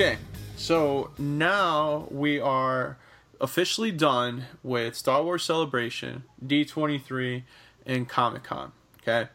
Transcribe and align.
Okay, 0.00 0.16
so 0.56 1.10
now 1.18 2.06
we 2.12 2.38
are 2.38 2.98
officially 3.40 3.90
done 3.90 4.44
with 4.62 4.94
Star 4.94 5.24
Wars 5.24 5.42
Celebration, 5.42 6.22
D23, 6.46 7.42
and 7.84 8.08
Comic 8.08 8.44
Con. 8.44 8.70
Okay, 9.02 9.28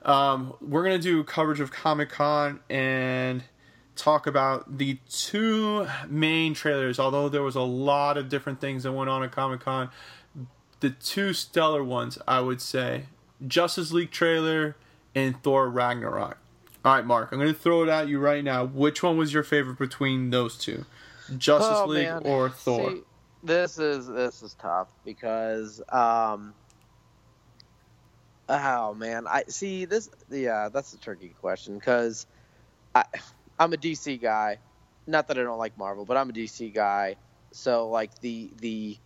um, 0.00 0.54
we're 0.62 0.82
gonna 0.82 0.98
do 0.98 1.22
coverage 1.24 1.60
of 1.60 1.70
Comic 1.70 2.08
Con 2.08 2.60
and 2.70 3.42
talk 3.96 4.26
about 4.26 4.78
the 4.78 4.96
two 5.10 5.86
main 6.08 6.54
trailers. 6.54 6.98
Although 6.98 7.28
there 7.28 7.42
was 7.42 7.54
a 7.54 7.60
lot 7.60 8.16
of 8.16 8.30
different 8.30 8.62
things 8.62 8.84
that 8.84 8.92
went 8.92 9.10
on 9.10 9.22
at 9.22 9.30
Comic 9.30 9.60
Con, 9.60 9.90
the 10.80 10.88
two 10.88 11.34
stellar 11.34 11.84
ones 11.84 12.18
I 12.26 12.40
would 12.40 12.62
say: 12.62 13.08
Justice 13.46 13.92
League 13.92 14.10
trailer 14.10 14.74
and 15.14 15.42
Thor 15.42 15.68
Ragnarok. 15.68 16.38
All 16.84 16.94
right, 16.94 17.04
Mark, 17.04 17.32
I'm 17.32 17.38
going 17.38 17.52
to 17.52 17.58
throw 17.58 17.82
it 17.82 17.88
at 17.88 18.08
you 18.08 18.18
right 18.18 18.42
now. 18.42 18.64
Which 18.64 19.02
one 19.02 19.16
was 19.16 19.32
your 19.32 19.42
favorite 19.42 19.78
between 19.78 20.30
those 20.30 20.56
two? 20.56 20.84
Justice 21.36 21.78
Oh, 21.80 21.86
League 21.86 22.06
man. 22.06 22.22
or 22.24 22.48
Thor? 22.48 22.90
See, 22.92 23.02
this 23.42 23.78
is 23.78 24.06
this 24.06 24.42
is 24.42 24.54
tough 24.54 24.88
because 25.04 25.80
um 25.90 26.54
oh 28.48 28.94
man 28.94 29.26
I 29.28 29.44
see 29.46 29.84
this 29.84 30.08
yeah 30.28 30.70
that's 30.72 30.92
a 30.92 30.98
tricky 30.98 31.28
question 31.40 31.78
because 31.78 32.26
I 32.96 33.04
I'm 33.58 33.72
a 33.72 33.76
DC 33.76 34.20
guy 34.20 34.58
not 35.06 35.28
that 35.28 35.38
I 35.38 35.42
don't 35.44 35.58
like 35.58 35.78
Marvel 35.78 36.04
but 36.04 36.16
I'm 36.16 36.30
a 36.30 36.32
DC 36.32 36.74
guy 36.74 37.14
so 37.52 37.88
like 37.90 38.18
the 38.20 38.50
the 38.60 38.98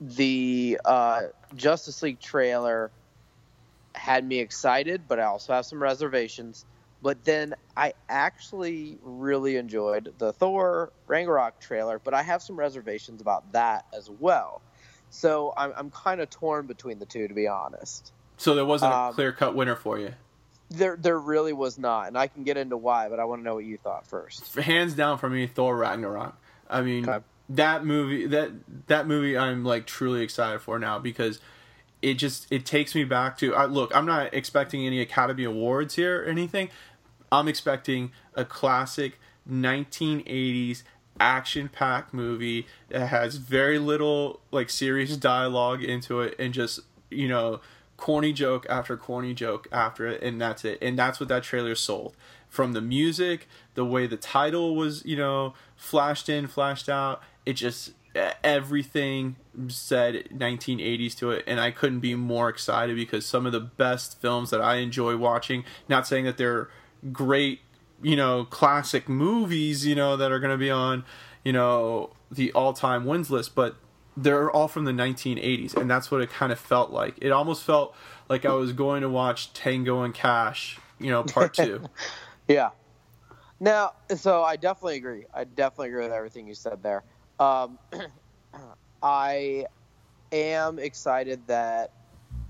the 0.00 0.80
uh, 0.84 1.22
Justice 1.56 2.02
League 2.02 2.20
trailer 2.20 2.90
had 3.98 4.24
me 4.24 4.38
excited 4.38 5.02
but 5.08 5.18
I 5.18 5.24
also 5.24 5.52
have 5.52 5.66
some 5.66 5.82
reservations 5.82 6.64
but 7.02 7.24
then 7.24 7.54
I 7.76 7.94
actually 8.08 8.98
really 9.02 9.56
enjoyed 9.56 10.14
the 10.18 10.32
Thor 10.32 10.92
Ragnarok 11.06 11.60
trailer, 11.60 11.98
but 11.98 12.14
I 12.14 12.22
have 12.22 12.42
some 12.42 12.56
reservations 12.56 13.20
about 13.20 13.52
that 13.52 13.86
as 13.92 14.10
well. 14.10 14.62
So 15.10 15.54
I'm, 15.56 15.72
I'm 15.76 15.90
kind 15.90 16.20
of 16.20 16.28
torn 16.28 16.66
between 16.66 16.98
the 16.98 17.06
two, 17.06 17.28
to 17.28 17.34
be 17.34 17.46
honest. 17.46 18.12
so 18.36 18.54
there 18.54 18.64
wasn't 18.64 18.92
a 18.92 18.96
um, 18.96 19.14
clear 19.14 19.32
cut 19.32 19.54
winner 19.54 19.76
for 19.76 19.98
you. 19.98 20.12
There, 20.70 20.96
there 21.00 21.18
really 21.18 21.52
was 21.52 21.78
not, 21.78 22.08
and 22.08 22.18
I 22.18 22.26
can 22.26 22.44
get 22.44 22.56
into 22.56 22.76
why, 22.76 23.08
but 23.08 23.20
I 23.20 23.24
want 23.24 23.40
to 23.40 23.44
know 23.44 23.54
what 23.54 23.64
you 23.64 23.78
thought 23.78 24.06
first. 24.06 24.54
Hands 24.56 24.92
down 24.92 25.16
for 25.18 25.30
me, 25.30 25.46
Thor 25.46 25.76
Ragnarok. 25.76 26.36
I 26.68 26.82
mean, 26.82 27.08
Okay. 27.08 27.24
that 27.50 27.86
movie 27.86 28.26
that 28.26 28.50
that 28.88 29.06
movie 29.06 29.38
I'm 29.38 29.64
like 29.64 29.86
truly 29.86 30.22
excited 30.22 30.60
for 30.60 30.78
now 30.78 30.98
because 30.98 31.40
it 32.02 32.14
just 32.14 32.46
it 32.50 32.64
takes 32.64 32.94
me 32.94 33.04
back 33.04 33.36
to 33.38 33.54
I, 33.54 33.64
look. 33.64 33.94
I'm 33.94 34.06
not 34.06 34.32
expecting 34.34 34.86
any 34.86 35.00
Academy 35.00 35.44
Awards 35.44 35.94
here 35.96 36.22
or 36.22 36.24
anything. 36.26 36.70
I'm 37.30 37.48
expecting 37.48 38.12
a 38.34 38.44
classic 38.44 39.18
1980s 39.50 40.82
action-packed 41.20 42.14
movie 42.14 42.66
that 42.90 43.08
has 43.08 43.36
very 43.36 43.78
little 43.78 44.40
like 44.50 44.70
serious 44.70 45.16
dialogue 45.16 45.82
into 45.82 46.20
it 46.20 46.34
and 46.38 46.54
just 46.54 46.80
you 47.10 47.26
know 47.26 47.60
corny 47.96 48.32
joke 48.32 48.64
after 48.70 48.96
corny 48.96 49.34
joke 49.34 49.66
after 49.72 50.06
it 50.06 50.22
and 50.22 50.40
that's 50.40 50.64
it 50.64 50.78
and 50.80 50.96
that's 50.96 51.18
what 51.18 51.28
that 51.28 51.42
trailer 51.42 51.74
sold 51.74 52.14
from 52.48 52.72
the 52.72 52.80
music 52.80 53.48
the 53.74 53.84
way 53.84 54.06
the 54.06 54.16
title 54.16 54.76
was 54.76 55.04
you 55.04 55.16
know 55.16 55.54
flashed 55.74 56.28
in 56.28 56.46
flashed 56.46 56.88
out 56.88 57.20
it 57.44 57.54
just 57.54 57.92
everything 58.42 59.36
said 59.68 60.28
1980s 60.32 61.16
to 61.16 61.30
it 61.30 61.44
and 61.46 61.60
i 61.60 61.70
couldn't 61.70 62.00
be 62.00 62.14
more 62.14 62.48
excited 62.48 62.96
because 62.96 63.24
some 63.24 63.46
of 63.46 63.52
the 63.52 63.60
best 63.60 64.20
films 64.20 64.50
that 64.50 64.60
i 64.60 64.76
enjoy 64.76 65.16
watching 65.16 65.64
not 65.88 66.06
saying 66.06 66.24
that 66.24 66.36
they're 66.36 66.68
great 67.12 67.60
you 68.02 68.16
know 68.16 68.44
classic 68.44 69.08
movies 69.08 69.86
you 69.86 69.94
know 69.94 70.16
that 70.16 70.32
are 70.32 70.40
going 70.40 70.50
to 70.50 70.58
be 70.58 70.70
on 70.70 71.04
you 71.44 71.52
know 71.52 72.10
the 72.30 72.50
all-time 72.52 73.04
wins 73.04 73.30
list 73.30 73.54
but 73.54 73.76
they're 74.16 74.50
all 74.50 74.66
from 74.66 74.84
the 74.84 74.92
1980s 74.92 75.76
and 75.76 75.88
that's 75.88 76.10
what 76.10 76.20
it 76.20 76.30
kind 76.30 76.50
of 76.50 76.58
felt 76.58 76.90
like 76.90 77.14
it 77.20 77.30
almost 77.30 77.62
felt 77.62 77.94
like 78.28 78.44
i 78.44 78.52
was 78.52 78.72
going 78.72 79.02
to 79.02 79.08
watch 79.08 79.52
tango 79.52 80.02
and 80.02 80.14
cash 80.14 80.78
you 80.98 81.10
know 81.10 81.22
part 81.22 81.54
two 81.54 81.84
Yeah. 82.48 82.70
Now, 83.60 83.92
so 84.16 84.42
I 84.42 84.56
definitely 84.56 84.96
agree. 84.96 85.26
I 85.32 85.44
definitely 85.44 85.88
agree 85.88 86.04
with 86.04 86.12
everything 86.12 86.48
you 86.48 86.54
said 86.54 86.82
there. 86.82 87.04
Um, 87.38 87.78
I 89.02 89.66
am 90.32 90.78
excited 90.78 91.46
that 91.46 91.92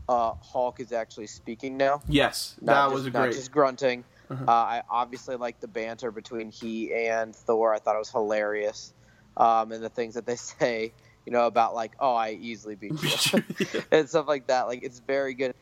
uh, 0.08 0.34
Hulk 0.40 0.80
is 0.80 0.92
actually 0.92 1.26
speaking 1.26 1.76
now. 1.76 2.00
yes 2.08 2.56
Not 2.60 2.74
that 2.74 2.84
just, 2.84 2.94
was 2.94 3.06
a 3.06 3.10
not 3.10 3.32
just 3.32 3.52
grunting. 3.52 4.04
Uh-huh. 4.30 4.44
Uh, 4.46 4.50
I 4.50 4.82
obviously 4.90 5.36
like 5.36 5.60
the 5.60 5.68
banter 5.68 6.10
between 6.10 6.50
he 6.50 6.92
and 6.94 7.34
Thor. 7.34 7.74
I 7.74 7.78
thought 7.78 7.94
it 7.94 7.98
was 7.98 8.10
hilarious, 8.10 8.92
um, 9.36 9.72
and 9.72 9.82
the 9.82 9.88
things 9.88 10.14
that 10.14 10.26
they 10.26 10.36
say, 10.36 10.92
you 11.24 11.32
know, 11.32 11.46
about 11.46 11.74
like, 11.74 11.92
"Oh, 11.98 12.14
I 12.14 12.32
easily 12.32 12.74
beat 12.74 12.92
you," 13.02 13.42
and 13.90 14.08
stuff 14.08 14.28
like 14.28 14.46
that. 14.48 14.66
Like, 14.66 14.82
it's 14.82 15.00
very 15.00 15.34
good. 15.34 15.54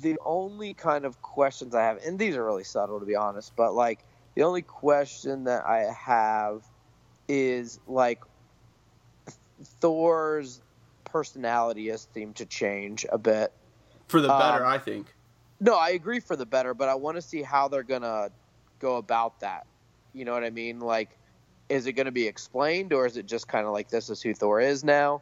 The 0.00 0.16
only 0.24 0.74
kind 0.74 1.04
of 1.04 1.20
questions 1.22 1.74
I 1.74 1.82
have, 1.82 1.98
and 2.04 2.18
these 2.18 2.34
are 2.36 2.44
really 2.44 2.64
subtle 2.64 2.98
to 2.98 3.06
be 3.06 3.14
honest, 3.14 3.54
but 3.54 3.74
like 3.74 4.04
the 4.34 4.42
only 4.42 4.62
question 4.62 5.44
that 5.44 5.66
I 5.66 5.92
have 5.92 6.62
is 7.28 7.78
like 7.86 8.22
Thor's 9.62 10.60
personality 11.04 11.88
has 11.88 12.06
seemed 12.14 12.36
to 12.36 12.46
change 12.46 13.06
a 13.10 13.18
bit. 13.18 13.52
for 14.08 14.20
the 14.22 14.28
better 14.28 14.64
Um, 14.64 14.72
i 14.72 14.78
think 14.78 15.14
No, 15.60 15.74
I 15.76 15.90
agree 15.90 16.20
for 16.20 16.36
the 16.36 16.46
better, 16.46 16.72
but 16.72 16.88
I 16.88 16.94
want 16.94 17.16
to 17.16 17.22
see 17.22 17.42
how 17.42 17.66
they're 17.68 17.82
gonna 17.82 18.30
go 18.78 18.96
about 18.96 19.40
that. 19.40 19.66
You 20.14 20.24
know 20.24 20.32
what 20.32 20.44
I 20.44 20.50
mean? 20.50 20.78
Like, 20.80 21.18
is 21.68 21.86
it 21.86 21.92
gonna 21.92 22.12
be 22.12 22.26
explained, 22.26 22.92
or 22.92 23.06
is 23.06 23.16
it 23.16 23.26
just 23.26 23.48
kind 23.48 23.66
of 23.66 23.72
like 23.72 23.88
this 23.88 24.08
is 24.08 24.22
who 24.22 24.34
Thor 24.34 24.60
is 24.60 24.84
now? 24.84 25.20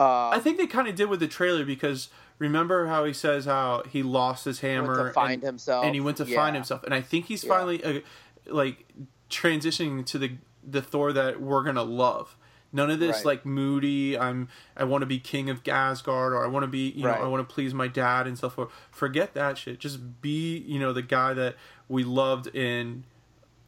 Uh, 0.00 0.30
I 0.30 0.38
think 0.40 0.56
they 0.58 0.66
kind 0.66 0.88
of 0.88 0.94
did 0.96 1.08
with 1.08 1.20
the 1.20 1.28
trailer 1.28 1.64
because 1.64 2.08
remember 2.38 2.86
how 2.88 3.04
he 3.04 3.12
says 3.12 3.44
how 3.44 3.82
he 3.88 4.02
lost 4.02 4.44
his 4.44 4.60
hammer 4.60 5.06
to 5.08 5.12
find 5.12 5.34
and, 5.34 5.42
himself, 5.44 5.84
and 5.86 5.94
he 5.94 6.00
went 6.00 6.16
to 6.16 6.24
Yeah. 6.24 6.36
find 6.36 6.56
himself, 6.56 6.82
and 6.84 6.92
I 6.92 7.00
think 7.02 7.26
he's 7.26 7.44
Yeah. 7.44 7.50
finally 7.50 7.84
uh, 7.84 8.00
like 8.46 8.86
transitioning 9.30 10.04
to 10.06 10.18
the 10.18 10.32
the 10.62 10.82
Thor 10.82 11.12
that 11.12 11.40
we're 11.40 11.62
gonna 11.62 11.82
love. 11.84 12.36
None 12.72 12.90
of 12.90 13.00
this 13.00 13.16
Right. 13.16 13.24
like 13.26 13.46
moody. 13.46 14.16
I'm 14.18 14.48
I 14.76 14.84
want 14.84 15.02
to 15.02 15.06
be 15.06 15.18
king 15.18 15.50
of 15.50 15.66
Asgard 15.68 16.32
or 16.32 16.44
I 16.44 16.48
want 16.48 16.62
to 16.62 16.68
be 16.68 16.90
you 16.90 17.06
Right. 17.06 17.18
know 17.18 17.24
I 17.24 17.28
want 17.28 17.46
to 17.48 17.52
please 17.54 17.74
my 17.74 17.88
dad 17.88 18.26
and 18.26 18.36
stuff. 18.38 18.58
Forget 18.90 19.34
that 19.34 19.58
shit. 19.58 19.78
Just 19.80 20.20
be 20.22 20.58
you 20.58 20.78
know 20.78 20.92
the 20.92 21.02
guy 21.02 21.32
that 21.34 21.56
we 21.88 22.04
loved 22.04 22.46
in 22.48 23.04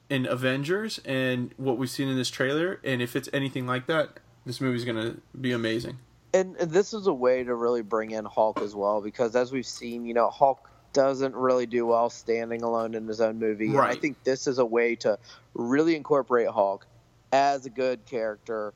in 0.08 0.26
Avengers 0.26 1.00
and 1.04 1.52
what 1.56 1.78
we've 1.78 1.90
seen 1.90 2.08
in 2.08 2.16
this 2.16 2.28
trailer. 2.30 2.80
And 2.84 3.00
if 3.02 3.16
it's 3.16 3.28
anything 3.32 3.66
like 3.66 3.86
that, 3.86 4.20
this 4.46 4.60
movie's 4.60 4.84
gonna 4.84 5.16
be 5.40 5.52
amazing. 5.52 5.98
and, 6.34 6.56
and 6.56 6.70
this 6.70 6.94
is 6.94 7.06
a 7.06 7.12
way 7.12 7.44
to 7.44 7.54
really 7.54 7.82
bring 7.82 8.10
in 8.12 8.24
Hulk 8.24 8.60
as 8.62 8.74
well, 8.74 9.00
because 9.02 9.34
as 9.36 9.52
we've 9.52 9.66
seen, 9.66 10.06
you 10.06 10.14
know, 10.14 10.30
Hulk 10.30 10.68
doesn't 10.94 11.34
really 11.34 11.66
do 11.66 11.86
well 11.86 12.08
standing 12.10 12.62
alone 12.62 12.94
in 12.94 13.06
his 13.06 13.20
own 13.20 13.38
movie. 13.38 13.66
And 13.68 13.78
I 13.80 13.94
think 13.94 14.22
this 14.24 14.46
is 14.46 14.58
a 14.58 14.64
way 14.64 14.94
to 14.96 15.18
really 15.54 15.94
incorporate 15.96 16.48
Hulk 16.48 16.86
as 17.32 17.64
a 17.66 17.70
good 17.70 18.04
character, 18.06 18.72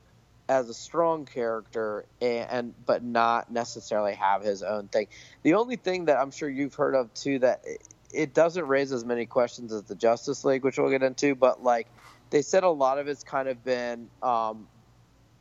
as 0.49 0.69
a 0.69 0.75
strong 0.75 1.25
character, 1.25 2.07
and, 2.21 2.51
and 2.51 2.75
but 2.87 3.03
not 3.03 3.51
necessarily 3.51 4.15
have 4.15 4.43
his 4.43 4.63
own 4.63 4.89
thing. 4.89 5.09
The 5.43 5.55
only 5.55 5.77
thing 5.77 6.07
that 6.07 6.19
I'm 6.19 6.31
sure 6.31 6.49
you've 6.49 6.75
heard 6.75 6.95
of 6.95 7.13
too 7.15 7.39
that 7.41 7.61
it, 7.65 7.83
it 8.13 8.35
doesn't 8.35 8.67
raise 8.67 8.93
as 8.93 9.05
many 9.05 9.27
questions 9.27 9.73
as 9.73 9.83
the 9.85 9.95
Justice 9.95 10.45
League, 10.45 10.65
which 10.65 10.79
we'll 10.79 10.91
get 10.91 11.03
into, 11.03 11.35
but 11.35 11.63
like 11.63 11.89
they 12.31 12.43
said, 12.43 12.65
a 12.65 12.71
lot 12.71 12.99
of 12.99 13.09
it's 13.09 13.23
kind 13.25 13.49
of 13.49 13.65
been 13.65 14.09
um, 14.23 14.69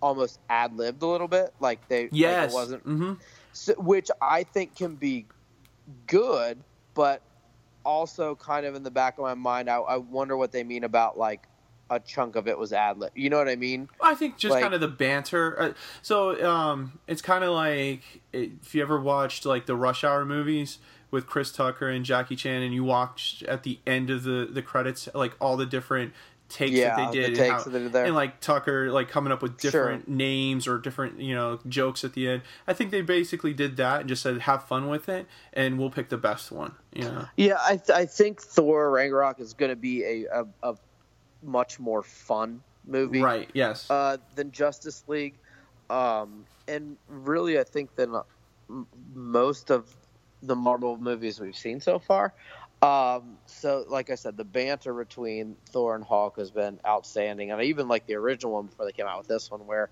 almost 0.01 0.39
ad 0.49 0.75
libbed 0.75 1.01
a 1.03 1.07
little 1.07 1.27
bit, 1.27 1.53
like 1.59 1.87
they 1.87 2.03
like 2.03 2.11
Yes. 2.11 2.51
it 2.51 2.53
wasn't 2.53 2.83
hmm 2.83 3.13
so, 3.53 3.73
which 3.77 4.09
I 4.21 4.43
think 4.43 4.75
can 4.75 4.95
be 4.95 5.27
good, 6.07 6.63
but 6.93 7.21
also 7.85 8.35
kind 8.35 8.65
of 8.65 8.75
in 8.75 8.83
the 8.83 8.91
back 8.91 9.17
of 9.17 9.23
my 9.23 9.35
mind, 9.35 9.69
I, 9.69 9.77
I 9.77 9.97
wonder 9.97 10.35
what 10.35 10.51
they 10.51 10.63
mean 10.63 10.83
about 10.83 11.17
like 11.17 11.47
a 11.89 11.99
chunk 11.99 12.35
of 12.35 12.47
it 12.47 12.57
was 12.57 12.73
ad 12.73 12.97
lib. 12.97 13.11
You 13.15 13.29
know 13.29 13.37
what 13.37 13.47
I 13.47 13.55
mean? 13.55 13.89
I 14.01 14.15
think 14.15 14.37
just 14.37 14.53
Like- 14.53 14.61
kind 14.63 14.73
of 14.73 14.81
the 14.81 14.87
banter. 14.87 15.59
Uh, 15.61 15.73
so 16.01 16.43
um, 16.49 16.99
it's 17.07 17.21
kind 17.21 17.43
of 17.43 17.51
like 17.53 18.01
if 18.33 18.73
you 18.73 18.81
ever 18.81 18.99
watched 18.99 19.45
like 19.45 19.65
the 19.65 19.75
Rush 19.75 20.03
Hour 20.03 20.25
movies 20.25 20.79
with 21.11 21.27
Chris 21.27 21.51
Tucker 21.51 21.87
and 21.89 22.03
Jackie 22.03 22.35
Chan, 22.35 22.61
and 22.63 22.73
you 22.73 22.83
watched 22.83 23.43
at 23.43 23.63
the 23.63 23.79
end 23.85 24.09
of 24.09 24.23
the 24.23 24.47
the 24.51 24.61
credits 24.61 25.07
like 25.13 25.33
all 25.39 25.55
the 25.57 25.65
different 25.65 26.13
takes 26.47 26.73
Yeah, 26.73 26.95
that 26.95 27.11
they 27.11 27.21
the 27.21 27.27
did, 27.29 27.35
takes 27.35 27.39
and, 27.39 27.51
how- 27.51 27.63
that 27.63 27.69
they 27.71 27.79
did 27.79 27.91
there. 27.93 28.05
and 28.05 28.13
like 28.15 28.39
Tucker 28.39 28.91
like 28.91 29.07
coming 29.09 29.31
up 29.33 29.41
with 29.41 29.59
Sure. 29.59 29.71
different 29.71 30.07
names 30.07 30.67
or 30.67 30.77
different 30.77 31.19
you 31.19 31.33
know 31.33 31.59
jokes 31.67 32.03
at 32.03 32.13
the 32.13 32.27
end. 32.27 32.41
I 32.67 32.73
think 32.73 32.91
they 32.91 33.01
basically 33.01 33.53
did 33.53 33.77
that 33.77 34.01
and 34.01 34.09
just 34.09 34.21
said 34.21 34.39
have 34.41 34.63
fun 34.65 34.87
with 34.87 35.09
it, 35.09 35.25
and 35.53 35.79
we'll 35.79 35.89
pick 35.89 36.09
the 36.09 36.17
best 36.17 36.51
one. 36.51 36.73
You 36.93 37.03
know. 37.05 37.25
Yeah, 37.35 37.57
I 37.63 37.77
th- 37.77 37.89
I 37.89 38.05
think 38.05 38.41
Thor 38.41 38.91
Ragnarok 38.91 39.39
is 39.39 39.53
going 39.53 39.69
to 39.71 39.75
be 39.75 40.03
a, 40.03 40.25
a 40.31 40.45
a 40.63 40.75
much 41.45 41.79
more 41.79 42.03
fun 42.03 42.61
movie, 42.85 43.21
Right. 43.21 43.49
Yes. 43.53 43.89
Uh, 43.89 44.17
than 44.35 44.51
Justice 44.51 45.03
League, 45.07 45.37
um, 45.89 46.45
and 46.67 46.97
really, 47.07 47.59
I 47.59 47.63
think 47.63 47.95
than 47.95 48.15
uh, 48.15 48.23
most 49.13 49.69
of 49.71 49.93
the 50.41 50.55
Marvel 50.55 50.97
movies 50.97 51.39
we've 51.39 51.55
seen 51.55 51.79
so 51.79 51.99
far. 51.99 52.33
Um, 52.81 53.37
so, 53.45 53.85
like 53.87 54.09
I 54.09 54.15
said, 54.15 54.37
the 54.37 54.43
banter 54.43 54.93
between 54.93 55.55
Thor 55.69 55.95
and 55.95 56.03
Hulk 56.03 56.37
has 56.37 56.51
been 56.51 56.79
outstanding, 56.85 57.51
and 57.51 57.61
I 57.61 57.65
even 57.65 57.87
like 57.87 58.05
the 58.05 58.15
original 58.15 58.53
one 58.53 58.67
before 58.67 58.85
they 58.85 58.91
came 58.91 59.07
out 59.07 59.19
with 59.19 59.27
this 59.27 59.49
one, 59.49 59.65
where 59.65 59.89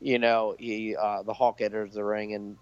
you 0.00 0.18
know 0.18 0.56
he 0.58 0.96
uh, 0.96 1.22
the 1.22 1.34
Hulk 1.34 1.60
enters 1.60 1.94
the 1.94 2.04
ring 2.04 2.34
and 2.34 2.56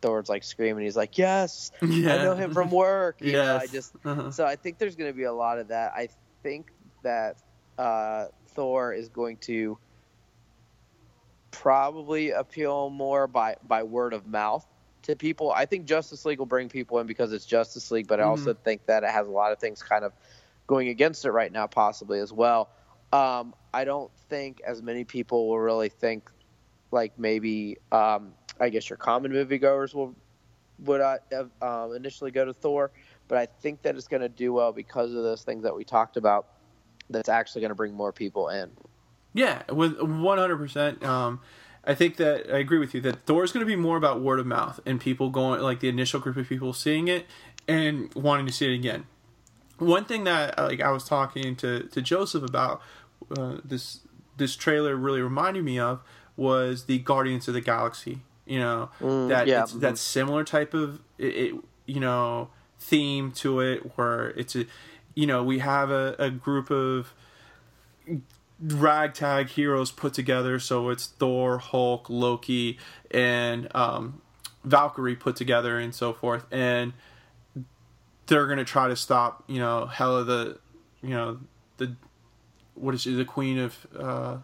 Thor's 0.00 0.28
like 0.28 0.42
screaming, 0.42 0.84
he's 0.84 0.96
like, 0.96 1.18
"Yes, 1.18 1.70
I 1.82 1.86
know 1.86 2.34
him 2.34 2.52
from 2.52 2.70
work." 2.70 3.18
You 3.20 3.34
know, 3.34 3.56
I 3.56 3.66
just 3.66 3.92
Uh-huh. 4.04 4.30
so 4.32 4.44
I 4.44 4.56
think 4.56 4.78
there's 4.78 4.96
going 4.96 5.10
to 5.10 5.16
be 5.16 5.24
a 5.24 5.32
lot 5.32 5.58
of 5.58 5.68
that. 5.68 5.92
I 5.94 6.08
think 6.42 6.66
that 7.04 7.36
uh, 7.78 8.26
Thor 8.48 8.92
is 8.92 9.08
going 9.08 9.38
to 9.38 9.78
probably 11.50 12.30
appeal 12.30 12.90
more 12.90 13.26
by 13.26 13.56
by 13.66 13.82
word 13.82 14.12
of 14.14 14.26
mouth 14.26 14.66
to 15.02 15.16
people. 15.16 15.52
I 15.52 15.66
think 15.66 15.86
Justice 15.86 16.24
League 16.24 16.38
will 16.38 16.46
bring 16.46 16.68
people 16.68 16.98
in 16.98 17.06
because 17.06 17.32
it's 17.32 17.44
Justice 17.44 17.90
League, 17.90 18.06
but 18.06 18.20
I 18.20 18.24
also 18.24 18.54
think 18.54 18.86
that 18.86 19.04
it 19.04 19.10
has 19.10 19.26
a 19.26 19.30
lot 19.30 19.52
of 19.52 19.58
things 19.58 19.82
kind 19.82 20.04
of 20.04 20.12
going 20.66 20.88
against 20.88 21.24
it 21.24 21.32
right 21.32 21.52
now, 21.52 21.66
possibly 21.66 22.20
as 22.20 22.32
well. 22.32 22.70
Um, 23.12 23.54
I 23.74 23.84
don't 23.84 24.10
think 24.28 24.60
as 24.66 24.80
many 24.82 25.04
people 25.04 25.48
will 25.48 25.60
really 25.60 25.88
think 25.88 26.30
like 26.90 27.18
maybe 27.18 27.78
um, 27.90 28.32
I 28.60 28.68
guess 28.68 28.88
your 28.88 28.96
common 28.96 29.32
moviegoers 29.32 29.94
will 29.94 30.14
would 30.78 31.00
uh, 31.00 31.18
um, 31.60 31.94
initially 31.94 32.30
go 32.30 32.44
to 32.44 32.52
Thor, 32.52 32.90
but 33.28 33.38
I 33.38 33.46
think 33.46 33.82
that 33.82 33.96
it's 33.96 34.08
going 34.08 34.22
to 34.22 34.28
do 34.28 34.52
well 34.52 34.72
because 34.72 35.14
of 35.14 35.22
those 35.22 35.42
things 35.42 35.62
that 35.64 35.74
we 35.74 35.84
talked 35.84 36.16
about. 36.16 36.46
That's 37.12 37.28
actually 37.28 37.60
going 37.60 37.70
to 37.70 37.74
bring 37.74 37.94
more 37.94 38.12
people 38.12 38.48
in. 38.48 38.70
Yeah, 39.34 39.62
with 39.70 40.00
one 40.00 40.38
hundred 40.38 40.58
percent. 40.58 41.02
Um, 41.04 41.40
I 41.84 41.94
think 41.94 42.16
that 42.16 42.52
I 42.52 42.58
agree 42.58 42.78
with 42.78 42.94
you 42.94 43.00
that 43.02 43.26
Thor 43.26 43.42
is 43.44 43.52
going 43.52 43.64
to 43.64 43.70
be 43.70 43.76
more 43.76 43.96
about 43.96 44.20
word 44.20 44.38
of 44.38 44.46
mouth 44.46 44.78
and 44.86 45.00
people 45.00 45.30
going 45.30 45.60
like 45.60 45.80
the 45.80 45.88
initial 45.88 46.20
group 46.20 46.36
of 46.36 46.48
people 46.48 46.72
seeing 46.72 47.08
it 47.08 47.26
and 47.66 48.12
wanting 48.14 48.46
to 48.46 48.52
see 48.52 48.72
it 48.72 48.74
again. 48.74 49.06
One 49.78 50.04
thing 50.04 50.24
that 50.24 50.56
like 50.58 50.80
I 50.80 50.90
was 50.90 51.04
talking 51.04 51.56
to 51.56 51.84
to 51.84 52.02
Joseph 52.02 52.42
about 52.42 52.80
uh, 53.36 53.56
this 53.64 54.00
this 54.36 54.54
trailer 54.54 54.96
really 54.96 55.20
reminded 55.20 55.64
me 55.64 55.78
of 55.78 56.02
was 56.36 56.84
the 56.84 56.98
Guardians 56.98 57.48
of 57.48 57.54
the 57.54 57.60
Galaxy. 57.60 58.20
You 58.46 58.60
know 58.60 58.90
that 59.00 59.46
yeah, 59.46 59.62
it's, 59.62 59.72
that 59.74 59.98
similar 59.98 60.44
type 60.44 60.74
of 60.74 61.00
it, 61.18 61.26
it 61.26 61.54
you 61.86 62.00
know 62.00 62.50
theme 62.78 63.30
to 63.30 63.60
it 63.60 63.96
where 63.96 64.30
it's 64.30 64.54
a 64.56 64.66
you 65.14 65.26
know 65.26 65.42
we 65.42 65.58
have 65.60 65.90
a, 65.90 66.14
a 66.18 66.30
group 66.30 66.70
of 66.70 67.14
ragtag 68.60 69.48
heroes 69.48 69.90
put 69.90 70.14
together. 70.14 70.58
So 70.58 70.90
it's 70.90 71.06
Thor, 71.06 71.58
Hulk, 71.58 72.08
Loki, 72.08 72.78
and 73.10 73.68
um, 73.74 74.22
Valkyrie 74.64 75.16
put 75.16 75.36
together, 75.36 75.78
and 75.78 75.94
so 75.94 76.12
forth. 76.12 76.46
And 76.50 76.92
they're 78.26 78.46
gonna 78.46 78.64
try 78.64 78.88
to 78.88 78.96
stop, 78.96 79.44
you 79.48 79.58
know, 79.58 79.86
Hela 79.86 80.24
the, 80.24 80.58
you 81.02 81.10
know, 81.10 81.40
the 81.78 81.96
what 82.74 82.94
is 82.94 83.02
she, 83.02 83.14
the 83.14 83.24
queen 83.24 83.58
of 83.58 83.86
uh, 83.98 84.36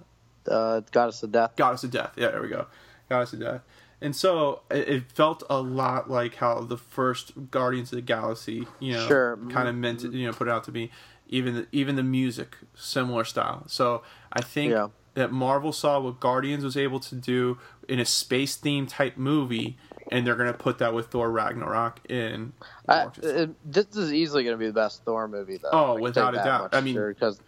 Uh, 0.51 0.81
Goddess 0.91 1.23
of 1.23 1.31
Death. 1.33 1.57
Goddess 1.57 1.85
of 1.85 1.91
Death. 1.91 2.13
Yeah, 2.17 2.29
there 2.31 2.43
we 2.43 2.49
go, 2.49 2.67
Goddess 3.09 3.33
of 3.35 3.41
Death. 3.41 3.61
And 4.01 4.15
so 4.15 4.63
it, 4.71 4.89
it 4.89 5.13
felt 5.13 5.43
a 5.51 5.61
lot 5.61 6.09
like 6.11 6.37
how 6.37 6.61
the 6.61 6.77
first 6.77 7.51
Guardians 7.51 7.93
of 7.93 7.97
the 7.97 8.03
Galaxy, 8.03 8.67
you 8.79 8.93
know, 8.93 9.07
Sure. 9.09 9.37
kind 9.51 9.69
of 9.69 9.75
mm-hmm. 9.75 9.81
meant 9.81 10.01
to, 10.01 10.11
you 10.11 10.27
know, 10.27 10.33
put 10.33 10.49
it 10.49 10.51
out 10.51 10.65
to 10.65 10.73
be. 10.73 10.91
Even 11.31 11.55
the, 11.55 11.67
even 11.73 11.97
the 11.97 12.03
music, 12.03 12.57
similar 12.75 13.23
style. 13.23 13.65
So 13.67 14.03
I 14.33 14.41
think 14.41 14.73
Yeah. 14.73 14.89
that 15.13 15.31
Marvel 15.31 15.73
saw 15.75 16.01
what 16.01 16.21
Guardians 16.21 16.65
was 16.65 16.75
able 16.75 17.01
to 17.01 17.15
do 17.15 17.59
in 17.87 17.99
a 17.99 18.05
space 18.07 18.57
theme 18.57 18.87
type 18.87 19.19
movie, 19.19 19.77
and 20.11 20.27
they're 20.27 20.37
gonna 20.37 20.55
put 20.55 20.79
that 20.79 20.95
with 20.95 21.09
Thor 21.09 21.31
Ragnarok 21.31 22.01
in. 22.09 22.55
I, 22.89 23.09
it, 23.23 23.51
this 23.71 23.95
is 23.95 24.11
easily 24.11 24.43
going 24.45 24.55
to 24.55 24.59
be 24.59 24.69
the 24.69 24.73
best 24.73 25.05
Thor 25.05 25.29
movie, 25.29 25.59
though. 25.59 25.69
Oh, 25.71 26.01
without 26.01 26.33
a 26.35 26.39
doubt. 26.39 26.75
I 26.75 26.81
mean- 26.81 26.95
sure, 26.95 27.13
because 27.13 27.41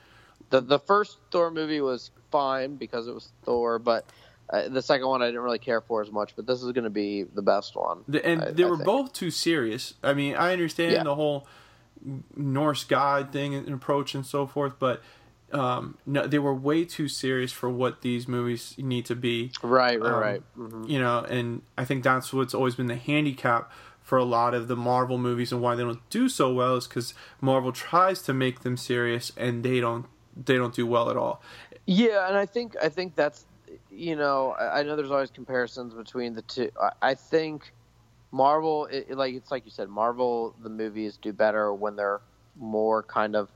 the 0.51 0.61
the 0.61 0.79
first 0.79 1.17
Thor 1.31 1.51
movie 1.51 1.81
was 1.81 2.11
fine 2.31 2.77
because 2.77 3.09
it 3.09 3.15
was 3.15 3.33
Thor, 3.45 3.79
but 3.79 4.05
uh, 4.53 4.69
the 4.69 4.83
second 4.83 5.07
one 5.09 5.23
I 5.23 5.27
didn't 5.27 5.41
really 5.43 5.59
care 5.59 5.81
for 5.81 6.03
as 6.03 6.11
much. 6.11 6.35
But 6.37 6.47
this 6.47 6.63
is 6.63 6.73
going 6.73 6.85
to 6.85 6.91
be 6.91 7.23
the 7.23 7.43
best 7.43 7.77
one. 7.77 8.05
The, 8.09 8.25
and 8.27 8.43
I- 8.43 8.51
they 8.51 8.65
I 8.65 8.69
were 8.69 8.77
think. 8.77 8.87
both 8.87 9.13
too 9.13 9.31
serious. 9.31 9.95
I 10.03 10.13
mean, 10.15 10.35
I 10.37 10.53
understand 10.53 10.93
Yeah. 10.93 11.03
the 11.05 11.15
whole 11.15 11.47
Norse 12.37 12.85
god 12.85 13.31
thing 13.33 13.55
and 13.55 13.69
approach 13.69 14.15
and 14.15 14.25
so 14.25 14.47
forth, 14.47 14.75
but 14.79 15.03
um, 15.53 15.99
no, 16.07 16.27
they 16.29 16.39
were 16.39 16.55
way 16.55 16.85
too 16.85 17.09
serious 17.09 17.51
for 17.53 17.69
what 17.69 18.03
these 18.03 18.29
movies 18.29 18.75
need 18.79 19.05
to 19.07 19.17
be. 19.17 19.51
Right, 19.63 20.01
right, 20.01 20.13
Um, 20.13 20.21
right. 20.21 20.43
Mhm. 20.57 20.89
You 20.89 21.01
know, 21.01 21.21
and 21.29 21.63
I 21.77 21.85
think 21.85 22.05
that's 22.05 22.33
what's 22.33 22.55
always 22.55 22.77
been 22.77 22.87
the 22.87 22.95
handicap 22.97 23.71
for 24.01 24.17
a 24.17 24.25
lot 24.25 24.55
of 24.55 24.69
the 24.69 24.77
Marvel 24.77 25.19
movies 25.19 25.53
and 25.53 25.61
why 25.61 25.75
they 25.75 25.83
don't 25.83 26.09
do 26.09 26.29
so 26.29 26.53
well 26.53 26.77
is 26.77 26.87
because 26.87 27.15
Marvel 27.41 27.73
tries 27.73 28.23
to 28.23 28.33
make 28.33 28.61
them 28.61 28.77
serious 28.77 29.33
and 29.37 29.63
they 29.65 29.81
don't 29.81 30.07
they 30.47 30.57
don't 30.57 30.75
do 30.75 30.87
well 30.87 31.11
at 31.11 31.17
all. 31.17 31.43
Yeah, 31.85 32.29
and 32.29 32.37
I 32.37 32.47
think 32.47 32.77
I 32.83 32.89
think 32.89 33.17
that's 33.17 33.45
you 33.91 34.17
know 34.17 34.51
I 34.59 34.81
I 34.81 34.83
know 34.83 34.97
there's 34.97 35.11
always 35.11 35.31
comparisons 35.31 35.95
between 35.95 36.35
the 36.35 36.43
two. 36.43 36.71
I, 36.81 36.91
I 37.03 37.15
think 37.15 37.73
Marvel, 38.33 38.87
it, 38.87 39.07
it- 39.11 39.17
like 39.17 39.35
it's 39.35 39.51
like 39.51 39.65
you 39.65 39.71
said, 39.71 39.89
Marvel 39.89 40.55
the 40.63 40.71
movies 40.71 41.19
do 41.21 41.33
better 41.33 41.73
when 41.75 41.97
they're 41.97 42.21
more 42.57 43.03
kind 43.03 43.35
of 43.37 43.51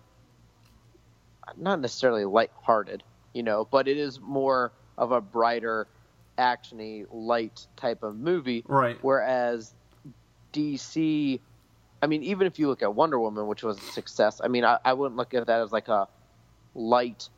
not 1.57 1.81
necessarily 1.81 2.25
lighthearted, 2.25 3.03
you 3.33 3.43
know, 3.43 3.67
but 3.71 3.87
it 3.87 3.99
is 3.99 4.19
more 4.21 4.73
of 4.97 5.13
a 5.13 5.21
brighter, 5.21 5.87
actiony, 6.39 7.07
light 7.11 7.67
type 7.77 8.03
of 8.03 8.17
movie. 8.17 8.65
Right. 8.67 8.99
Whereas 9.03 9.75
DC, 10.53 11.41
I 12.03 12.07
mean, 12.07 12.23
even 12.23 12.47
if 12.47 12.59
you 12.59 12.69
look 12.69 12.83
at 12.83 12.95
Wonder 12.95 13.19
Woman, 13.19 13.47
which 13.47 13.63
was 13.63 13.77
a 13.79 13.93
success, 13.93 14.41
I 14.43 14.49
mean, 14.49 14.65
I, 14.65 14.79
I 14.85 14.93
wouldn't 14.95 15.17
look 15.17 15.35
at 15.35 15.47
that 15.47 15.61
as 15.61 15.73
like 15.73 15.89
a 15.89 16.09
light, 16.75 17.29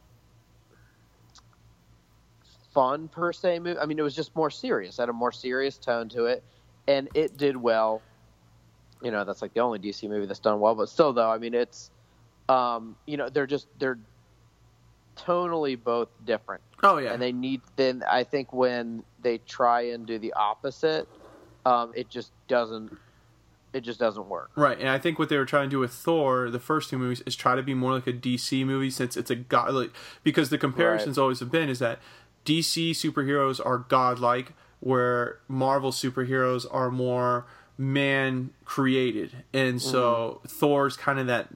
fun 2.76 3.08
per 3.08 3.32
se 3.32 3.58
movie. 3.60 3.78
I 3.80 3.86
mean, 3.86 3.98
it 3.98 4.02
was 4.02 4.14
just 4.14 4.36
more 4.36 4.50
serious, 4.50 4.98
had 4.98 5.08
a 5.08 5.12
more 5.14 5.32
serious 5.32 5.78
tone 5.78 6.10
to 6.10 6.26
it, 6.26 6.44
and 6.86 7.08
it 7.14 7.38
did 7.38 7.56
well. 7.56 8.02
You 9.02 9.10
know, 9.10 9.24
that's 9.24 9.40
like 9.40 9.54
the 9.54 9.60
only 9.60 9.78
DC 9.78 10.06
movie 10.08 10.26
that's 10.26 10.40
done 10.40 10.60
well, 10.60 10.74
but 10.74 10.90
still, 10.90 11.14
though, 11.14 11.30
I 11.30 11.38
mean, 11.38 11.54
it's, 11.54 11.90
um, 12.50 12.94
you 13.06 13.16
know, 13.16 13.30
they're 13.30 13.46
just 13.46 13.66
they're 13.78 13.98
tonally 15.16 15.82
both 15.82 16.08
different 16.26 16.60
Oh 16.82 16.98
yeah. 16.98 17.14
and 17.14 17.22
they 17.22 17.32
need 17.32 17.62
then 17.76 18.04
i 18.06 18.22
think 18.22 18.52
when 18.52 19.02
they 19.22 19.38
try 19.38 19.80
and 19.92 20.06
do 20.06 20.18
the 20.18 20.34
opposite 20.34 21.08
um, 21.64 21.92
it 21.96 22.10
just 22.10 22.32
doesn't 22.48 22.94
it 23.72 23.80
just 23.80 23.98
doesn't 23.98 24.28
work 24.28 24.50
Right, 24.56 24.78
and 24.78 24.90
I 24.90 24.98
think 24.98 25.18
what 25.18 25.30
they 25.30 25.38
were 25.38 25.46
trying 25.46 25.68
to 25.68 25.70
do 25.70 25.78
with 25.78 25.92
Thor, 25.92 26.50
the 26.50 26.60
first 26.60 26.90
two 26.90 26.98
movies, 26.98 27.22
is 27.26 27.34
try 27.34 27.56
to 27.56 27.62
be 27.62 27.72
more 27.74 27.92
like 27.92 28.06
a 28.06 28.12
DC 28.12 28.64
movie 28.64 28.90
since 28.90 29.16
it's 29.16 29.30
a 29.30 29.34
god. 29.36 29.72
Like, 29.74 29.90
because 30.22 30.48
the 30.50 30.56
comparisons 30.58 31.18
always 31.18 31.40
have 31.40 31.50
been 31.50 31.68
is 31.68 31.78
that 31.80 31.98
DC 32.46 32.92
superheroes 32.92 33.64
are 33.64 33.78
godlike, 33.78 34.52
where 34.80 35.40
Marvel 35.48 35.90
superheroes 35.90 36.66
are 36.70 36.90
more 36.90 37.46
man 37.76 38.50
created, 38.64 39.44
and 39.52 39.82
so 39.82 40.40
Thor's 40.46 40.96
kind 40.96 41.18
of 41.18 41.26
that 41.26 41.48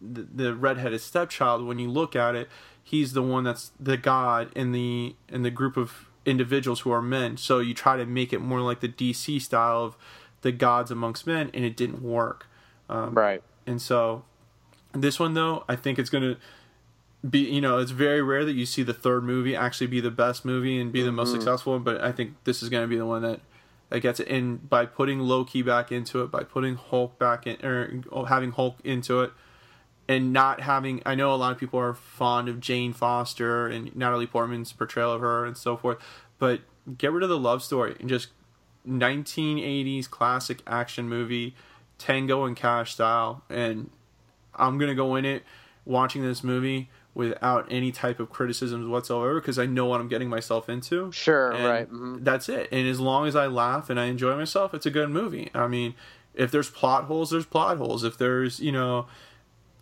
the, 0.00 0.22
the 0.22 0.54
redheaded 0.54 1.00
stepchild. 1.00 1.66
When 1.66 1.78
you 1.78 1.88
look 1.90 2.14
at 2.14 2.34
it, 2.34 2.48
he's 2.82 3.12
the 3.12 3.22
one 3.22 3.44
that's 3.44 3.72
the 3.78 3.96
god 3.96 4.50
in 4.54 4.72
the 4.72 5.14
in 5.28 5.42
the 5.42 5.50
group 5.50 5.76
of 5.76 6.06
individuals 6.26 6.80
who 6.80 6.90
are 6.90 7.02
men. 7.02 7.36
So 7.36 7.58
you 7.60 7.72
try 7.72 7.96
to 7.96 8.04
make 8.04 8.32
it 8.32 8.40
more 8.40 8.60
like 8.60 8.80
the 8.80 8.88
DC 8.88 9.40
style 9.40 9.84
of 9.84 9.96
the 10.42 10.52
gods 10.52 10.90
amongst 10.90 11.26
men, 11.26 11.50
and 11.54 11.64
it 11.64 11.76
didn't 11.76 12.02
work. 12.02 12.46
Um, 12.90 13.14
right 13.14 13.42
And 13.66 13.82
so 13.82 14.24
this 14.92 15.20
one 15.20 15.34
though, 15.34 15.64
I 15.68 15.76
think 15.76 15.98
it's 15.98 16.10
gonna 16.10 16.36
be 17.28 17.40
you 17.40 17.60
know 17.60 17.78
it's 17.78 17.90
very 17.90 18.22
rare 18.22 18.44
that 18.44 18.52
you 18.52 18.64
see 18.64 18.82
the 18.82 18.94
third 18.94 19.24
movie 19.24 19.56
actually 19.56 19.88
be 19.88 20.00
the 20.00 20.10
best 20.10 20.44
movie 20.44 20.80
and 20.80 20.92
be 20.92 21.02
the 21.02 21.12
most 21.12 21.28
mm-hmm. 21.28 21.38
successful. 21.38 21.78
But 21.78 22.00
I 22.00 22.12
think 22.12 22.34
this 22.44 22.62
is 22.62 22.68
gonna 22.68 22.86
be 22.86 22.96
the 22.96 23.06
one 23.06 23.22
that 23.22 23.40
that 23.90 24.00
gets 24.00 24.20
it 24.20 24.28
in 24.28 24.56
by 24.56 24.86
putting 24.86 25.20
Loki 25.20 25.62
back 25.62 25.90
into 25.90 26.22
it, 26.22 26.30
by 26.30 26.44
putting 26.44 26.76
Hulk 26.76 27.18
back 27.18 27.46
in, 27.46 27.56
or 28.10 28.28
having 28.28 28.52
Hulk 28.52 28.78
into 28.84 29.22
it, 29.22 29.32
and 30.06 30.32
not 30.32 30.60
having. 30.60 31.02
I 31.04 31.14
know 31.14 31.34
a 31.34 31.36
lot 31.36 31.52
of 31.52 31.58
people 31.58 31.80
are 31.80 31.94
fond 31.94 32.48
of 32.48 32.60
Jane 32.60 32.92
Foster 32.92 33.66
and 33.66 33.94
Natalie 33.96 34.26
Portman's 34.26 34.72
portrayal 34.72 35.12
of 35.12 35.20
her 35.20 35.44
and 35.44 35.56
so 35.56 35.76
forth, 35.76 35.98
but 36.38 36.60
get 36.96 37.12
rid 37.12 37.22
of 37.22 37.28
the 37.28 37.38
love 37.38 37.62
story 37.62 37.96
and 37.98 38.08
just 38.08 38.28
1980s 38.86 40.08
classic 40.08 40.62
action 40.66 41.08
movie, 41.08 41.54
Tango 41.98 42.44
and 42.44 42.56
Cash 42.56 42.92
style, 42.94 43.42
and 43.50 43.90
I'm 44.54 44.78
gonna 44.78 44.94
go 44.94 45.16
in 45.16 45.24
it 45.24 45.42
watching 45.84 46.22
this 46.22 46.44
movie 46.44 46.90
without 47.18 47.66
any 47.68 47.90
type 47.90 48.20
of 48.20 48.30
criticisms 48.30 48.86
whatsoever 48.86 49.40
because 49.40 49.58
I 49.58 49.66
know 49.66 49.86
what 49.86 50.00
I'm 50.00 50.06
getting 50.06 50.28
myself 50.28 50.68
into. 50.68 51.10
Sure, 51.10 51.50
right. 51.50 51.90
mhm. 51.90 52.22
That's 52.22 52.48
it. 52.48 52.68
And 52.70 52.86
as 52.86 53.00
long 53.00 53.26
as 53.26 53.34
I 53.34 53.48
laugh 53.48 53.90
and 53.90 53.98
I 53.98 54.04
enjoy 54.04 54.36
myself, 54.36 54.72
it's 54.72 54.86
a 54.86 54.90
good 54.90 55.10
movie. 55.10 55.50
I 55.52 55.66
mean, 55.66 55.94
if 56.34 56.52
there's 56.52 56.70
plot 56.70 57.06
holes, 57.06 57.30
there's 57.30 57.44
plot 57.44 57.76
holes. 57.76 58.04
If 58.04 58.16
there's, 58.18 58.60
you 58.60 58.70
know, 58.70 59.08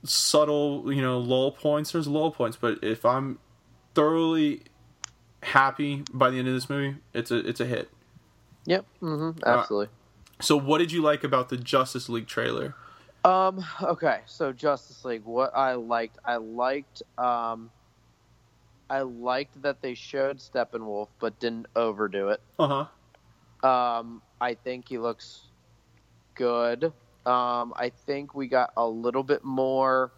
subtle, 0.03 0.91
you 0.91 1.03
know, 1.03 1.19
lull 1.19 1.53
points, 1.53 1.93
there's 1.93 2.09
lull 2.09 2.31
points. 2.31 2.57
But 2.57 2.79
if 2.83 3.05
I'm 3.05 3.39
thoroughly 3.95 4.63
happy 5.43 6.05
by 6.15 6.31
the 6.31 6.39
end 6.39 6.49
of 6.49 6.55
this 6.55 6.71
movie, 6.71 6.97
it's 7.13 7.31
a 7.31 7.37
it's 7.47 7.61
a 7.61 7.67
hit. 7.67 7.91
Yep. 8.65 8.87
hmm 9.01 9.31
absolutely. 9.45 9.89
So 10.41 10.57
what 10.57 10.79
did 10.79 10.91
you 10.91 11.03
like 11.03 11.23
about 11.23 11.51
the 11.51 11.59
Justice 11.59 12.09
League 12.09 12.27
trailer? 12.29 12.75
Um. 13.27 13.65
Okay. 13.83 14.21
So 14.27 14.53
Justice 14.53 15.05
League. 15.05 15.25
What 15.25 15.51
I 15.55 15.75
liked, 15.75 16.19
I 16.25 16.37
liked. 16.37 17.03
Um. 17.19 17.71
I 18.89 19.01
liked 19.01 19.61
that 19.63 19.83
they 19.83 19.95
showed 19.95 20.39
Steppenwolf, 20.39 21.09
but 21.19 21.41
didn't 21.41 21.67
overdo 21.75 22.29
it. 22.29 22.41
Uh-huh. 22.57 23.69
Um. 23.69 24.23
I 24.41 24.55
think 24.55 24.89
he 24.89 24.99
looks 24.99 25.41
good. 26.37 26.85
Um. 27.27 27.75
I 27.75 27.91
think 28.07 28.33
we 28.33 28.47
got 28.47 28.73
a 28.77 28.87
little 28.87 29.25
bit 29.25 29.43
more. 29.43 30.13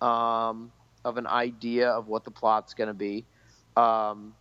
Um. 0.00 0.72
Of 1.04 1.18
an 1.18 1.26
idea 1.26 1.90
of 1.90 2.08
what 2.08 2.24
the 2.24 2.30
plot's 2.30 2.72
going 2.72 2.88
to 2.88 2.94
be. 2.94 3.26
Um. 3.76 4.34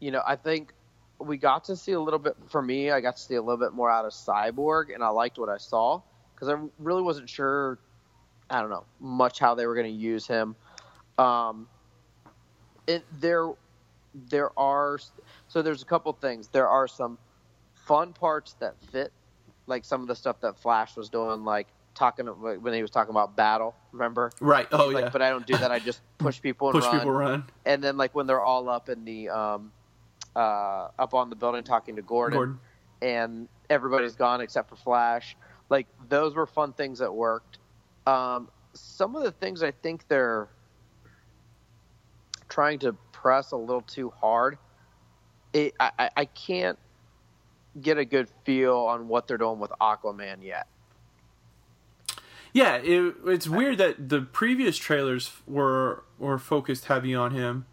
You 0.00 0.10
know, 0.10 0.22
I 0.26 0.34
think 0.34 0.72
we 1.20 1.36
got 1.36 1.64
to 1.66 1.76
see 1.76 1.92
a 1.92 2.00
little 2.00 2.18
bit. 2.18 2.36
For 2.48 2.60
me, 2.60 2.90
I 2.90 3.00
got 3.00 3.18
to 3.18 3.22
see 3.22 3.36
a 3.36 3.40
little 3.40 3.56
bit 3.56 3.72
more 3.72 3.88
out 3.88 4.04
of 4.04 4.10
Cyborg, 4.10 4.92
and 4.92 5.04
I 5.04 5.10
liked 5.10 5.38
what 5.38 5.48
I 5.48 5.58
saw 5.58 6.02
because 6.36 6.48
I 6.48 6.56
really 6.78 7.02
wasn't 7.02 7.28
sure. 7.28 7.78
I 8.48 8.60
don't 8.60 8.70
know 8.70 8.84
much 9.00 9.40
how 9.40 9.54
they 9.56 9.66
were 9.66 9.74
going 9.74 9.92
to 9.92 9.98
use 9.98 10.26
him. 10.26 10.54
Um, 11.18 11.66
it 12.86 13.04
there, 13.20 13.50
there 14.28 14.56
are 14.58 14.98
so 15.48 15.62
there's 15.62 15.82
a 15.82 15.86
couple 15.86 16.12
things. 16.12 16.48
There 16.48 16.68
are 16.68 16.86
some 16.86 17.18
fun 17.74 18.12
parts 18.12 18.54
that 18.60 18.74
fit, 18.92 19.12
like 19.66 19.84
some 19.84 20.02
of 20.02 20.08
the 20.08 20.14
stuff 20.14 20.40
that 20.42 20.58
Flash 20.58 20.96
was 20.96 21.08
doing, 21.08 21.44
like 21.44 21.66
talking 21.94 22.26
when 22.26 22.74
he 22.74 22.82
was 22.82 22.90
talking 22.90 23.10
about 23.10 23.34
battle. 23.34 23.74
Remember? 23.92 24.30
Right. 24.40 24.68
Oh 24.70 24.88
like, 24.88 25.04
yeah. 25.04 25.10
But 25.10 25.22
I 25.22 25.30
don't 25.30 25.46
do 25.46 25.56
that. 25.56 25.72
I 25.72 25.78
just 25.78 26.00
push 26.18 26.40
people 26.40 26.68
and 26.68 26.74
Push 26.74 26.84
run. 26.84 26.98
people 26.98 27.12
run. 27.12 27.44
And 27.64 27.82
then 27.82 27.96
like 27.96 28.14
when 28.14 28.26
they're 28.26 28.42
all 28.42 28.68
up 28.68 28.88
in 28.88 29.04
the 29.04 29.30
um, 29.30 29.72
uh, 30.36 30.88
up 30.98 31.14
on 31.14 31.30
the 31.30 31.36
building 31.36 31.64
talking 31.64 31.96
to 31.96 32.02
Gordon 32.02 32.36
Gordon. 32.36 32.60
and 33.02 33.48
everybody's 33.70 34.14
gone 34.14 34.40
except 34.40 34.68
for 34.68 34.76
Flash. 34.76 35.36
Like 35.68 35.86
those 36.08 36.34
were 36.34 36.46
fun 36.46 36.72
things 36.72 36.98
that 37.00 37.12
worked. 37.12 37.58
Um, 38.06 38.48
some 38.72 39.16
of 39.16 39.22
the 39.24 39.32
things 39.32 39.62
I 39.62 39.70
think 39.72 40.06
they're 40.08 40.48
trying 42.48 42.78
to 42.80 42.92
press 43.12 43.52
a 43.52 43.56
little 43.56 43.82
too 43.82 44.10
hard. 44.20 44.58
It, 45.52 45.74
I, 45.80 46.10
I- 46.16 46.24
can't 46.26 46.78
get 47.80 47.98
a 47.98 48.04
good 48.04 48.28
feel 48.44 48.76
on 48.76 49.08
what 49.08 49.26
they're 49.28 49.38
doing 49.38 49.58
with 49.58 49.70
Aquaman 49.80 50.42
yet. 50.42 50.66
Yeah, 52.52 52.76
it, 52.76 53.14
it's 53.26 53.46
weird 53.48 53.76
that 53.78 54.08
the 54.08 54.22
previous 54.22 54.78
trailers 54.78 55.30
were 55.46 56.04
were 56.18 56.38
focused 56.38 56.86
heavy 56.86 57.14
on 57.14 57.32
him, 57.32 57.66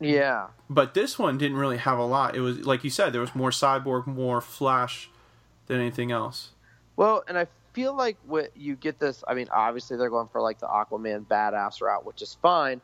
Yeah, 0.00 0.46
but 0.70 0.94
this 0.94 1.18
one 1.18 1.36
didn't 1.36 1.58
really 1.58 1.76
have 1.76 1.98
a 1.98 2.04
lot. 2.04 2.34
It 2.34 2.40
was 2.40 2.60
like 2.60 2.82
you 2.82 2.88
said, 2.88 3.12
there 3.12 3.20
was 3.20 3.34
more 3.34 3.50
cyborg, 3.50 4.06
more 4.06 4.40
Flash 4.40 5.10
than 5.66 5.80
anything 5.80 6.10
else. 6.10 6.51
Well, 6.96 7.24
and 7.28 7.38
I 7.38 7.46
feel 7.74 7.96
like 7.96 8.18
what 8.26 8.56
you 8.56 8.76
get 8.76 8.98
this. 9.00 9.24
I 9.26 9.34
mean, 9.34 9.48
obviously 9.52 9.96
they're 9.96 10.10
going 10.10 10.28
for 10.28 10.40
like 10.40 10.58
the 10.58 10.66
Aquaman 10.66 11.26
badass 11.26 11.80
route, 11.80 12.04
which 12.06 12.22
is 12.22 12.36
fine. 12.42 12.80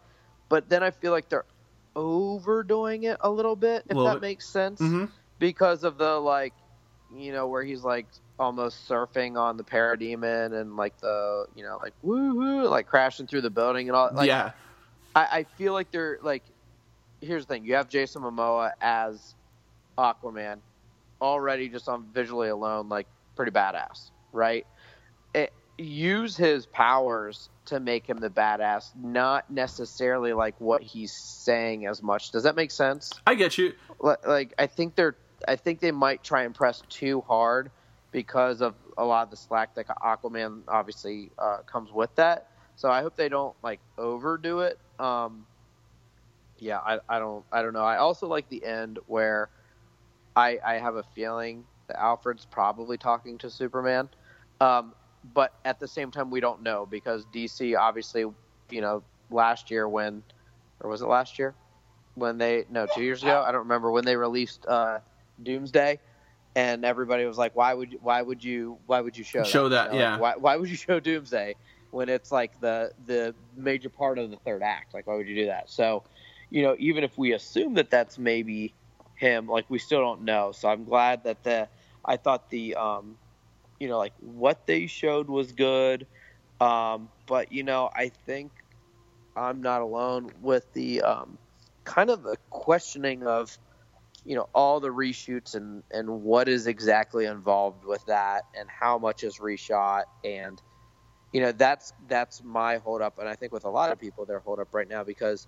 But 0.49 0.69
then 0.69 0.83
I 0.83 0.91
feel 0.91 1.13
like 1.13 1.29
they're 1.29 1.45
overdoing 1.95 3.05
it 3.05 3.19
a 3.21 3.31
little 3.31 3.57
bit, 3.57 3.85
if 3.89 3.97
Little 3.97 4.05
that 4.07 4.15
bit. 4.17 4.23
makes 4.23 4.47
sense, 4.49 4.81
Mhm. 4.81 5.11
because 5.39 5.85
of 5.85 5.99
the 5.99 6.19
like, 6.19 6.55
you 7.15 7.33
know, 7.33 7.49
where 7.49 7.63
he's 7.63 7.85
like 7.85 8.07
almost 8.39 8.89
surfing 8.89 9.37
on 9.39 9.57
the 9.57 9.65
parademon 9.65 10.59
and 10.59 10.77
like 10.77 10.99
the, 11.01 11.47
you 11.55 11.65
know, 11.65 11.79
like 11.83 11.95
woohoo, 12.05 12.71
like 12.71 12.87
crashing 12.87 13.27
through 13.27 13.43
the 13.43 13.51
building 13.51 13.89
and 13.89 13.97
all. 13.97 14.11
Like, 14.15 14.29
yeah, 14.29 14.53
I, 15.15 15.29
I 15.33 15.45
feel 15.57 15.73
like 15.73 15.91
they're 15.91 16.19
like. 16.23 16.45
Here's 17.21 17.47
the 17.47 17.55
thing: 17.55 17.65
you 17.65 17.75
have 17.75 17.89
Jason 17.89 18.23
Momoa 18.23 18.71
as 18.81 19.35
Aquaman, 19.99 20.61
already 21.21 21.69
just 21.69 21.89
on 21.89 22.07
visually 22.13 22.49
alone, 22.49 22.89
like 22.89 23.09
pretty 23.39 23.53
badass, 23.53 24.11
right? 24.33 24.67
It, 25.33 25.53
use 25.79 26.37
his 26.37 26.67
powers 26.67 27.49
to 27.67 27.79
make 27.79 28.05
him 28.05 28.19
the 28.19 28.29
badass, 28.29 28.91
not 29.01 29.49
necessarily 29.49 30.33
like 30.33 30.61
what 30.61 30.83
he's 30.83 31.13
saying 31.13 31.87
as 31.87 32.03
much. 32.03 32.33
Does 32.33 32.43
that 32.43 32.57
make 32.57 32.73
sense? 32.73 33.13
I 33.29 33.37
get 33.37 33.57
you. 33.57 33.75
Li- 34.01 34.17
Like, 34.27 34.55
I 34.59 34.67
think 34.67 34.97
they're, 34.97 35.17
I 35.47 35.55
think 35.55 35.79
they 35.79 35.93
might 35.93 36.25
try 36.25 36.43
and 36.43 36.53
press 36.53 36.83
too 36.89 37.21
hard 37.21 37.71
because 38.11 38.61
of 38.61 38.75
a 38.97 39.05
lot 39.05 39.23
of 39.23 39.31
the 39.31 39.37
slack 39.37 39.77
that 39.77 39.87
Aquaman 39.87 40.63
obviously 40.67 41.31
uh, 41.39 41.59
comes 41.71 41.93
with 41.93 42.13
that. 42.17 42.49
So 42.75 42.91
I 42.91 43.03
hope 43.03 43.15
they 43.15 43.29
don't 43.29 43.55
like 43.63 43.79
overdo 43.99 44.61
it. 44.61 44.79
Um, 44.99 45.47
yeah, 46.59 46.79
I, 46.79 46.99
I 47.09 47.21
don't 47.21 47.45
I 47.53 47.63
don't 47.63 47.73
know. 47.73 47.85
I 47.85 47.99
also 47.99 48.27
like 48.27 48.49
the 48.49 48.65
end 48.65 48.99
where 49.07 49.51
I 50.35 50.59
I 50.65 50.75
have 50.79 50.97
a 50.97 51.05
feeling 51.15 51.65
Alfred's 51.97 52.45
probably 52.45 52.97
talking 52.97 53.39
to 53.39 53.51
Superman. 53.51 54.09
Um, 54.61 54.95
but 55.35 55.53
at 55.65 55.79
the 55.81 55.89
same 55.89 56.11
time 56.11 56.31
we 56.31 56.41
don't 56.41 56.63
know 56.63 56.87
because 56.87 57.25
DC 57.35 57.77
obviously, 57.79 58.25
you 58.71 58.81
know, 58.81 59.03
last 59.31 59.71
year 59.71 59.89
when 59.89 60.23
or 60.81 60.91
was 60.91 61.03
it 61.03 61.07
last 61.07 61.39
year? 61.39 61.55
When 62.15 62.39
they 62.39 62.65
no, 62.71 62.87
2 62.87 63.03
years 63.03 63.23
ago, 63.23 63.45
I 63.47 63.53
don't 63.53 63.63
remember 63.63 63.91
when 63.91 64.05
they 64.05 64.17
released 64.17 64.67
uh 64.67 64.99
Doomsday 65.43 66.01
and 66.57 66.85
everybody 66.85 67.25
was 67.25 67.39
like 67.39 67.55
why 67.55 67.75
would 67.75 67.93
you, 67.93 67.99
why 68.03 68.23
would 68.23 68.43
you 68.43 68.79
why 68.87 69.01
would 69.01 69.17
you 69.17 69.25
show 69.25 69.45
Show 69.45 69.69
that, 69.69 69.91
that, 69.91 69.95
You 69.95 70.01
know, 70.01 70.05
like, 70.05 70.13
yeah. 70.13 70.19
why 70.19 70.35
why 70.37 70.57
would 70.57 70.69
you 70.69 70.77
show 70.77 70.99
Doomsday 70.99 71.55
when 71.91 72.09
it's 72.09 72.33
like 72.33 72.61
the 72.61 72.93
the 73.07 73.35
major 73.57 73.89
part 73.89 74.19
of 74.19 74.31
the 74.31 74.37
third 74.39 74.63
act 74.63 74.95
like 74.95 75.07
why 75.07 75.15
would 75.15 75.29
you 75.29 75.35
do 75.35 75.47
that 75.47 75.71
so 75.71 76.03
you 76.51 76.63
know 76.63 76.77
even 76.79 77.05
if 77.05 77.17
we 77.17 77.33
assume 77.33 77.75
that 77.75 77.91
that's 77.91 78.19
maybe 78.19 78.75
him 79.15 79.49
like 79.49 79.65
we 79.69 79.79
still 79.79 80.01
don't 80.01 80.23
know 80.23 80.53
so 80.53 80.69
i'm 80.69 80.85
glad 80.85 81.25
that 81.25 81.43
the 81.45 81.69
i 82.09 82.17
thought 82.17 82.51
the 82.51 82.77
um 82.77 83.19
you 83.81 83.89
know 83.89 83.99
like 83.99 84.15
what 84.21 84.67
they 84.67 84.89
showed 84.89 85.29
was 85.31 85.53
good. 85.53 86.09
Um 86.61 87.11
but 87.27 87.53
you 87.53 87.65
know 87.65 87.91
i 87.95 88.11
think 88.27 88.53
i'm 89.37 89.63
not 89.63 89.83
alone 89.83 90.31
with 90.41 90.73
the 90.75 91.03
um 91.03 91.39
kind 91.85 92.11
of 92.11 92.23
the 92.25 92.37
questioning 92.51 93.25
of 93.27 93.57
you 94.25 94.37
know 94.37 94.49
all 94.55 94.81
the 94.81 94.91
reshoots 94.91 95.55
and 95.57 95.85
and 95.93 96.09
what 96.23 96.49
is 96.49 96.67
exactly 96.67 97.27
involved 97.27 97.85
with 97.85 98.05
that 98.07 98.45
and 98.55 98.69
how 98.71 98.99
much 98.99 99.25
is 99.25 99.39
reshot. 99.39 100.05
And 100.25 100.63
you 101.33 101.41
know 101.43 101.53
that's 101.53 101.93
that's 102.09 102.43
my 102.45 102.79
holdup. 102.79 103.19
And 103.19 103.29
i 103.29 103.37
think 103.37 103.53
with 103.53 103.65
a 103.65 103.71
lot 103.71 103.93
of 103.93 104.01
people 104.01 104.27
their 104.27 104.41
holdup 104.41 104.75
right 104.75 104.89
now 104.89 105.05
because 105.05 105.47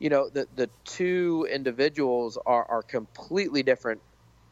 you 0.00 0.10
know 0.10 0.30
the 0.30 0.48
the 0.54 0.70
two 0.84 1.48
individuals 1.52 2.38
are 2.46 2.66
are 2.70 2.82
completely 2.82 3.62
different 3.62 4.02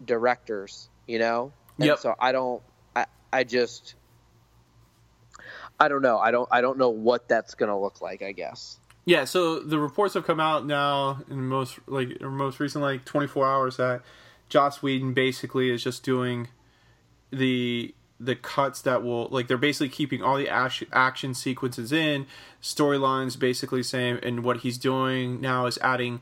directors 0.04 0.90
you 1.06 1.18
know? 1.18 1.52
And 1.78 1.86
Yep. 1.88 1.98
so 1.98 2.14
i 2.18 2.32
don't 2.32 2.62
i 2.94 3.06
i 3.32 3.44
just 3.44 3.94
i 5.80 5.88
don't 5.88 6.02
know. 6.02 6.18
I 6.18 6.30
don't 6.30 6.48
i 6.52 6.60
don't 6.60 6.78
know 6.78 6.90
what 6.90 7.28
that's 7.28 7.54
gonna 7.54 7.78
look 7.80 8.00
like 8.00 8.22
i 8.22 8.32
guess. 8.32 8.78
Yeah, 9.04 9.24
so 9.24 9.58
the 9.58 9.80
reports 9.80 10.14
have 10.14 10.24
come 10.24 10.38
out 10.38 10.64
now 10.64 11.22
in 11.28 11.48
most 11.48 11.80
like 11.88 12.20
most 12.20 12.60
recent 12.60 12.82
like 12.82 13.04
24 13.04 13.46
hours 13.46 13.76
that 13.78 14.02
Joss 14.48 14.80
Whedon 14.80 15.12
basically 15.12 15.70
is 15.70 15.82
just 15.82 16.04
doing 16.04 16.48
the 17.32 17.94
the 18.20 18.36
cuts 18.36 18.80
that 18.82 19.02
will 19.02 19.26
like 19.30 19.48
they're 19.48 19.56
basically 19.58 19.88
keeping 19.88 20.22
all 20.22 20.36
the 20.36 20.48
action 20.48 20.86
action 20.92 21.34
sequences 21.34 21.90
in 21.90 22.26
storylines 22.62 23.36
basically 23.36 23.82
same 23.82 24.20
and 24.22 24.44
what 24.44 24.58
he's 24.58 24.78
doing 24.78 25.40
now 25.40 25.66
is 25.66 25.78
adding 25.82 26.20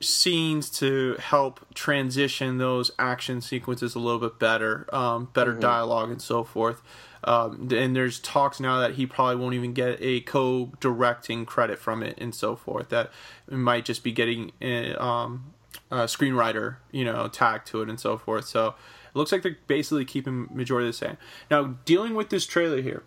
scenes 0.00 0.70
to 0.70 1.16
help 1.18 1.66
transition 1.74 2.58
those 2.58 2.90
action 2.98 3.40
sequences 3.40 3.94
a 3.94 3.98
little 3.98 4.20
bit 4.20 4.38
better, 4.38 4.88
um, 4.94 5.28
better 5.32 5.52
dialogue 5.52 6.10
and 6.10 6.22
so 6.22 6.42
forth. 6.42 6.82
Um, 7.22 7.68
and 7.70 7.94
there's 7.94 8.18
talks 8.18 8.60
now 8.60 8.80
that 8.80 8.94
he 8.94 9.04
probably 9.06 9.36
won't 9.36 9.54
even 9.54 9.74
get 9.74 9.98
a 10.00 10.20
co-directing 10.20 11.44
credit 11.44 11.78
from 11.78 12.02
it 12.02 12.16
and 12.18 12.34
so 12.34 12.56
forth. 12.56 12.88
That 12.88 13.10
it 13.46 13.56
might 13.56 13.84
just 13.84 14.02
be 14.02 14.10
getting 14.10 14.52
a, 14.62 14.94
um, 14.94 15.52
uh, 15.90 16.04
screenwriter, 16.04 16.76
you 16.90 17.04
know, 17.04 17.28
tag 17.28 17.64
to 17.66 17.82
it 17.82 17.88
and 17.88 18.00
so 18.00 18.16
forth. 18.16 18.46
So 18.46 18.68
it 18.68 19.18
looks 19.18 19.32
like 19.32 19.42
they're 19.42 19.58
basically 19.66 20.04
keeping 20.04 20.48
majority 20.52 20.88
the 20.88 20.94
same. 20.94 21.18
Now, 21.50 21.76
dealing 21.84 22.14
with 22.14 22.30
this 22.30 22.46
trailer 22.46 22.80
here, 22.80 23.02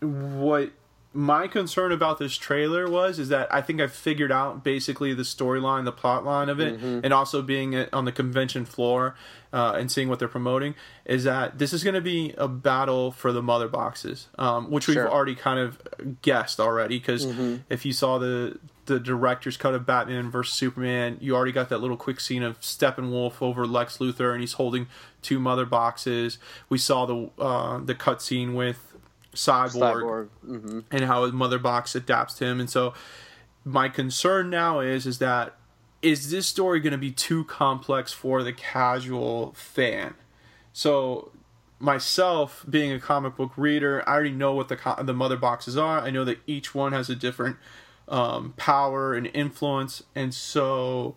what 0.00 0.70
my 1.14 1.48
concern 1.48 1.90
about 1.90 2.18
this 2.18 2.36
trailer 2.36 2.88
was 2.88 3.18
is 3.18 3.28
that 3.30 3.52
I 3.52 3.62
think 3.62 3.80
I 3.80 3.86
figured 3.86 4.30
out 4.30 4.62
basically 4.62 5.14
the 5.14 5.22
storyline, 5.22 5.84
the 5.84 5.92
plot 5.92 6.24
line 6.24 6.48
of 6.48 6.60
it, 6.60 6.80
and 6.80 7.12
also 7.12 7.40
being 7.42 7.74
on 7.92 8.04
the 8.04 8.12
convention 8.12 8.64
floor 8.66 9.14
uh, 9.52 9.72
and 9.78 9.90
seeing 9.90 10.08
what 10.10 10.18
they're 10.18 10.28
promoting 10.28 10.74
is 11.06 11.24
that 11.24 11.58
this 11.58 11.72
is 11.72 11.82
going 11.82 11.94
to 11.94 12.02
be 12.02 12.34
a 12.36 12.46
battle 12.46 13.10
for 13.10 13.32
the 13.32 13.42
mother 13.42 13.68
boxes, 13.68 14.28
um, 14.38 14.70
which 14.70 14.86
we've 14.86 14.94
Sure. 14.96 15.10
already 15.10 15.34
kind 15.34 15.58
of 15.58 16.20
guessed 16.20 16.60
already. 16.60 16.98
Because 16.98 17.24
if 17.70 17.86
you 17.86 17.92
saw 17.92 18.18
the 18.18 18.58
the 18.84 18.98
director's 19.00 19.58
cut 19.58 19.74
of 19.74 19.84
Batman 19.84 20.30
versus 20.30 20.54
Superman, 20.54 21.18
you 21.20 21.34
already 21.36 21.52
got 21.52 21.68
that 21.68 21.78
little 21.78 21.96
quick 21.96 22.20
scene 22.20 22.42
of 22.42 22.58
Steppenwolf 22.60 23.42
over 23.42 23.66
Lex 23.66 23.98
Luthor, 23.98 24.32
and 24.32 24.40
he's 24.40 24.54
holding 24.54 24.86
two 25.20 25.38
mother 25.38 25.66
boxes. 25.66 26.38
We 26.70 26.78
saw 26.78 27.04
the 27.06 27.30
uh, 27.38 27.78
the 27.78 27.94
cut 27.94 28.20
scene 28.22 28.54
with 28.54 28.87
Cyborg. 29.38 30.28
hmm 30.44 30.80
and 30.90 31.04
how 31.04 31.24
his 31.24 31.32
mother 31.32 31.58
box 31.58 31.94
adapts 31.94 32.34
to 32.34 32.44
him. 32.46 32.60
And 32.60 32.68
so 32.70 32.94
my 33.64 33.88
concern 33.88 34.50
now 34.50 34.80
is 34.80 35.06
is 35.06 35.18
that 35.18 35.54
is 36.02 36.30
this 36.30 36.46
story 36.46 36.78
going 36.80 36.92
to 36.92 36.98
be 36.98 37.10
too 37.10 37.44
complex 37.44 38.12
for 38.12 38.42
the 38.42 38.52
casual 38.52 39.52
fan? 39.56 40.14
So 40.72 41.32
myself 41.80 42.64
being 42.68 42.92
a 42.92 43.00
comic 43.00 43.36
book 43.36 43.52
reader, 43.56 44.02
I 44.08 44.12
already 44.14 44.30
know 44.30 44.52
what 44.54 44.68
the 44.68 44.76
co- 44.76 45.02
the 45.02 45.14
mother 45.14 45.36
boxes 45.36 45.76
are. 45.76 46.00
I 46.00 46.10
know 46.10 46.24
that 46.24 46.38
each 46.46 46.74
one 46.74 46.92
has 46.92 47.08
a 47.10 47.16
different 47.16 47.56
um, 48.08 48.54
power 48.56 49.14
and 49.14 49.26
influence, 49.34 50.02
and 50.14 50.32
so 50.34 51.16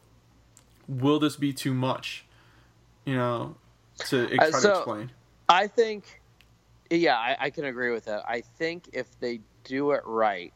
will 0.88 1.20
this 1.20 1.36
be 1.36 1.54
too 1.54 1.74
much? 1.74 2.25
You 3.06 3.16
know, 3.16 3.56
to 4.08 4.28
try 4.28 4.38
Uh, 4.38 4.51
to 4.51 4.60
so- 4.62 4.74
explain. 4.74 5.12
I 5.50 5.68
think, 5.68 6.21
yeah, 7.00 7.15
I, 7.15 7.38
I 7.39 7.50
can 7.50 7.65
agree 7.65 7.91
with 7.91 8.05
that. 8.05 8.24
I 8.27 8.41
think 8.41 8.89
if 8.93 9.07
they 9.19 9.39
do 9.63 9.91
it 9.91 10.01
right, 10.05 10.53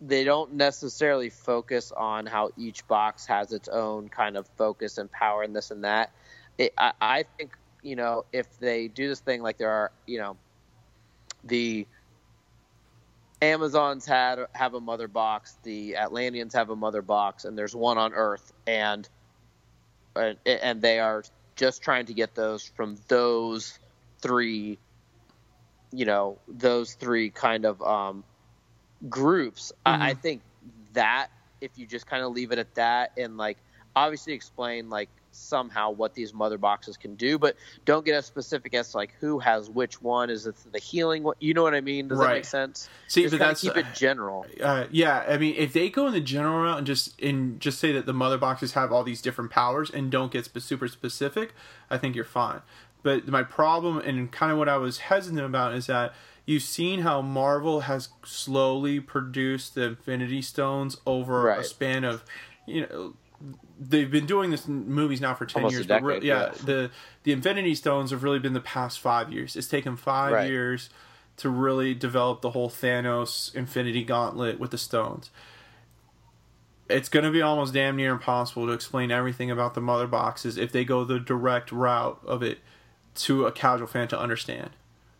they 0.00 0.24
don't 0.24 0.54
necessarily 0.54 1.30
focus 1.30 1.92
on 1.92 2.26
how 2.26 2.50
each 2.56 2.86
box 2.86 3.26
has 3.26 3.52
its 3.52 3.68
own 3.68 4.08
kind 4.08 4.36
of 4.36 4.46
focus 4.56 4.98
and 4.98 5.10
power 5.10 5.42
and 5.42 5.54
this 5.54 5.70
and 5.70 5.84
that. 5.84 6.12
It, 6.58 6.74
I, 6.76 6.92
I 7.00 7.24
think 7.36 7.56
you 7.82 7.96
know 7.96 8.24
if 8.32 8.58
they 8.58 8.88
do 8.88 9.08
this 9.08 9.20
thing 9.20 9.42
like 9.42 9.58
there 9.58 9.70
are 9.70 9.92
you 10.06 10.18
know 10.18 10.36
the 11.44 11.86
Amazons 13.40 14.06
had 14.06 14.40
have 14.52 14.74
a 14.74 14.80
mother 14.80 15.08
box, 15.08 15.56
the 15.62 15.96
Atlanteans 15.96 16.54
have 16.54 16.70
a 16.70 16.76
mother 16.76 17.02
box, 17.02 17.44
and 17.44 17.56
there's 17.56 17.74
one 17.74 17.98
on 17.98 18.14
Earth, 18.14 18.52
and 18.66 19.08
and, 20.16 20.38
and 20.46 20.82
they 20.82 20.98
are 20.98 21.22
just 21.56 21.82
trying 21.82 22.06
to 22.06 22.14
get 22.14 22.34
those 22.34 22.64
from 22.76 22.96
those 23.08 23.78
three, 24.24 24.78
you 25.92 26.06
know, 26.06 26.38
those 26.48 26.94
three 26.94 27.28
kind 27.28 27.66
of 27.66 27.80
um, 27.82 28.24
groups. 29.08 29.70
I, 29.84 30.10
I 30.10 30.14
think 30.14 30.40
that 30.94 31.28
if 31.60 31.72
you 31.76 31.86
just 31.86 32.06
kind 32.06 32.24
of 32.24 32.32
leave 32.32 32.50
it 32.50 32.58
at 32.58 32.74
that 32.76 33.12
and 33.18 33.36
like 33.36 33.58
obviously 33.94 34.32
explain 34.32 34.88
like 34.88 35.10
somehow 35.30 35.90
what 35.90 36.14
these 36.14 36.32
mother 36.32 36.56
boxes 36.56 36.96
can 36.96 37.16
do, 37.16 37.38
but 37.38 37.56
don't 37.84 38.06
get 38.06 38.14
as 38.14 38.24
specific 38.24 38.72
as 38.72 38.94
like 38.94 39.12
who 39.20 39.38
has 39.40 39.68
which 39.68 40.00
one. 40.00 40.30
Is 40.30 40.46
it 40.46 40.54
the 40.72 40.78
healing? 40.78 41.22
one? 41.22 41.34
You 41.40 41.52
know 41.52 41.62
what 41.62 41.74
I 41.74 41.82
mean? 41.82 42.08
Does 42.08 42.18
that 42.18 42.32
make 42.32 42.44
sense? 42.46 42.88
See, 43.08 43.22
just 43.22 43.32
but 43.32 43.40
that's 43.40 43.60
keep 43.60 43.76
it 43.76 43.86
general. 43.94 44.46
uh, 44.62 44.86
yeah, 44.90 45.24
I 45.28 45.36
mean, 45.36 45.54
if 45.58 45.72
they 45.74 45.90
go 45.90 46.06
in 46.06 46.14
the 46.14 46.20
general 46.20 46.62
route 46.62 46.78
and 46.78 46.86
just 46.86 47.20
and 47.20 47.60
just 47.60 47.78
say 47.78 47.92
that 47.92 48.06
the 48.06 48.14
mother 48.14 48.38
boxes 48.38 48.72
have 48.72 48.90
all 48.90 49.04
these 49.04 49.20
different 49.20 49.50
powers 49.50 49.90
and 49.90 50.10
don't 50.10 50.32
get 50.32 50.48
super 50.62 50.88
specific, 50.88 51.52
I 51.90 51.98
think 51.98 52.16
you're 52.16 52.24
fine. 52.24 52.62
But 53.04 53.28
my 53.28 53.44
problem 53.44 53.98
and 53.98 54.32
kind 54.32 54.50
of 54.50 54.58
what 54.58 54.68
I 54.68 54.78
was 54.78 54.98
hesitant 54.98 55.40
about 55.42 55.74
is 55.74 55.86
that 55.86 56.12
you've 56.46 56.62
seen 56.64 57.02
how 57.02 57.22
Marvel 57.22 57.80
has 57.80 58.08
slowly 58.24 58.98
produced 58.98 59.74
the 59.76 59.82
Infinity 59.84 60.42
Stones 60.42 60.96
over 61.06 61.48
a 61.50 61.62
span 61.64 62.02
of, 62.04 62.24
you 62.66 62.80
know, 62.80 63.14
they've 63.78 64.10
been 64.10 64.26
doing 64.26 64.50
this 64.50 64.66
in 64.66 64.88
movies 64.90 65.20
now 65.20 65.34
for 65.34 65.44
ten 65.46 65.62
Almost 65.64 65.74
years. 65.74 65.86
but 65.86 66.02
re- 66.02 66.20
yeah, 66.22 66.46
yeah. 66.46 66.52
the 66.64 66.90
the 67.24 67.32
Infinity 67.32 67.74
Stones 67.74 68.10
have 68.10 68.22
really 68.24 68.38
been 68.40 68.54
the 68.54 68.60
past 68.60 68.98
five 69.00 69.30
years. 69.32 69.54
It's 69.54 69.68
taken 69.68 69.96
five 69.96 70.32
Right. 70.32 70.50
years 70.50 70.88
to 71.36 71.50
really 71.50 71.94
develop 71.94 72.40
the 72.40 72.50
whole 72.50 72.70
Thanos 72.70 73.54
Infinity 73.54 74.02
Gauntlet 74.04 74.58
with 74.58 74.70
the 74.70 74.78
stones. 74.78 75.30
It's 76.88 77.08
going 77.08 77.24
to 77.24 77.30
be 77.30 77.40
almost 77.42 77.72
damn 77.74 77.96
near 77.96 78.12
impossible 78.12 78.66
to 78.66 78.72
explain 78.72 79.10
everything 79.10 79.50
about 79.50 79.74
the 79.74 79.80
mother 79.80 80.06
boxes 80.06 80.56
if 80.58 80.70
they 80.70 80.84
go 80.84 81.02
the 81.04 81.18
direct 81.18 81.72
route 81.72 82.20
of 82.24 82.42
it 82.42 82.58
to 83.16 83.46
a 83.46 83.52
casual 83.52 83.86
fan 83.86 84.08
to 84.08 84.18
understand. 84.18 84.70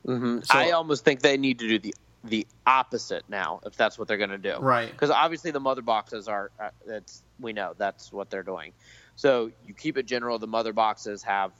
hmm 0.05 0.41
So- 0.41 0.59
I 0.59 0.71
almost 0.73 1.05
think 1.05 1.21
they 1.23 1.37
need 1.37 1.59
to 1.61 1.69
do 1.69 1.79
the 1.79 1.95
the 2.27 2.47
opposite 2.67 3.23
now, 3.29 3.61
if 3.67 3.77
that's 3.77 3.99
what 3.99 4.09
they're 4.09 4.17
going 4.17 4.31
to 4.31 4.39
do. 4.39 4.57
Right. 4.59 4.91
Because 4.91 5.11
obviously 5.11 5.51
the 5.51 5.61
mother 5.61 5.83
boxes 5.83 6.27
are. 6.27 6.51
Uh, 6.59 6.71
that's 6.87 7.23
we 7.39 7.53
know 7.53 7.75
that's 7.77 8.11
what 8.11 8.31
they're 8.31 8.43
doing. 8.43 8.73
So 9.17 9.51
you 9.67 9.75
keep 9.75 9.99
it 9.99 10.07
general. 10.07 10.39
The 10.39 10.47
mother 10.47 10.73
boxes 10.73 11.23
have, 11.25 11.53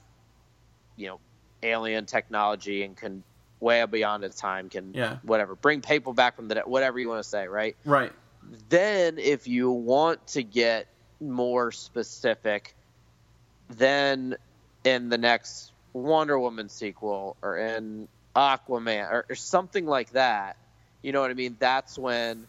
you 0.95 1.07
know, 1.07 1.19
alien 1.61 2.07
technology 2.07 2.81
and 2.81 2.97
can 2.97 3.23
way 3.59 3.85
beyond 3.85 4.23
its 4.23 4.39
time. 4.39 4.69
Can 4.69 4.91
Yeah. 4.95 5.17
whatever 5.21 5.53
bring 5.55 5.81
people 5.81 6.13
back 6.13 6.35
from 6.35 6.47
the 6.47 6.55
dead. 6.55 6.63
Whatever 6.65 6.97
you 6.97 7.09
want 7.09 7.21
to 7.23 7.29
say, 7.29 7.47
right? 7.47 7.75
Right. 7.85 8.11
then 8.69 9.17
if 9.19 9.47
you 9.47 9.69
want 9.71 10.25
to 10.27 10.43
get 10.43 10.87
more 11.19 11.71
specific 11.71 12.75
then 13.69 14.35
in 14.83 15.09
the 15.09 15.17
next 15.17 15.71
wonder 15.95 16.37
woman 16.37 16.67
sequel 16.67 17.37
or 17.41 17.57
in 17.57 18.07
aquaman 18.35 19.09
or, 19.09 19.25
or 19.29 19.35
something 19.35 19.85
like 19.85 20.11
that 20.11 20.57
you 21.01 21.13
know 21.13 21.21
what 21.21 21.31
i 21.31 21.33
mean 21.33 21.55
that's 21.57 21.97
when 21.97 22.45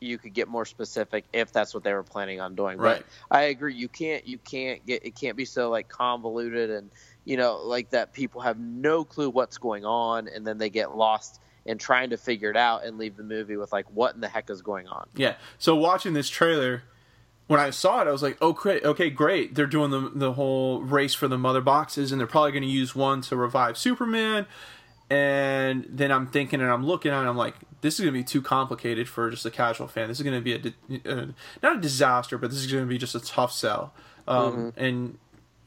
you 0.00 0.16
could 0.16 0.32
get 0.32 0.48
more 0.48 0.64
specific 0.64 1.26
if 1.34 1.52
that's 1.52 1.74
what 1.74 1.84
they 1.84 1.92
were 1.92 2.02
planning 2.02 2.40
on 2.40 2.54
doing 2.54 2.78
Right. 2.78 3.04
but 3.28 3.36
i 3.36 3.42
agree 3.42 3.74
you 3.74 3.86
can't 3.88 4.26
you 4.26 4.38
can't 4.38 4.86
get 4.86 5.04
it 5.04 5.14
can't 5.14 5.36
be 5.36 5.44
so 5.44 5.68
like 5.68 5.90
convoluted 5.90 6.70
and 6.70 6.90
you 7.26 7.36
know 7.36 7.58
like 7.58 7.90
that 7.90 8.14
people 8.14 8.40
have 8.40 8.58
no 8.58 9.04
clue 9.04 9.28
what's 9.28 9.58
going 9.58 9.84
on 9.84 10.26
and 10.28 10.46
then 10.46 10.56
they 10.56 10.70
get 10.70 10.96
lost 10.96 11.38
in 11.66 11.76
trying 11.76 12.08
to 12.10 12.16
figure 12.16 12.50
it 12.50 12.56
out 12.56 12.86
and 12.86 12.96
leave 12.96 13.14
the 13.18 13.22
movie 13.22 13.58
with 13.58 13.72
like 13.72 13.84
what 13.90 14.14
in 14.14 14.22
the 14.22 14.28
heck 14.28 14.48
is 14.48 14.62
going 14.62 14.88
on 14.88 15.06
Yeah. 15.14 15.34
So 15.58 15.76
watching 15.76 16.14
this 16.14 16.30
trailer, 16.30 16.82
when 17.50 17.58
I 17.58 17.70
saw 17.70 18.00
it, 18.00 18.06
I 18.06 18.12
was 18.12 18.22
like, 18.22 18.38
"Oh, 18.40 18.52
great! 18.52 18.84
Okay, 18.84 19.10
great! 19.10 19.56
They're 19.56 19.66
doing 19.66 19.90
the 19.90 20.08
the 20.14 20.32
whole 20.34 20.82
race 20.82 21.14
for 21.14 21.26
the 21.26 21.36
mother 21.36 21.60
boxes, 21.60 22.12
and 22.12 22.20
they're 22.20 22.28
probably 22.28 22.52
going 22.52 22.62
to 22.62 22.68
use 22.68 22.94
one 22.94 23.22
to 23.22 23.34
revive 23.34 23.76
Superman." 23.76 24.46
And 25.10 25.84
then 25.88 26.12
I'm 26.12 26.28
thinking, 26.28 26.60
and 26.60 26.70
I'm 26.70 26.86
looking 26.86 27.10
at, 27.10 27.24
it, 27.24 27.28
I'm 27.28 27.36
like, 27.36 27.56
"This 27.80 27.94
is 27.94 28.00
going 28.04 28.14
to 28.14 28.20
be 28.20 28.22
too 28.24 28.40
complicated 28.40 29.08
for 29.08 29.28
just 29.30 29.44
a 29.44 29.50
casual 29.50 29.88
fan. 29.88 30.06
This 30.06 30.20
is 30.20 30.22
going 30.22 30.38
to 30.38 30.44
be 30.44 30.52
a 30.52 30.58
di- 30.58 31.02
uh, 31.04 31.26
not 31.60 31.76
a 31.76 31.80
disaster, 31.80 32.38
but 32.38 32.50
this 32.50 32.60
is 32.60 32.70
going 32.70 32.84
to 32.84 32.88
be 32.88 32.98
just 32.98 33.16
a 33.16 33.20
tough 33.20 33.52
sell." 33.52 33.92
Um, 34.28 34.72
And 34.76 35.18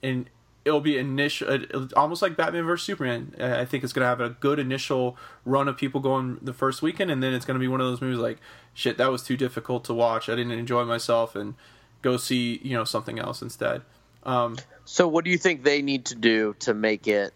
and 0.01 0.29
it'll 0.65 0.81
be 0.81 0.97
initial, 0.97 1.49
uh, 1.49 1.87
almost 1.95 2.21
like 2.21 2.37
Batman 2.37 2.65
versus 2.65 2.85
Superman. 2.85 3.35
Uh, 3.39 3.57
I 3.59 3.65
think 3.65 3.83
it's 3.83 3.93
going 3.93 4.03
to 4.03 4.07
have 4.07 4.21
a 4.21 4.29
good 4.29 4.59
initial 4.59 5.17
run 5.45 5.67
of 5.67 5.77
people 5.77 5.99
going 5.99 6.39
the 6.41 6.53
first 6.53 6.81
weekend, 6.81 7.11
and 7.11 7.21
then 7.21 7.33
it's 7.33 7.45
going 7.45 7.55
to 7.55 7.59
be 7.59 7.67
one 7.67 7.81
of 7.81 7.87
those 7.87 8.01
movies 8.01 8.19
like, 8.19 8.37
shit, 8.73 8.97
that 8.97 9.11
was 9.11 9.23
too 9.23 9.37
difficult 9.37 9.83
to 9.85 9.93
watch. 9.93 10.29
I 10.29 10.35
didn't 10.35 10.53
enjoy 10.53 10.85
myself, 10.85 11.35
and 11.35 11.55
go 12.01 12.17
see 12.17 12.59
you 12.63 12.75
know 12.77 12.83
something 12.83 13.19
else 13.19 13.41
instead. 13.41 13.81
Um, 14.23 14.57
So, 14.85 15.07
what 15.07 15.25
do 15.25 15.31
you 15.31 15.37
think 15.37 15.63
they 15.63 15.81
need 15.81 16.05
to 16.05 16.15
do 16.15 16.55
to 16.59 16.73
make 16.73 17.07
it? 17.07 17.33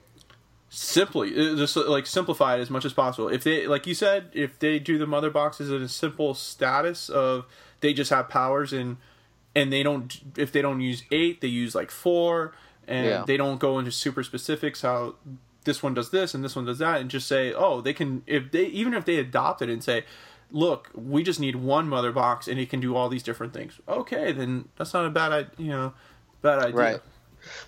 simply, 0.70 1.32
uh, 1.34 1.56
just 1.56 1.76
like 1.78 2.06
simplify 2.06 2.56
it 2.58 2.60
as 2.60 2.70
much 2.70 2.86
as 2.86 2.94
possible. 2.94 3.30
If 3.30 3.44
they, 3.44 3.68
like 3.68 3.88
you 3.88 3.94
said, 3.94 4.30
if 4.34 4.60
they 4.60 4.80
do 4.80 4.98
the 4.98 5.08
mother 5.08 5.30
boxes 5.30 5.72
in 5.72 5.82
a 5.82 5.88
simple 5.88 6.34
status 6.34 7.10
of 7.10 7.46
they 7.80 7.94
just 7.94 8.10
have 8.10 8.30
powers 8.30 8.74
and 8.74 8.98
and 9.56 9.72
they 9.72 9.82
don't 9.84 10.20
if 10.36 10.52
they 10.52 10.62
don't 10.62 10.82
use 10.82 11.04
eight, 11.12 11.42
they 11.42 11.48
use 11.48 11.74
like 11.74 11.92
four, 11.92 12.54
and 12.88 13.06
Yeah. 13.06 13.24
they 13.26 13.38
don't 13.38 13.60
go 13.60 13.80
into 13.80 13.92
super 13.92 14.24
specifics 14.24 14.82
how 14.82 15.16
this 15.66 15.84
one 15.84 15.94
does 15.94 16.12
this 16.12 16.34
and 16.34 16.44
this 16.44 16.56
one 16.56 16.66
does 16.66 16.80
that, 16.80 17.02
and 17.02 17.10
just 17.10 17.28
say, 17.28 17.54
oh, 17.54 17.82
they 17.82 17.94
can 17.94 18.24
if 18.26 18.52
they 18.52 18.66
even 18.68 18.94
if 18.94 19.06
they 19.06 19.18
adopt 19.18 19.62
it 19.62 19.70
and 19.70 19.84
say. 19.84 20.04
Look, 20.50 20.90
we 20.96 21.24
just 21.24 21.42
need 21.42 21.58
one 21.58 21.90
mother 21.90 22.14
box, 22.14 22.48
and 22.48 22.58
it 22.58 22.70
can 22.70 22.80
do 22.80 22.96
all 22.96 23.10
these 23.10 23.22
different 23.22 23.52
things. 23.54 23.82
Okay, 23.86 24.32
then 24.32 24.70
that's 24.78 24.94
not 24.94 25.06
a 25.06 25.10
bad, 25.10 25.52
you 25.58 25.68
know, 25.68 25.94
bad 26.42 26.60
idea. 26.60 26.74
Right. 26.74 27.00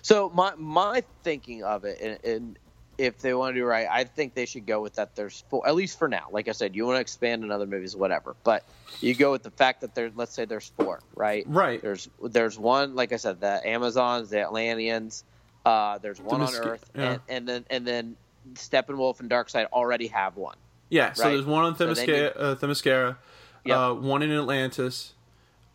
So, 0.00 0.30
my 0.30 0.54
my 0.56 1.04
thinking 1.22 1.62
of 1.62 1.84
it, 1.84 2.00
and, 2.00 2.24
and 2.24 2.58
if 3.00 3.18
they 3.20 3.32
want 3.32 3.54
to 3.54 3.60
do 3.60 3.64
right, 3.64 3.86
I 3.90 4.04
think 4.04 4.34
they 4.34 4.44
should 4.44 4.66
go 4.66 4.82
with 4.82 4.94
that. 4.96 5.16
There's 5.16 5.42
four, 5.48 5.66
at 5.66 5.74
least 5.74 5.98
for 5.98 6.06
now. 6.06 6.26
Like 6.30 6.48
I 6.48 6.52
said, 6.52 6.76
you 6.76 6.84
want 6.84 6.96
to 6.96 7.00
expand 7.00 7.42
in 7.42 7.50
other 7.50 7.66
movies, 7.66 7.96
whatever. 7.96 8.36
But 8.44 8.62
you 9.00 9.14
go 9.14 9.32
with 9.32 9.42
the 9.42 9.50
fact 9.50 9.80
that 9.80 9.94
there's, 9.94 10.12
let's 10.14 10.34
say, 10.34 10.44
there's 10.44 10.70
four, 10.76 11.00
right? 11.14 11.44
Right. 11.46 11.80
There's 11.80 12.08
there's 12.22 12.58
one, 12.58 12.94
like 12.94 13.12
I 13.12 13.16
said, 13.16 13.40
the 13.40 13.66
Amazons, 13.66 14.28
the 14.28 14.40
Atlanteans. 14.40 15.24
Uh, 15.64 15.98
there's 15.98 16.20
one 16.20 16.42
on 16.42 16.54
Earth, 16.54 16.90
yeah. 16.94 17.12
and, 17.12 17.20
and 17.28 17.48
then 17.48 17.64
and 17.70 17.86
then 17.86 18.16
Steppenwolf 18.54 19.20
and 19.20 19.30
Darkseid 19.30 19.66
already 19.72 20.08
have 20.08 20.36
one. 20.36 20.56
Yeah, 20.90 21.12
so 21.12 21.24
there's 21.30 21.44
one 21.46 21.64
on 21.64 21.76
So 21.76 21.86
Themyscira, 21.86 22.32
uh, 22.36 22.54
Themyscira 22.56 23.16
Yep. 23.64 23.76
uh, 23.76 23.94
one 23.94 24.22
in 24.22 24.30
Atlantis, 24.32 25.12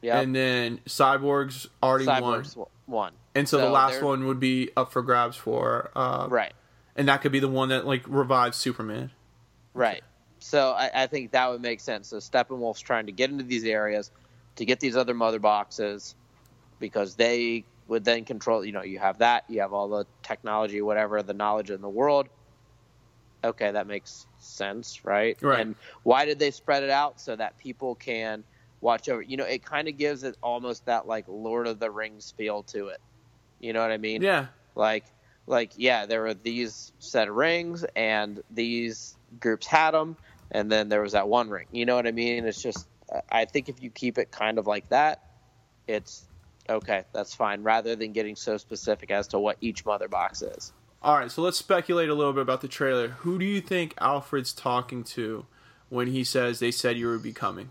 Yep. 0.02 0.24
and 0.24 0.36
then 0.36 0.80
Cyborg's 0.88 1.68
already 1.82 2.06
one, 2.08 2.22
Cyborg's 2.44 2.58
one. 2.86 3.14
and 3.36 3.48
so, 3.48 3.60
the 3.60 3.70
last 3.70 4.02
one 4.02 4.26
would 4.26 4.40
be 4.40 4.72
up 4.76 4.92
for 4.92 5.02
grabs 5.04 5.38
for 5.38 5.92
uh, 5.96 6.28
Right. 6.30 6.54
And 6.96 7.08
that 7.08 7.22
could 7.22 7.32
be 7.32 7.40
the 7.40 7.48
one 7.48 7.70
that 7.70 7.86
like 7.86 8.04
revives 8.08 8.58
Superman. 8.58 9.12
Right. 9.74 10.04
So 10.40 10.72
I, 10.72 10.92
I 10.94 11.08
think 11.08 11.32
that 11.32 11.50
would 11.50 11.62
make 11.62 11.80
sense. 11.80 12.08
So 12.08 12.18
Steppenwolf's 12.18 12.82
trying 12.82 13.08
to 13.08 13.12
get 13.12 13.30
into 13.30 13.44
these 13.44 13.66
areas 13.66 14.12
to 14.58 14.66
get 14.66 14.80
these 14.80 14.96
other 14.96 15.14
mother 15.14 15.40
boxes 15.40 16.16
because 16.80 17.16
they 17.16 17.66
would 17.88 18.06
then 18.06 18.26
control. 18.26 18.64
You 18.64 18.72
know, 18.72 18.84
you 18.84 19.00
have 19.00 19.20
that, 19.20 19.46
you 19.50 19.62
have 19.62 19.74
all 19.74 19.90
the 19.90 20.06
technology, 20.24 20.82
whatever, 20.82 21.22
the 21.24 21.34
knowledge 21.34 21.72
in 21.72 21.82
the 21.82 21.90
world. 21.90 22.30
Okay, 23.44 23.72
that 23.72 23.86
makes 23.86 24.26
sense, 24.40 25.06
right? 25.06 25.38
Right. 25.42 25.60
And 25.60 25.76
why 26.04 26.26
did 26.26 26.40
they 26.40 26.52
spread 26.52 26.84
it 26.84 26.90
out 26.90 27.20
so 27.20 27.36
that 27.36 27.58
people 27.58 27.96
can 27.96 28.44
watch 28.82 29.08
over? 29.10 29.22
You 29.22 29.38
know, 29.38 29.46
it 29.46 29.64
kind 29.64 29.88
of 29.88 29.98
gives 29.98 30.24
it 30.24 30.36
almost 30.42 30.86
that 30.86 31.08
like 31.08 31.26
Lord 31.28 31.68
of 31.68 31.80
the 31.80 31.92
Rings 31.92 32.34
feel 32.36 32.64
to 32.64 32.88
it. 32.88 33.02
You 33.60 33.74
know 33.74 33.82
what 33.82 33.92
I 33.92 33.98
mean? 33.98 34.22
Yeah, 34.22 34.48
like 34.76 35.06
like 35.48 35.72
yeah 35.78 36.06
there 36.06 36.22
were 36.22 36.34
these 36.34 36.92
set 37.00 37.28
of 37.28 37.36
rings 37.36 37.86
and 37.96 38.42
these 38.52 39.16
groups 39.40 39.68
had 39.68 39.92
them 39.92 40.18
and 40.52 40.72
then 40.72 40.90
there 40.90 41.02
was 41.02 41.14
that 41.14 41.28
one 41.28 41.50
ring 41.50 41.68
you 41.72 41.86
know 41.86 41.96
what 41.96 42.08
i 42.08 42.12
mean 42.12 42.46
it's 42.46 42.62
just 42.62 42.88
i 43.32 43.46
think 43.46 43.70
if 43.70 43.82
you 43.82 43.90
keep 43.90 44.18
it 44.18 44.32
kind 44.32 44.58
of 44.58 44.68
like 44.68 44.88
that 44.90 45.24
it's 45.88 46.26
okay 46.70 47.04
that's 47.14 47.34
fine 47.34 47.62
rather 47.62 47.96
than 47.96 48.12
getting 48.12 48.36
so 48.36 48.58
specific 48.58 49.12
as 49.12 49.28
to 49.28 49.40
what 49.40 49.58
each 49.62 49.86
mother 49.86 50.08
box 50.08 50.42
is 50.42 50.74
All 51.04 51.16
right, 51.16 51.30
so 51.32 51.44
let's 51.44 51.58
speculate 51.58 52.10
a 52.10 52.16
little 52.16 52.34
bit 52.34 52.42
about 52.42 52.62
the 52.62 52.68
trailer. 52.68 53.10
Who 53.10 53.38
do 53.38 53.46
you 53.46 53.62
think 53.62 53.94
Alfred's 54.02 54.52
talking 54.54 55.04
to 55.14 55.46
when 55.90 56.08
he 56.08 56.24
says 56.24 56.58
they 56.58 56.72
said 56.72 56.98
you 56.98 57.10
would 57.10 57.22
be 57.22 57.34
coming? 57.34 57.70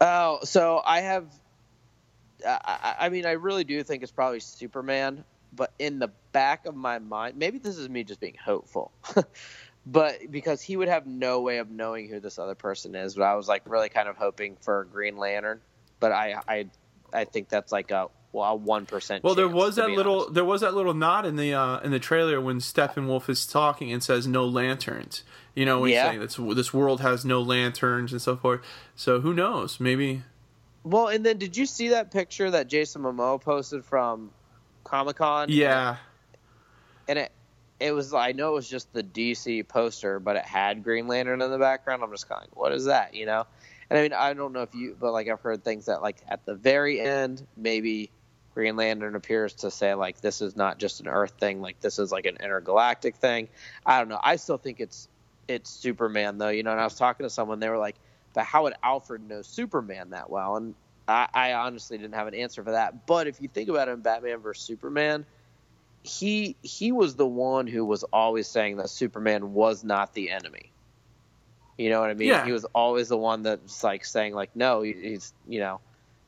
oh 0.00 0.38
so 0.42 0.80
i 0.86 1.00
have 1.00 1.26
I, 2.46 2.58
I 2.66 2.94
I 3.00 3.08
mean 3.10 3.26
i 3.26 3.32
really 3.32 3.64
do 3.64 3.82
think 3.82 4.02
it's 4.02 4.12
probably 4.12 4.40
superman 4.40 5.24
but 5.52 5.72
in 5.78 5.98
the 5.98 6.10
back 6.32 6.66
of 6.66 6.74
my 6.74 6.98
mind 6.98 7.36
maybe 7.36 7.58
this 7.58 7.76
is 7.76 7.88
me 7.88 8.04
just 8.04 8.20
being 8.20 8.36
hopeful 8.42 8.92
but 9.86 10.18
because 10.30 10.60
he 10.62 10.76
would 10.76 10.88
have 10.88 11.06
no 11.06 11.40
way 11.40 11.58
of 11.58 11.70
knowing 11.70 12.08
who 12.08 12.20
this 12.20 12.38
other 12.38 12.54
person 12.54 12.94
is 12.94 13.14
but 13.14 13.22
i 13.24 13.34
was 13.34 13.48
like 13.48 13.62
really 13.66 13.88
kind 13.88 14.08
of 14.08 14.16
hoping 14.16 14.56
for 14.60 14.82
a 14.82 14.86
green 14.86 15.16
lantern 15.16 15.60
but 15.98 16.12
i 16.12 16.40
i 16.48 16.66
i 17.12 17.24
think 17.24 17.48
that's 17.48 17.72
like 17.72 17.90
a 17.90 18.08
well 18.32 18.56
one 18.58 18.86
percent 18.86 19.24
Well, 19.24 19.34
there 19.34 19.48
was 19.48 19.74
that 19.76 19.90
little 19.90 20.30
there 20.30 20.44
was 20.44 20.60
that 20.60 20.72
little 20.72 20.94
nod 20.94 21.26
in 21.26 21.34
the 21.34 21.52
uh, 21.52 21.80
in 21.80 21.90
the 21.90 21.98
trailer 21.98 22.40
when 22.40 22.60
Steppenwolf 22.60 23.28
is 23.28 23.44
talking 23.44 23.90
and 23.92 24.00
says 24.02 24.28
no 24.28 24.44
lanterns. 24.46 25.24
You 25.56 25.64
know, 25.64 25.80
when 25.80 25.90
Yeah. 25.90 26.12
he's 26.12 26.30
saying 26.36 26.46
this 26.46 26.56
this 26.56 26.72
world 26.72 27.00
has 27.00 27.24
no 27.24 27.42
lanterns 27.42 28.12
and 28.12 28.22
so 28.22 28.36
forth. 28.36 28.60
So 28.94 29.20
who 29.20 29.34
knows? 29.34 29.80
Maybe 29.80 30.22
well 30.84 31.08
and 31.08 31.26
then 31.26 31.38
did 31.38 31.56
you 31.56 31.66
see 31.66 31.88
that 31.88 32.10
picture 32.10 32.50
that 32.50 32.66
jason 32.66 33.02
momoa 33.02 33.40
posted 33.40 33.84
from 33.84 34.30
comic-con 34.90 35.46
yeah. 35.48 35.96
and 37.08 37.18
it 37.18 37.32
it 37.80 37.92
was 37.92 38.12
I 38.12 38.32
know 38.32 38.50
it 38.50 38.54
was 38.54 38.68
just 38.68 38.92
the 38.92 39.02
DC 39.02 39.66
poster, 39.66 40.20
but 40.20 40.36
it 40.36 40.44
had 40.44 40.84
Green 40.84 41.08
Lantern 41.08 41.40
in 41.40 41.50
the 41.50 41.58
background. 41.58 42.02
I'm 42.02 42.10
just 42.10 42.28
kind 42.28 42.42
of 42.42 42.48
like, 42.48 42.56
what 42.56 42.72
is 42.72 42.84
that, 42.84 43.14
you 43.14 43.24
know? 43.24 43.46
And 43.88 43.98
I 43.98 44.02
mean, 44.02 44.12
I 44.12 44.34
don't 44.34 44.52
know 44.52 44.62
if 44.62 44.74
you, 44.74 44.96
but 45.00 45.12
like 45.12 45.28
I've 45.28 45.40
heard 45.40 45.64
things 45.64 45.86
that 45.86 46.02
like 46.02 46.18
at 46.28 46.44
the 46.44 46.54
very 46.54 47.00
end, 47.00 47.46
maybe 47.56 48.10
Green 48.54 48.76
Lantern 48.76 49.16
appears 49.16 49.54
to 49.54 49.70
say 49.70 49.94
like 49.94 50.20
this 50.20 50.42
is 50.42 50.56
not 50.56 50.78
just 50.78 51.00
an 51.00 51.08
Earth 51.08 51.32
thing, 51.40 51.62
like 51.62 51.80
this 51.80 51.98
is 51.98 52.12
like 52.12 52.26
an 52.26 52.36
intergalactic 52.36 53.16
thing. 53.16 53.48
I 53.86 53.98
don't 53.98 54.08
know. 54.08 54.20
I 54.22 54.36
still 54.36 54.58
think 54.58 54.78
it's 54.80 55.08
it's 55.48 55.70
Superman 55.70 56.38
though, 56.38 56.50
you 56.50 56.62
know. 56.62 56.70
And 56.72 56.80
I 56.80 56.84
was 56.84 56.96
talking 56.96 57.24
to 57.24 57.30
someone, 57.30 57.60
they 57.60 57.68
were 57.68 57.78
like, 57.78 57.96
but 58.34 58.44
how 58.44 58.64
would 58.64 58.74
Alfred 58.82 59.26
know 59.26 59.42
Superman 59.42 60.10
that 60.10 60.30
well? 60.30 60.56
And 60.56 60.74
I, 61.10 61.28
I 61.34 61.52
honestly 61.54 61.98
didn't 61.98 62.14
have 62.14 62.26
an 62.28 62.34
answer 62.34 62.62
for 62.64 62.72
that. 62.72 63.06
But 63.06 63.26
if 63.26 63.40
you 63.40 63.48
think 63.48 63.68
about 63.68 63.88
it 63.88 63.92
in 63.92 64.00
Batman 64.00 64.38
versus 64.38 64.64
Superman, 64.64 65.26
he 66.02 66.56
he 66.62 66.92
was 66.92 67.16
the 67.16 67.26
one 67.26 67.66
who 67.66 67.84
was 67.84 68.04
always 68.04 68.46
saying 68.46 68.76
that 68.78 68.88
Superman 68.90 69.52
was 69.52 69.84
not 69.84 70.14
the 70.14 70.30
enemy. 70.30 70.72
You 71.76 71.90
know 71.90 72.00
what 72.00 72.10
I 72.10 72.14
mean? 72.14 72.28
Yeah. 72.28 72.44
He 72.44 72.52
was 72.52 72.64
always 72.74 73.08
the 73.08 73.16
one 73.16 73.42
that's 73.42 73.82
like 73.82 74.04
saying 74.04 74.34
like, 74.34 74.54
no, 74.54 74.82
he- 74.82 74.92
he's 74.92 75.32
you 75.48 75.60
know, 75.60 75.80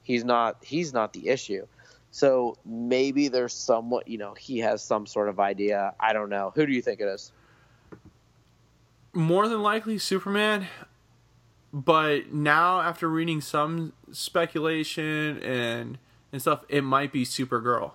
he's 0.03 0.25
not 0.25 0.57
he's 0.63 0.93
not 0.93 1.13
the 1.13 1.29
issue. 1.29 1.67
So 2.11 2.59
maybe 2.67 3.29
there's 3.29 3.55
somewhat 3.55 4.09
you 4.09 4.19
know 4.19 4.35
he 4.35 4.59
has 4.59 4.83
some 4.83 5.07
sort 5.07 5.29
of 5.29 5.41
idea. 5.41 5.95
I 6.01 6.13
don't 6.13 6.29
know. 6.31 6.53
Who 6.55 6.67
do 6.67 6.73
you 6.73 6.83
think 6.83 7.01
it 7.01 7.07
is? 7.09 7.33
More 9.15 9.47
than 9.49 9.63
likely 9.63 9.99
Superman. 9.99 10.67
But 11.73 12.33
now 12.33 12.81
after 12.83 13.09
reading 13.09 13.41
some 13.41 13.95
speculation 14.13 15.43
and 15.43 15.99
and 16.33 16.41
stuff, 16.41 16.65
it 16.69 16.83
might 16.83 17.13
be 17.13 17.25
Supergirl. 17.25 17.93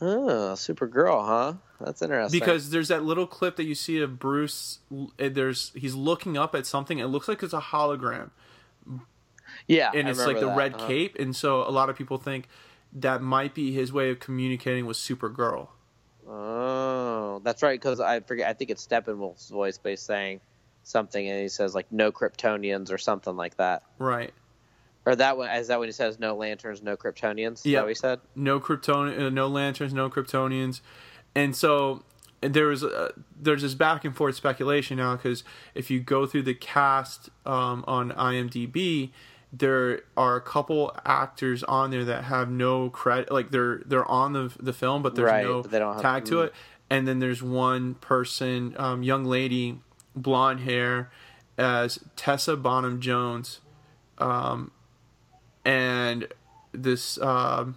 Oh, 0.00 0.54
Supergirl, 0.56 1.24
huh? 1.26 1.54
That's 1.80 2.02
interesting. 2.02 2.38
because 2.40 2.70
there's 2.70 2.88
that 2.88 3.04
little 3.04 3.26
clip 3.26 3.56
that 3.56 3.64
you 3.64 3.74
see 3.74 4.00
of 4.00 4.18
Bruce. 4.18 4.78
uh, 4.92 5.28
There's 5.30 5.70
he's 5.74 5.94
looking 5.94 6.36
up 6.36 6.54
at 6.54 6.66
something. 6.66 6.98
It 6.98 7.06
looks 7.06 7.28
like 7.28 7.42
it's 7.42 7.52
a 7.52 7.60
hologram, 7.60 8.30
yeah, 9.66 9.90
and 9.94 10.08
it's 10.08 10.24
like 10.26 10.40
the 10.40 10.46
that. 10.46 10.56
red 10.56 10.74
Uh-huh. 10.74 10.86
cape. 10.86 11.16
And 11.18 11.34
so 11.36 11.62
a 11.62 11.70
lot 11.70 11.88
of 11.88 11.96
people 11.96 12.18
think 12.18 12.48
that 12.92 13.22
might 13.22 13.54
be 13.54 13.72
his 13.72 13.92
way 13.92 14.10
of 14.10 14.18
communicating 14.18 14.86
with 14.86 14.96
Supergirl. 14.96 15.68
Oh, 16.28 17.40
that's 17.44 17.62
right. 17.62 17.78
Because 17.78 18.00
I 18.00 18.20
forget. 18.20 18.48
I 18.48 18.54
think 18.54 18.70
it's 18.70 18.84
Steppenwolf's 18.86 19.50
voice, 19.50 19.78
but 19.78 19.90
he's 19.90 20.02
saying 20.02 20.40
something, 20.82 21.28
and 21.28 21.40
he 21.40 21.48
says 21.48 21.74
like 21.74 21.90
"no 21.90 22.12
Kryptonians" 22.12 22.92
or 22.92 22.98
something 22.98 23.36
like 23.36 23.56
that. 23.56 23.82
Right. 23.98 24.32
Or 25.04 25.16
that 25.16 25.36
one 25.36 25.50
is 25.50 25.68
that 25.68 25.78
when 25.80 25.88
he 25.88 25.92
says 25.92 26.18
"no 26.18 26.36
lanterns, 26.36 26.82
no 26.82 26.96
Kryptonians"? 26.96 27.62
Yeah, 27.64 27.86
he 27.88 27.94
said? 27.94 28.20
No 28.36 28.60
Krypton, 28.60 29.18
uh, 29.18 29.30
no 29.30 29.48
lanterns, 29.48 29.92
no 29.92 30.08
Kryptonians, 30.08 30.80
and 31.34 31.56
so 31.56 32.04
there 32.40 32.66
was 32.66 32.84
uh, 32.84 33.12
there's 33.40 33.62
this 33.62 33.74
back 33.74 34.04
and 34.04 34.16
forth 34.16 34.36
speculation 34.36 34.96
now 34.98 35.16
because 35.16 35.44
if 35.74 35.90
you 35.90 36.00
go 36.00 36.26
through 36.26 36.42
the 36.42 36.54
cast 36.54 37.30
um, 37.46 37.84
on 37.86 38.10
IMDb, 38.12 39.10
there 39.52 40.00
are 40.16 40.36
a 40.36 40.40
couple 40.40 40.96
actors 41.04 41.62
on 41.64 41.90
there 41.90 42.04
that 42.04 42.24
have 42.24 42.50
no 42.50 42.90
credit, 42.90 43.30
like 43.30 43.50
they're 43.50 43.82
they're 43.86 44.08
on 44.10 44.32
the 44.32 44.52
the 44.60 44.72
film, 44.72 45.02
but 45.02 45.14
there's 45.14 45.26
Right, 45.30 45.44
no 45.44 45.62
but 45.62 45.70
they 45.70 45.78
don't 45.78 45.94
have- 45.94 46.02
tag 46.02 46.24
to 46.26 46.34
mm. 46.36 46.46
it. 46.46 46.54
And 46.90 47.08
then 47.08 47.20
there's 47.20 47.42
one 47.42 47.94
person, 47.94 48.74
um, 48.78 49.02
young 49.02 49.24
lady, 49.24 49.80
blonde 50.14 50.60
hair, 50.60 51.10
as 51.58 51.98
Tessa 52.16 52.56
Bonham 52.56 53.00
Jones, 53.00 53.60
um, 54.18 54.70
and 55.64 56.28
this 56.72 57.20
um, 57.20 57.76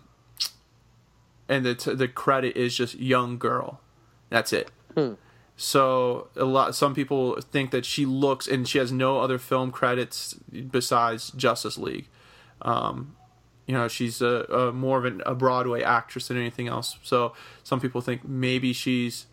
and 1.47 1.65
the 1.65 1.95
the 1.95 2.07
credit 2.07 2.55
is 2.55 2.75
just 2.75 2.95
young 2.99 3.37
girl. 3.37 3.79
That's 4.29 4.53
it. 4.53 4.71
So 5.57 6.27
a 6.35 6.43
lot 6.43 6.75
some 6.75 6.93
people 6.93 7.39
think 7.39 7.71
that 7.71 7.85
she 7.85 8.05
looks 8.05 8.47
and 8.47 8.67
she 8.67 8.77
has 8.77 8.91
no 8.91 9.19
other 9.19 9.37
film 9.37 9.71
credits 9.71 10.33
besides 10.33 11.31
Justice 11.31 11.77
League. 11.77 12.09
Um, 12.61 13.15
you 13.65 13.73
know, 13.73 13.87
she's 13.87 14.21
a, 14.21 14.43
a 14.51 14.71
more 14.71 14.97
of 14.97 15.05
an, 15.05 15.21
a 15.25 15.33
Broadway 15.33 15.81
actress 15.81 16.27
than 16.27 16.37
anything 16.37 16.67
else. 16.67 16.97
So 17.03 17.33
some 17.63 17.79
people 17.79 18.01
think 18.01 18.27
maybe 18.27 18.73
she's, 18.73 19.27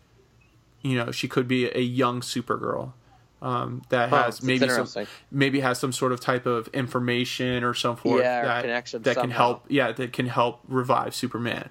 you 0.83 0.97
know, 0.97 1.11
she 1.11 1.29
could 1.29 1.49
be 1.49 1.71
a 1.71 1.81
young 1.81 2.21
Supergirl 2.21 2.93
um, 3.41 3.83
that 3.89 4.11
Huh, 4.11 4.25
has 4.25 4.43
maybe 4.43 4.69
some 4.69 5.07
maybe 5.31 5.61
has 5.61 5.79
some 5.79 5.93
sort 5.93 6.13
of 6.13 6.21
type 6.21 6.47
of 6.47 6.69
information 6.69 7.65
or 7.65 7.75
some 7.75 7.97
forth 7.97 8.21
Yeah, 8.23 8.41
or 8.43 8.45
that 8.47 8.61
connection 8.63 9.03
that 9.03 9.17
can 9.17 9.31
help. 9.31 9.65
Yeah, 9.69 9.93
that 9.93 10.13
can 10.13 10.27
help 10.27 10.61
revive 10.69 11.15
Superman 11.15 11.71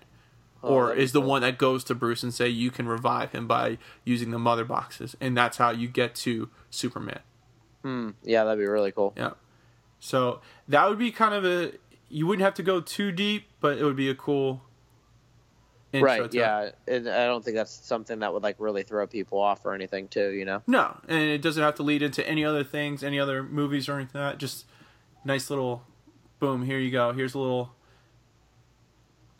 or 0.62 0.84
Oh, 0.84 0.88
that'd 0.89 1.04
is 1.04 1.12
the 1.12 1.21
cool. 1.21 1.30
one 1.30 1.41
that 1.41 1.58
goes 1.58 1.84
to 1.86 1.95
Bruce 1.95 2.24
and 2.24 2.34
say 2.34 2.47
you 2.47 2.69
can 2.71 2.88
revive 2.88 3.32
him 3.32 3.47
by 3.47 3.78
using 4.04 4.32
the 4.32 4.39
mother 4.39 4.63
boxes, 4.63 5.15
and 5.19 5.36
that's 5.36 5.58
how 5.58 5.71
you 5.71 5.88
get 5.88 6.13
to 6.15 6.50
Superman. 6.69 7.19
Yeah, 8.24 8.43
that'd 8.43 8.60
be 8.60 8.65
really 8.67 8.91
cool. 8.91 9.13
Yeah. 9.17 9.32
So 10.00 10.41
that 10.67 10.88
would 10.88 11.00
be 11.00 11.12
kind 11.12 11.34
of 11.34 11.45
a 11.45 11.74
you 12.10 12.28
wouldn't 12.28 12.43
have 12.43 12.54
to 12.56 12.63
go 12.63 12.82
too 12.82 13.12
deep, 13.12 13.45
but 13.60 13.78
it 13.78 13.84
would 13.84 13.95
be 13.95 14.10
a 14.10 14.15
cool. 14.15 14.62
Right? 15.94 16.34
Yeah, 16.34 16.70
and 16.88 17.10
I 17.10 17.26
don't 17.26 17.44
think 17.44 17.58
that's 17.58 17.72
something 17.72 18.20
that 18.20 18.34
would 18.34 18.44
like 18.44 18.56
really 18.60 18.84
throw 18.84 19.08
people 19.08 19.40
off 19.40 19.66
or 19.66 19.74
anything, 19.74 20.08
too. 20.08 20.30
You 20.30 20.46
know? 20.46 20.62
No, 20.68 20.98
and 21.08 21.22
it 21.22 21.42
doesn't 21.42 21.62
have 21.62 21.76
to 21.76 21.84
lead 21.84 22.02
into 22.02 22.26
any 22.28 22.46
other 22.46 22.64
things, 22.64 23.04
any 23.04 23.20
other 23.20 23.44
movies 23.44 23.90
or 23.90 23.96
anything 23.96 24.22
like 24.22 24.34
that. 24.34 24.38
Just 24.38 24.66
nice 25.26 25.50
little, 25.50 25.84
boom. 26.40 26.64
Here 26.64 26.80
you 26.80 26.92
go. 26.92 27.12
Here's 27.12 27.34
a 27.34 27.40
little. 27.40 27.74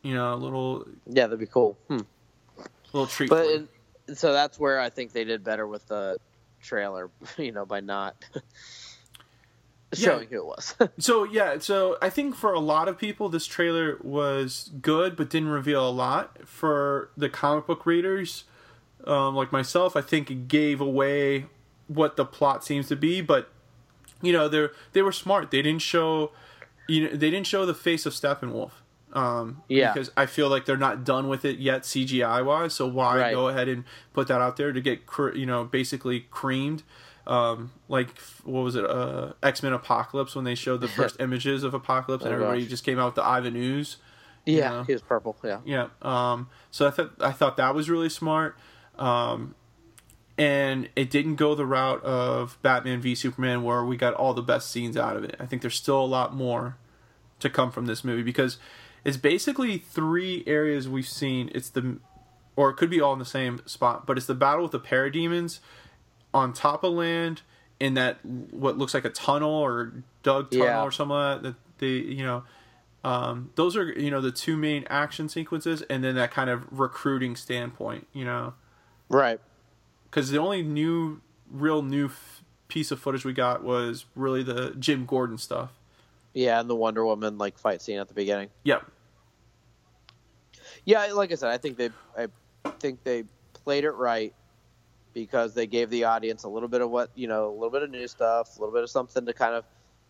You 0.02 0.16
know, 0.16 0.34
a 0.34 0.36
little 0.36 0.88
Yeah, 1.06 1.28
that'd 1.28 1.40
be 1.40 1.46
cool. 1.46 1.78
Hmm. 1.88 2.00
little 2.92 3.08
treat. 3.08 3.30
But 3.30 3.48
and 4.08 4.18
so 4.18 4.34
that's 4.34 4.60
where 4.60 4.80
I 4.80 4.90
think 4.90 5.14
they 5.14 5.24
did 5.24 5.44
better 5.44 5.68
with 5.68 5.88
the 5.88 6.18
trailer. 6.62 7.10
You 7.38 7.52
know, 7.52 7.66
by 7.66 7.80
not 7.82 8.16
showing 9.94 10.28
who 10.30 10.38
it 10.38 10.46
was. 10.46 10.76
So 11.00 11.24
yeah, 11.24 11.58
so 11.60 11.98
I 12.02 12.10
think 12.10 12.36
for 12.36 12.54
a 12.54 12.60
lot 12.60 12.88
of 12.88 12.98
people 12.98 13.30
this 13.30 13.46
trailer 13.46 13.98
was 14.02 14.72
good 14.82 15.16
but 15.16 15.30
didn't 15.30 15.50
reveal 15.50 15.88
a 15.88 15.92
lot. 15.92 16.48
For 16.48 17.10
the 17.18 17.30
comic 17.30 17.68
book 17.68 17.86
readers, 17.86 18.46
um, 19.06 19.36
like 19.36 19.52
myself, 19.52 19.96
I 19.96 20.02
think 20.02 20.30
it 20.32 20.48
gave 20.48 20.80
away 20.82 21.46
what 21.88 22.16
the 22.16 22.26
plot 22.26 22.64
seems 22.64 22.88
to 22.90 22.96
be. 22.96 23.22
But 23.22 23.50
you 24.22 24.32
know, 24.32 24.48
they 24.48 24.68
they 24.94 25.02
were 25.02 25.12
smart. 25.12 25.52
They 25.52 25.62
didn't 25.62 25.82
show 25.82 26.32
you 26.88 27.04
know, 27.10 27.10
they 27.16 27.30
didn't 27.32 27.48
show 27.48 27.66
the 27.66 27.74
face 27.74 28.06
of 28.06 28.14
Steppenwolf. 28.14 28.72
Um, 29.14 29.62
Yeah. 29.68 29.94
Because 29.94 30.10
I 30.16 30.26
feel 30.26 30.48
like 30.50 30.66
they're 30.66 30.78
not 30.78 31.04
done 31.04 31.28
with 31.28 31.44
it 31.46 31.58
yet, 31.60 31.82
CGI 31.84 32.42
wise. 32.46 32.74
So 32.74 32.88
why 32.88 33.18
Right. 33.20 33.34
go 33.34 33.50
ahead 33.50 33.68
and 33.68 33.84
put 34.14 34.28
that 34.30 34.40
out 34.42 34.56
there 34.58 34.72
to 34.72 34.80
get, 34.82 35.02
you 35.36 35.46
know, 35.46 35.66
basically 35.66 36.22
creamed? 36.32 36.84
Um, 37.28 37.72
like 37.88 38.18
what 38.44 38.62
was 38.62 38.76
it? 38.76 38.84
Uh, 38.86 39.34
X 39.44 39.62
Men 39.64 39.74
Apocalypse 39.74 40.36
when 40.36 40.44
they 40.46 40.56
showed 40.56 40.82
the 40.82 40.88
first 41.00 41.20
images 41.20 41.64
of 41.64 41.74
Apocalypse 41.74 42.24
and 42.24 42.32
Oh, 42.32 42.36
everybody 42.36 42.62
gosh. 42.62 42.70
just 42.70 42.84
came 42.84 43.00
out 43.00 43.06
with 43.08 43.16
the 43.16 43.24
Ivan 43.26 43.56
Ooze. 43.56 43.98
Yeah, 44.46 44.70
know? 44.70 44.84
he 44.84 44.94
was 44.94 45.02
purple. 45.04 45.36
Yeah. 45.44 45.60
Yeah. 45.66 45.88
Um, 46.02 46.50
so 46.72 46.88
I 46.88 46.92
thought 46.92 47.12
I 47.20 47.32
thought 47.32 47.58
that 47.58 47.76
was 47.76 47.90
really 47.90 48.10
smart. 48.10 48.58
Um, 48.98 49.56
and 50.38 50.90
it 50.96 51.10
didn't 51.12 51.36
go 51.36 51.54
the 51.54 51.66
route 51.66 52.04
of 52.04 52.58
Batman 52.62 53.02
v 53.02 53.14
Superman 53.14 53.64
where 53.64 53.86
we 53.86 53.98
got 53.98 54.14
all 54.16 54.34
the 54.34 54.42
best 54.42 54.72
scenes 54.72 54.98
out 54.98 55.16
of 55.16 55.24
it. 55.24 55.36
I 55.40 55.46
think 55.46 55.62
there's 55.62 55.76
still 55.76 56.02
a 56.04 56.06
lot 56.06 56.34
more 56.34 56.78
to 57.40 57.50
come 57.50 57.72
from 57.72 57.86
this 57.86 58.04
movie 58.04 58.24
because 58.24 58.58
it's 59.04 59.18
basically 59.18 59.78
three 59.78 60.44
areas 60.48 60.90
we've 60.90 61.08
seen. 61.08 61.52
It's 61.54 61.70
the 61.70 61.98
or 62.56 62.70
it 62.72 62.76
could 62.78 62.90
be 62.90 63.00
all 63.00 63.14
in 63.14 63.20
the 63.20 63.26
same 63.26 63.62
spot, 63.68 64.06
but 64.08 64.18
it's 64.18 64.26
the 64.28 64.34
battle 64.36 64.64
with 64.64 64.72
the 64.72 64.80
parademons 64.80 65.60
on 66.34 66.54
top 66.54 66.84
of 66.84 66.94
land 66.94 67.42
in 67.80 67.94
that 67.96 68.24
what 68.26 68.78
looks 68.78 68.94
like 68.94 69.06
a 69.06 69.10
tunnel 69.10 69.50
or 69.52 69.92
dug 70.24 70.52
tunnel 70.52 70.66
Yeah. 70.66 70.84
or 70.84 70.92
something 70.92 71.16
like 71.16 71.42
that. 71.42 71.48
that 71.50 71.56
they 71.80 71.88
you 72.14 72.24
know 72.24 72.44
um, 73.04 73.50
those 73.56 73.76
are 73.76 73.92
you 73.92 74.12
know 74.12 74.22
the 74.22 74.32
two 74.32 74.56
main 74.56 74.86
action 74.90 75.28
sequences, 75.28 75.82
and 75.84 76.04
then 76.04 76.14
that 76.16 76.30
kind 76.32 76.50
of 76.52 76.68
recruiting 76.72 77.36
standpoint, 77.36 78.06
you 78.14 78.24
know, 78.24 78.54
Right. 79.10 79.40
because 80.06 80.30
the 80.30 80.38
only 80.38 80.62
new, 80.62 81.20
real 81.50 81.82
new 81.82 82.06
f- 82.06 82.44
piece 82.68 82.92
of 82.92 83.00
footage 83.00 83.26
we 83.26 83.34
got 83.34 83.64
was 83.64 84.06
really 84.16 84.44
the 84.44 84.76
Jim 84.78 85.08
Gordon 85.08 85.40
stuff. 85.40 85.72
Yeah, 86.36 86.60
and 86.60 86.70
the 86.70 86.76
Wonder 86.76 87.04
Woman 87.04 87.40
like 87.40 87.58
fight 87.58 87.82
scene 87.82 87.98
at 87.98 88.08
the 88.08 88.14
beginning. 88.14 88.50
Yep. 88.66 88.86
Yeah, 90.86 91.06
like 91.14 91.32
I 91.32 91.36
said, 91.36 91.50
I 91.50 91.58
think 91.58 91.78
they 91.78 91.90
I 92.18 92.28
think 92.80 93.04
they 93.04 93.24
played 93.54 93.84
it 93.84 93.92
right 93.92 94.34
because 95.14 95.54
they 95.54 95.68
gave 95.68 95.90
the 95.90 96.06
audience 96.06 96.44
a 96.44 96.50
little 96.50 96.70
bit 96.70 96.82
of 96.82 96.90
what 96.90 97.10
you 97.16 97.28
know, 97.28 97.50
a 97.50 97.54
little 97.54 97.70
bit 97.70 97.84
of 97.84 97.90
new 97.90 98.08
stuff, 98.08 98.58
a 98.58 98.60
little 98.60 98.74
bit 98.74 98.84
of 98.84 98.90
something 98.90 99.26
to 99.26 99.34
kind 99.34 99.56
of 99.56 99.66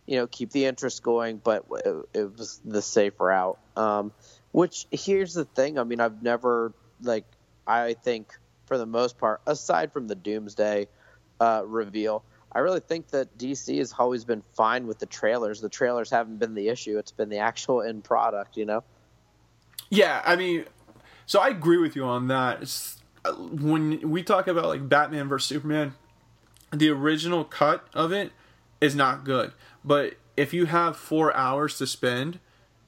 you 0.06 0.18
know 0.18 0.28
keep 0.28 0.52
the 0.52 0.66
interest 0.66 1.04
going, 1.04 1.38
but 1.38 1.66
it, 1.86 1.96
it 2.14 2.38
was 2.38 2.60
the 2.66 2.82
safe 2.82 3.20
route. 3.20 3.58
Um, 3.76 4.12
which 4.52 4.88
here's 4.92 5.34
the 5.34 5.46
thing. 5.46 5.80
I 5.80 5.84
mean, 5.84 6.00
I've 6.00 6.22
never 6.22 6.74
like 7.02 7.26
I 7.66 7.94
think 7.94 8.38
for 8.66 8.78
the 8.78 8.86
most 8.86 9.18
part, 9.18 9.42
aside 9.46 9.92
from 9.92 10.08
the 10.08 10.16
Doomsday 10.16 10.88
uh, 11.40 11.64
reveal. 11.66 12.24
I 12.54 12.60
really 12.60 12.82
think 12.82 13.10
that 13.10 13.38
DC 13.38 13.78
has 13.78 13.94
always 13.98 14.26
been 14.26 14.44
fine 14.54 14.86
with 14.86 15.00
the 15.00 15.06
trailers. 15.06 15.62
The 15.62 15.70
trailers 15.70 16.10
haven't 16.10 16.38
been 16.38 16.54
the 16.54 16.68
issue; 16.68 16.98
it's 16.98 17.12
been 17.12 17.30
the 17.30 17.40
actual 17.40 17.82
end 17.82 18.04
product. 18.04 18.58
You 18.58 18.66
know. 18.66 18.84
Yeah, 19.90 20.22
I 20.26 20.36
mean, 20.36 20.66
so 21.26 21.40
I 21.40 21.50
agree 21.50 21.78
with 21.78 21.96
you 21.96 22.04
on 22.04 22.28
that. 22.28 22.62
It's, 22.62 23.01
when 23.30 24.10
we 24.10 24.24
talk 24.24 24.48
about 24.48 24.66
like 24.66 24.88
Batman 24.88 25.28
versus 25.28 25.48
Superman, 25.48 25.96
the 26.72 26.90
original 26.90 27.44
cut 27.44 27.88
of 27.94 28.12
it 28.12 28.32
is 28.80 28.96
not 28.96 29.24
good. 29.24 29.54
But 29.84 30.16
if 30.38 30.54
you 30.54 30.66
have 30.66 30.96
four 30.98 31.36
hours 31.36 31.78
to 31.78 31.88
spend 31.88 32.40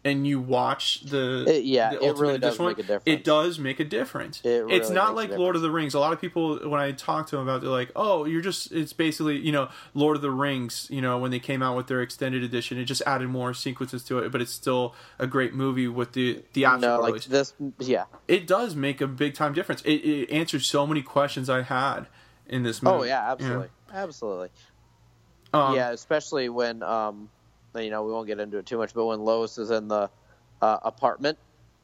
and 0.05 0.27
you 0.27 0.39
watch 0.39 1.01
the, 1.01 1.45
It- 1.47 1.63
yeah, 1.63 1.91
the 1.91 2.03
it 2.05 2.17
really 2.17 2.37
does 2.37 2.59
one, 2.59 2.69
make 2.69 2.79
a 2.79 2.81
difference. 2.81 3.03
It 3.05 3.23
does 3.23 3.57
make 3.57 3.79
a 3.79 3.85
difference. 3.85 4.41
It 4.43 4.65
it's 4.69 4.89
not 4.89 5.15
like 5.15 5.29
Lord 5.29 5.55
of 5.55 5.61
the 5.61 5.71
Rings. 5.71 5.93
A 5.93 5.99
lot 5.99 6.11
of 6.11 6.19
people, 6.19 6.57
when 6.69 6.81
I 6.81 6.91
talk 6.91 7.27
to 7.27 7.37
them 7.37 7.47
about, 7.47 7.57
it, 7.57 7.61
they're 7.61 7.69
like, 7.69 7.91
"Oh, 7.95 8.25
you're 8.25 8.41
just." 8.41 8.71
It's 8.71 8.91
basically, 8.91 9.37
you 9.39 9.51
know, 9.51 9.69
Lord 9.93 10.15
of 10.17 10.21
the 10.21 10.31
Rings. 10.31 10.87
You 10.89 11.01
know, 11.01 11.17
when 11.17 11.31
they 11.31 11.39
came 11.39 11.61
out 11.63 11.77
with 11.77 11.87
their 11.87 12.01
extended 12.01 12.43
edition, 12.43 12.77
it 12.77 12.85
just 12.85 13.01
added 13.05 13.29
more 13.29 13.53
sequences 13.53 14.03
to 14.05 14.19
it, 14.19 14.31
but 14.31 14.41
it's 14.41 14.51
still 14.51 14.93
a 15.19 15.27
great 15.27 15.53
movie 15.53 15.87
with 15.87 16.11
the 16.11 16.43
theatrical 16.53 16.97
No, 16.97 16.99
like 17.01 17.07
release 17.13 17.25
this. 17.27 17.53
Yeah. 17.79 18.05
it 18.27 18.45
does 18.45 18.75
make 18.75 18.99
a 18.99 19.07
big 19.07 19.33
time 19.35 19.53
difference. 19.53 19.81
It, 19.83 19.93
it 20.03 20.29
answers 20.31 20.65
so 20.67 20.85
many 20.85 21.01
questions 21.01 21.49
I 21.49 21.61
had 21.61 22.07
in 22.45 22.63
this 22.63 22.83
movie. 22.83 22.97
Oh 22.97 23.03
yeah, 23.03 23.31
absolutely, 23.31 23.69
absolutely. 23.93 24.49
Um, 25.53 25.75
yeah, 25.75 25.91
especially 25.91 26.49
when 26.49 26.81
um, 26.83 27.29
you 27.75 27.89
know, 27.89 28.03
we 28.03 28.11
won't 28.11 28.27
get 28.27 28.39
into 28.39 28.57
it 28.57 28.65
too 28.65 28.77
much, 28.77 28.93
but 28.93 29.05
when 29.05 29.21
Lois 29.21 29.57
is 29.57 29.71
in 29.71 29.87
the 29.87 30.09
uh, 30.61 30.77
apartment 30.83 31.37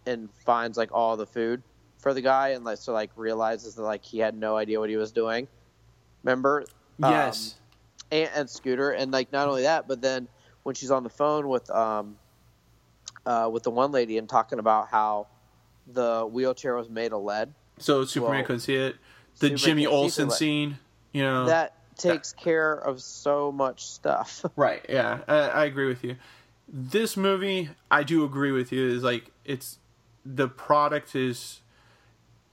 and 0.06 0.30
finds 0.46 0.78
like 0.78 0.92
all 0.92 1.18
the 1.18 1.26
food 1.26 1.62
for 1.98 2.14
the 2.14 2.22
guy, 2.22 2.50
and 2.50 2.64
like 2.64 2.78
so 2.78 2.94
like 2.94 3.12
realizes 3.16 3.76
that 3.76 3.84
like 3.84 4.04
he 4.04 4.20
had 4.20 4.36
no 4.36 4.56
idea 4.56 4.80
what 4.80 4.90
he 4.90 4.98
was 4.98 5.12
doing. 5.12 5.48
Remember? 6.24 6.66
Um, 7.02 7.12
Yes. 7.12 7.56
and, 8.12 8.30
and 8.36 8.50
Scooter, 8.50 8.92
and 8.92 9.12
like 9.12 9.32
not 9.32 9.48
only 9.48 9.64
that, 9.64 9.88
but 9.88 10.02
then 10.02 10.28
when 10.64 10.76
she's 10.76 10.92
on 10.92 11.04
the 11.04 11.10
phone 11.10 11.48
with 11.48 11.70
um, 11.72 12.18
uh, 13.26 13.50
with 13.52 13.64
the 13.64 13.72
one 13.72 13.92
lady 13.92 14.18
and 14.18 14.30
talking 14.30 14.60
about 14.60 14.88
how 14.90 15.28
the 15.88 16.28
wheelchair 16.32 16.76
was 16.76 16.90
made 16.90 17.14
of 17.14 17.24
lead. 17.24 17.54
so 17.80 18.06
Superman 18.06 18.38
well, 18.38 18.46
couldn't 18.46 18.60
see 18.62 18.76
it. 18.76 18.96
The 19.40 19.48
Superman 19.48 19.58
Jimmy 19.58 19.88
Olsen 19.88 20.30
scene. 20.30 20.78
You 21.12 21.24
know. 21.24 21.46
that 21.48 21.74
takes 22.00 22.34
care 22.34 22.74
of 22.74 23.02
so 23.02 23.52
much 23.52 23.86
stuff. 23.86 24.44
right. 24.56 24.86
Yeah. 24.90 25.20
I, 25.28 25.36
I 25.36 25.66
agree 25.66 25.88
with 25.88 26.04
you. 26.04 26.16
This 26.68 27.16
movie, 27.18 27.70
I 27.92 28.04
do 28.04 28.24
agree 28.24 28.52
with 28.52 28.72
you. 28.72 28.88
Is 28.88 29.04
like 29.04 29.32
it's 29.46 29.80
the 30.26 30.48
product 30.48 31.16
is, 31.16 31.62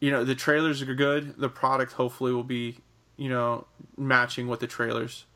you 0.01 0.11
know, 0.11 0.25
the 0.25 0.35
trailers 0.35 0.83
are 0.83 0.95
good. 0.95 1.37
The 1.37 1.49
product 1.49 1.93
hopefully 1.93 2.33
will 2.33 2.43
be, 2.45 2.79
you 3.17 3.29
know, 3.29 3.67
matching 3.97 4.47
what 4.49 4.61
the 4.61 4.67
trailers 4.67 5.27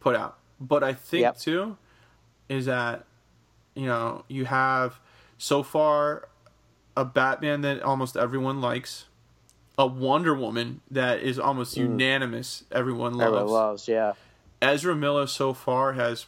put 0.00 0.16
out. 0.16 0.38
But 0.60 0.82
I 0.82 0.92
think 0.94 1.22
Yep. 1.22 1.38
too 1.38 1.76
is 2.48 2.64
that 2.66 3.04
you 3.74 3.86
know 3.86 4.24
you 4.28 4.46
have 4.46 4.98
so 5.36 5.62
far 5.62 6.28
a 6.96 7.04
Batman 7.04 7.60
that 7.60 7.82
almost 7.82 8.16
everyone 8.16 8.60
likes, 8.60 9.04
a 9.78 9.86
Wonder 9.86 10.34
Woman 10.34 10.80
that 10.90 11.20
is 11.22 11.38
almost 11.38 11.76
unanimous 11.76 12.64
everyone 12.72 13.14
loves. 13.14 13.30
Mm. 13.30 13.36
Everyone 13.36 13.52
loves, 13.52 13.88
yeah. 13.88 14.12
Ezra 14.60 14.94
Miller 14.96 15.26
so 15.28 15.54
far 15.54 15.92
has 15.92 16.26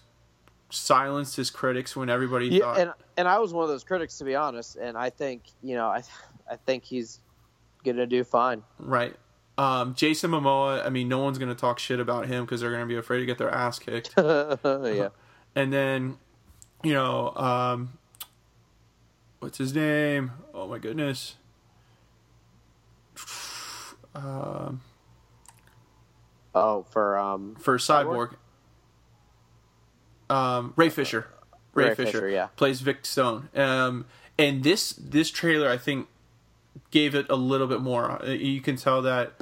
silenced 0.71 1.35
his 1.35 1.51
critics 1.51 1.97
when 1.97 2.09
everybody 2.09 2.47
Yeah, 2.47 2.61
thought 2.61 2.79
and 2.79 2.93
and 3.17 3.27
I 3.27 3.41
was 3.41 3.53
one 3.53 3.65
of 3.65 3.69
those 3.69 3.83
critics 3.83 4.17
to 4.19 4.25
be 4.25 4.37
honest, 4.37 4.77
and 4.77 4.97
I 4.97 5.11
think 5.11 5.43
you 5.63 5.75
know 5.75 5.89
I 5.89 6.03
I 6.49 6.57
think 6.57 6.85
he's 6.85 7.19
gonna 7.85 8.07
do 8.07 8.23
fine. 8.25 8.63
right. 8.79 9.17
Um, 9.59 9.95
Jason 9.95 10.31
Momoa, 10.31 10.87
I 10.87 10.89
mean, 10.89 11.09
no 11.09 11.19
one's 11.19 11.37
gonna 11.37 11.55
talk 11.55 11.79
shit 11.79 12.01
about 12.01 12.27
him 12.27 12.45
because 12.47 12.61
they're 12.63 12.71
gonna 12.71 12.87
be 12.87 12.97
afraid 12.97 13.19
to 13.19 13.27
get 13.27 13.37
their 13.37 13.51
ass 13.51 13.79
kicked. 13.79 14.15
yeah, 14.17 15.09
and 15.55 15.71
then, 15.73 16.17
you 16.83 16.95
know, 16.95 17.35
um, 17.37 17.99
what's 19.41 19.59
his 19.59 19.75
name? 19.75 20.31
Oh 20.55 20.67
my 20.67 20.79
goodness. 20.79 21.35
Um, 24.15 24.81
oh 26.55 26.83
for 26.91 27.17
um 27.19 27.57
for 27.57 27.79
Cyborg. 27.79 28.35
Um, 30.29 30.73
Ray 30.77 30.89
Fisher. 30.91 31.27
Ray, 31.75 31.89
Ray 31.91 31.95
Fisher, 31.95 32.13
Fisher, 32.13 32.29
yeah. 32.29 32.47
plays 32.57 32.81
Vic 32.81 33.05
Stone. 33.07 33.49
Um, 33.55 34.07
and 34.39 34.63
this 34.65 34.93
this 34.93 35.31
trailer, 35.31 35.69
I 35.71 35.77
think, 35.77 36.09
gave 36.91 37.15
it 37.15 37.27
a 37.31 37.37
little 37.37 37.67
bit 37.67 37.81
more. 37.81 38.11
Uh, 38.23 38.27
You 38.31 38.61
can 38.61 38.77
tell 38.77 39.03
that 39.03 39.33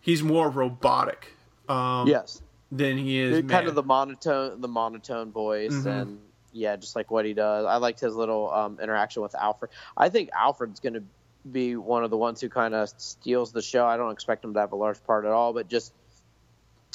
he's 0.00 0.22
more 0.22 0.48
robotic. 0.50 1.32
Um, 1.68 2.06
yes, 2.06 2.42
Than 2.70 2.98
he 2.98 3.18
is 3.18 3.38
kind 3.40 3.48
man. 3.48 3.66
of 3.68 3.74
the 3.74 3.82
monotone 3.82 4.60
the 4.60 4.68
monotone 4.68 5.32
voice 5.32 5.72
Mhm. 5.74 5.86
and 6.02 6.20
yeah, 6.52 6.76
just 6.76 6.96
like 6.96 7.10
what 7.10 7.24
he 7.24 7.34
does. 7.34 7.66
I 7.66 7.76
liked 7.76 8.00
his 8.00 8.14
little 8.14 8.50
um, 8.52 8.78
interaction 8.80 9.22
with 9.22 9.34
Alfred. 9.34 9.70
I 9.96 10.08
think 10.08 10.30
Alfred's 10.32 10.80
gonna 10.80 11.02
be 11.50 11.76
one 11.76 12.04
of 12.04 12.10
the 12.10 12.16
ones 12.16 12.40
who 12.40 12.48
kind 12.48 12.74
of 12.74 12.88
steals 12.96 13.52
the 13.52 13.62
show. 13.62 13.86
I 13.86 13.96
don't 13.96 14.12
expect 14.12 14.44
him 14.44 14.54
to 14.54 14.60
have 14.60 14.72
a 14.72 14.76
large 14.76 15.02
part 15.04 15.24
at 15.24 15.32
all, 15.32 15.52
but 15.52 15.68
just 15.68 15.92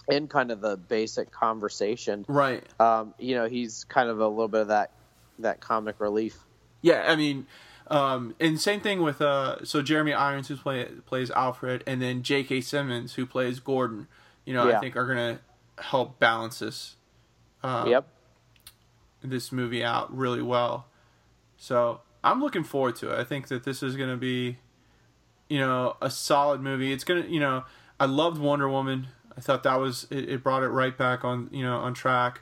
in 0.09 0.27
kind 0.27 0.51
of 0.51 0.61
the 0.61 0.77
basic 0.77 1.31
conversation. 1.31 2.25
right. 2.27 2.63
um, 2.79 3.13
you 3.17 3.35
know, 3.35 3.47
he's 3.47 3.85
kind 3.85 4.09
of 4.09 4.19
a 4.19 4.27
little 4.27 4.47
bit 4.47 4.61
of 4.61 4.67
that 4.69 4.91
that 5.39 5.59
comic 5.59 5.99
relief. 5.99 6.37
Yeah, 6.81 7.05
I 7.07 7.15
mean, 7.15 7.47
um, 7.87 8.35
and 8.39 8.59
same 8.59 8.79
thing 8.79 9.01
with 9.01 9.21
uh, 9.21 9.63
so 9.65 9.81
Jeremy 9.81 10.13
Irons 10.13 10.47
who 10.47 10.55
play, 10.55 10.85
plays 11.05 11.31
Alfred, 11.31 11.83
and 11.85 12.01
then 12.01 12.23
J.K. 12.23 12.61
Simmons 12.61 13.15
who 13.15 13.25
plays 13.25 13.59
Gordon. 13.59 14.07
You 14.45 14.53
know, 14.53 14.71
I 14.71 14.79
think 14.79 14.95
are 14.95 15.07
gonna 15.07 15.39
help 15.77 16.19
balance 16.19 16.59
this 16.59 16.95
uh, 17.63 17.85
yep. 17.87 18.07
this 19.23 19.51
movie 19.51 19.83
out 19.83 20.15
really 20.15 20.41
well. 20.41 20.87
So 21.57 22.01
I'm 22.23 22.41
looking 22.41 22.63
forward 22.63 22.95
to 22.97 23.11
it. 23.11 23.19
I 23.19 23.23
think 23.23 23.47
that 23.47 23.63
this 23.63 23.81
is 23.81 23.95
gonna 23.95 24.17
be, 24.17 24.57
you 25.49 25.59
know, 25.59 25.97
a 26.01 26.09
solid 26.09 26.61
movie. 26.61 26.91
It's 26.91 27.03
gonna, 27.03 27.25
you 27.27 27.39
know, 27.39 27.63
I 27.99 28.05
loved 28.05 28.39
Wonder 28.39 28.69
Woman. 28.69 29.07
I 29.37 29.41
thought 29.41 29.63
that 29.63 29.79
was 29.79 30.07
it, 30.09 30.29
it 30.29 30.43
brought 30.43 30.63
it 30.63 30.69
right 30.69 30.97
back 30.97 31.23
on, 31.23 31.49
you 31.51 31.63
know, 31.63 31.77
on 31.77 31.93
track. 31.93 32.41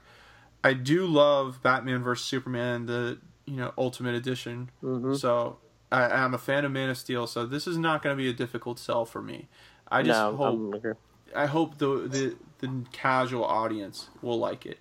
I 0.63 0.73
do 0.73 1.05
love 1.05 1.61
Batman 1.63 2.03
vs 2.03 2.25
Superman, 2.25 2.85
the 2.85 3.19
you 3.45 3.55
know 3.55 3.73
Ultimate 3.77 4.15
Edition. 4.15 4.69
Mm-hmm. 4.83 5.15
So 5.15 5.57
I, 5.91 6.03
I'm 6.03 6.33
a 6.33 6.37
fan 6.37 6.65
of 6.65 6.71
Man 6.71 6.89
of 6.89 6.97
Steel. 6.97 7.27
So 7.27 7.45
this 7.45 7.67
is 7.67 7.77
not 7.77 8.03
going 8.03 8.15
to 8.15 8.21
be 8.21 8.29
a 8.29 8.33
difficult 8.33 8.79
sell 8.79 9.05
for 9.05 9.21
me. 9.21 9.47
I 9.89 10.03
just 10.03 10.19
No, 10.19 10.35
hope 10.35 10.73
I'm. 10.83 10.95
I 11.35 11.45
hope 11.45 11.77
the 11.77 12.07
the 12.07 12.35
the 12.59 12.85
casual 12.91 13.45
audience 13.45 14.09
will 14.21 14.37
like 14.37 14.65
it. 14.65 14.79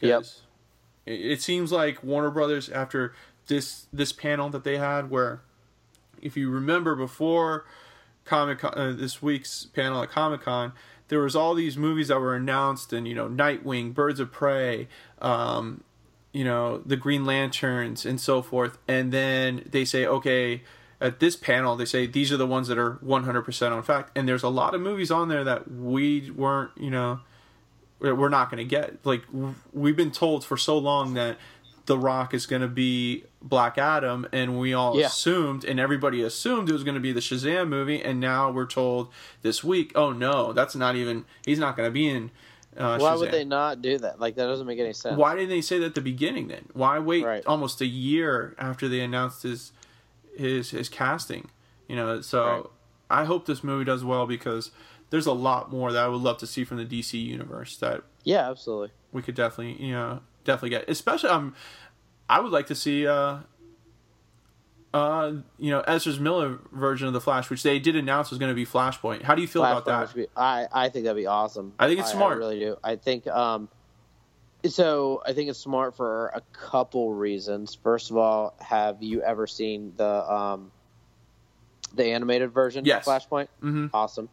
Yep. 0.00 0.24
It, 1.06 1.20
it 1.32 1.42
seems 1.42 1.72
like 1.72 2.02
Warner 2.02 2.30
Brothers 2.30 2.68
after 2.68 3.14
this 3.48 3.86
this 3.92 4.12
panel 4.12 4.48
that 4.50 4.64
they 4.64 4.78
had, 4.78 5.10
where 5.10 5.40
if 6.22 6.36
you 6.36 6.50
remember 6.50 6.94
before 6.94 7.64
Comic 8.24 8.62
uh, 8.62 8.92
this 8.92 9.22
week's 9.22 9.66
panel 9.66 10.02
at 10.02 10.10
Comic 10.10 10.42
Con, 10.42 10.72
there 11.08 11.20
was 11.20 11.34
all 11.34 11.54
these 11.54 11.76
movies 11.76 12.08
that 12.08 12.20
were 12.20 12.34
announced, 12.34 12.92
and 12.92 13.08
you 13.08 13.14
know, 13.14 13.28
Nightwing, 13.28 13.94
Birds 13.94 14.20
of 14.20 14.30
Prey, 14.30 14.88
um, 15.20 15.82
you 16.32 16.44
know, 16.44 16.78
the 16.78 16.96
Green 16.96 17.24
Lanterns, 17.24 18.06
and 18.06 18.20
so 18.20 18.42
forth. 18.42 18.78
And 18.86 19.12
then 19.12 19.64
they 19.70 19.84
say, 19.84 20.06
okay, 20.06 20.62
at 21.00 21.20
this 21.20 21.36
panel, 21.36 21.76
they 21.76 21.84
say 21.84 22.06
these 22.06 22.30
are 22.32 22.36
the 22.36 22.46
ones 22.46 22.68
that 22.68 22.78
are 22.78 22.94
100% 23.04 23.72
on 23.72 23.82
fact. 23.82 24.16
And 24.16 24.28
there's 24.28 24.42
a 24.42 24.48
lot 24.48 24.74
of 24.74 24.80
movies 24.80 25.10
on 25.10 25.28
there 25.28 25.44
that 25.44 25.70
we 25.70 26.30
weren't, 26.30 26.72
you 26.76 26.90
know, 26.90 27.20
we're 28.00 28.28
not 28.28 28.50
going 28.50 28.58
to 28.58 28.68
get. 28.68 29.04
Like, 29.04 29.22
we've 29.72 29.96
been 29.96 30.10
told 30.10 30.44
for 30.44 30.56
so 30.56 30.76
long 30.78 31.14
that 31.14 31.38
The 31.88 31.98
Rock 31.98 32.34
is 32.34 32.44
going 32.46 32.60
to 32.62 32.68
be 32.68 33.24
Black 33.42 33.78
Adam, 33.78 34.26
and 34.30 34.58
we 34.60 34.74
all 34.74 34.98
Yeah. 34.98 35.06
assumed, 35.06 35.64
and 35.64 35.80
everybody 35.80 36.20
assumed 36.22 36.68
it 36.68 36.72
was 36.74 36.84
going 36.84 36.96
to 36.96 37.00
be 37.00 37.12
the 37.12 37.20
Shazam 37.20 37.68
movie. 37.68 38.02
And 38.02 38.20
now 38.20 38.50
we're 38.50 38.66
told 38.66 39.08
this 39.40 39.64
week, 39.64 39.92
oh 39.94 40.12
no, 40.12 40.52
that's 40.52 40.76
not 40.76 40.96
even, 40.96 41.24
he's 41.46 41.58
not 41.58 41.76
going 41.78 41.88
to 41.88 41.90
be 41.92 42.06
in. 42.06 42.30
Uh, 42.76 42.98
Why 42.98 43.12
Shazam. 43.12 43.18
would 43.20 43.30
they 43.30 43.44
not 43.44 43.80
do 43.80 43.96
that? 43.98 44.20
Like 44.20 44.36
that 44.36 44.46
doesn't 44.46 44.66
make 44.66 44.78
any 44.78 44.92
sense. 44.92 45.16
Why 45.16 45.34
didn't 45.34 45.48
they 45.48 45.62
say 45.62 45.78
that 45.78 45.86
at 45.86 45.94
the 45.94 46.02
beginning 46.02 46.48
then? 46.48 46.66
Why 46.74 46.98
wait 46.98 47.24
Right. 47.24 47.42
almost 47.46 47.80
a 47.80 47.86
year 47.86 48.54
after 48.58 48.86
they 48.86 49.00
announced 49.00 49.42
his 49.42 49.72
his 50.36 50.70
his 50.70 50.90
casting? 50.90 51.50
You 51.88 51.96
know, 51.96 52.20
so 52.20 52.44
Right. 52.46 52.64
I 53.22 53.24
hope 53.24 53.46
this 53.46 53.64
movie 53.64 53.86
does 53.86 54.04
well 54.04 54.26
because 54.26 54.70
there's 55.08 55.26
a 55.26 55.32
lot 55.32 55.72
more 55.72 55.90
that 55.90 56.04
I 56.04 56.08
would 56.08 56.20
love 56.20 56.36
to 56.38 56.46
see 56.46 56.64
from 56.64 56.76
the 56.76 56.84
DC 56.84 57.18
universe 57.18 57.78
that 57.78 58.02
Yeah, 58.24 58.50
absolutely. 58.50 58.90
we 59.10 59.22
could 59.22 59.34
definitely 59.34 59.82
you 59.82 59.92
know 59.92 60.20
definitely 60.48 60.70
get. 60.70 60.88
Especially 60.88 61.28
um, 61.30 61.54
I 62.28 62.40
would 62.40 62.50
like 62.52 62.66
to 62.66 62.74
see 62.74 63.06
uh 63.06 63.38
uh 64.94 65.32
you 65.58 65.70
know 65.70 65.80
Ezra's 65.82 66.18
Miller 66.18 66.58
version 66.72 67.06
of 67.06 67.12
the 67.12 67.20
Flash, 67.20 67.50
which 67.50 67.62
they 67.62 67.78
did 67.78 67.94
announce 67.94 68.30
was 68.30 68.38
going 68.38 68.50
to 68.50 68.54
be 68.54 68.64
Flashpoint. 68.66 69.22
How 69.22 69.34
do 69.34 69.42
you 69.42 69.48
feel 69.48 69.62
about 69.64 69.84
that? 69.84 70.14
be- 70.14 70.26
I 70.36 70.66
I 70.72 70.88
think 70.88 71.04
that'd 71.04 71.16
be 71.20 71.26
awesome. 71.26 71.74
I 71.78 71.86
think 71.86 72.00
it's 72.00 72.10
smart. 72.10 72.32
I 72.34 72.36
really 72.36 72.58
do. 72.58 72.76
I 72.82 72.96
think 72.96 73.26
um, 73.26 73.68
so. 74.66 75.22
I 75.26 75.32
think 75.34 75.50
it's 75.50 75.58
smart 75.58 75.94
for 75.96 76.28
a 76.28 76.40
couple 76.52 77.12
reasons. 77.12 77.74
First 77.74 78.10
of 78.10 78.16
all, 78.16 78.54
have 78.60 79.02
you 79.02 79.20
ever 79.22 79.46
seen 79.46 79.92
the 79.96 80.32
um, 80.32 80.72
the 81.94 82.06
animated 82.06 82.52
version 82.52 82.84
Yes. 82.86 83.06
of 83.06 83.12
Flashpoint? 83.12 83.48
Mhm. 83.62 83.90
Awesome. 83.92 84.28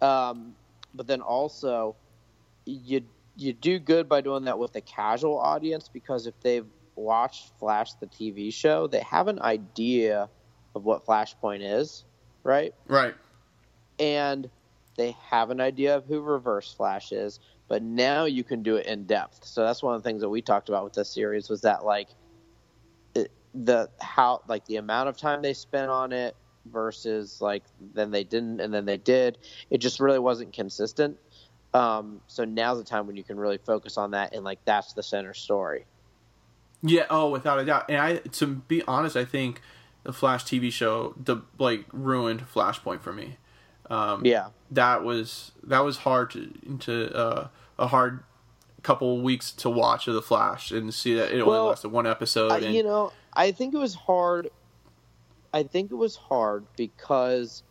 Um, 0.00 0.54
but 0.94 1.08
then 1.08 1.20
also, 1.22 1.96
you 2.64 3.02
you 3.38 3.54
do 3.54 3.78
good 3.80 4.08
by 4.08 4.20
doing 4.22 4.44
that 4.46 4.58
with 4.58 4.74
the 4.74 4.82
casual 4.82 5.38
audience 5.38 5.88
because 5.88 6.26
if 6.26 6.40
they've 6.42 6.66
watched 6.96 7.52
Flash 7.60 7.94
the 8.00 8.08
TV 8.08 8.52
show, 8.52 8.88
they 8.88 9.00
have 9.00 9.28
an 9.28 9.40
idea 9.40 10.30
of 10.74 10.84
what 10.84 11.06
Flashpoint 11.06 11.60
is, 11.62 12.04
right? 12.44 12.74
Right. 12.88 13.14
and 13.98 14.50
they 14.96 15.16
have 15.30 15.50
an 15.50 15.60
idea 15.60 15.96
of 15.96 16.06
who 16.06 16.20
Reverse 16.20 16.74
Flash 16.74 17.12
is, 17.12 17.40
but 17.68 17.82
now 17.82 18.24
you 18.24 18.44
can 18.44 18.62
do 18.62 18.76
it 18.76 18.86
in 18.86 19.06
depth. 19.06 19.44
So 19.44 19.62
that's 19.64 19.82
one 19.82 19.94
of 19.94 20.02
the 20.02 20.08
things 20.08 20.22
that 20.22 20.28
we 20.28 20.42
talked 20.42 20.68
about 20.68 20.84
with 20.84 20.94
this 20.94 21.14
series 21.14 21.48
was 21.48 21.62
that 21.62 21.84
like 21.84 22.08
it, 23.14 23.32
the 23.54 23.90
how 24.00 24.42
like 24.48 24.66
the 24.66 24.76
amount 24.76 25.08
of 25.08 25.16
time 25.16 25.42
they 25.42 25.54
spent 25.54 25.90
on 25.90 26.12
it 26.12 26.36
versus 26.66 27.40
like 27.40 27.64
then 27.94 28.10
they 28.10 28.24
didn't 28.24 28.60
and 28.60 28.74
then 28.74 28.84
they 28.86 28.96
did. 28.98 29.38
It 29.70 29.78
just 29.78 30.00
really 30.00 30.18
wasn't 30.18 30.52
consistent. 30.52 31.18
Um, 31.74 32.20
so 32.26 32.44
now's 32.44 32.78
the 32.78 32.84
time 32.84 33.06
when 33.06 33.16
you 33.16 33.24
can 33.24 33.38
really 33.38 33.58
focus 33.58 33.98
on 33.98 34.12
that 34.12 34.34
and 34.34 34.42
like 34.44 34.58
that's 34.64 34.94
the 34.94 35.02
center 35.02 35.34
story. 35.34 35.84
Yeah, 36.82 37.06
oh, 37.10 37.30
without 37.30 37.58
a 37.58 37.64
doubt. 37.64 37.86
And 37.88 37.98
I, 37.98 38.16
to 38.16 38.46
be 38.46 38.82
honest, 38.86 39.16
I 39.16 39.24
think 39.24 39.60
the 40.04 40.12
Flash 40.12 40.44
TV 40.44 40.72
show, 40.72 41.14
the 41.22 41.42
like 41.58 41.84
ruined 41.92 42.46
Flashpoint 42.46 43.00
for 43.00 43.12
me. 43.12 43.36
Um, 43.90 44.24
Yeah. 44.24 44.48
that 44.70 45.02
was 45.02 45.52
that 45.64 45.80
was 45.80 45.98
hard 45.98 46.30
to 46.32 46.52
to 46.80 47.14
uh, 47.16 47.48
a 47.78 47.86
hard 47.88 48.22
couple 48.82 49.20
weeks 49.20 49.50
to 49.52 49.68
watch 49.68 50.06
of 50.08 50.14
the 50.14 50.22
Flash 50.22 50.70
and 50.70 50.94
see 50.94 51.14
that 51.14 51.32
it 51.32 51.40
only 51.40 51.58
lasted 51.58 51.88
one 51.88 52.06
episode. 52.06 52.52
I, 52.52 52.58
you 52.58 52.82
know, 52.82 53.12
I 53.34 53.50
think 53.52 53.74
it 53.74 53.78
was 53.78 53.94
hard. 53.94 54.50
I 55.52 55.62
think 55.62 55.90
it 55.90 55.96
was 55.96 56.16
hard 56.16 56.64
because 56.76 57.62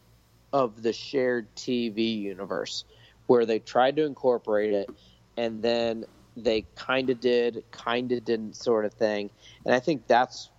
of 0.51 0.81
the 0.81 0.93
shared 0.93 1.47
TV 1.55 2.19
universe, 2.19 2.83
where 3.27 3.45
they 3.45 3.59
tried 3.59 3.95
to 3.97 4.05
incorporate 4.05 4.73
it, 4.73 4.89
and 5.37 5.61
then 5.61 6.05
they 6.35 6.65
kind 6.75 7.09
of 7.09 7.19
did, 7.19 7.63
kind 7.71 8.11
of 8.11 8.25
didn't, 8.25 8.55
sort 8.55 8.85
of 8.85 8.93
thing. 8.93 9.29
And 9.65 9.73
I 9.73 9.79
think 9.79 10.07
that's, 10.07 10.49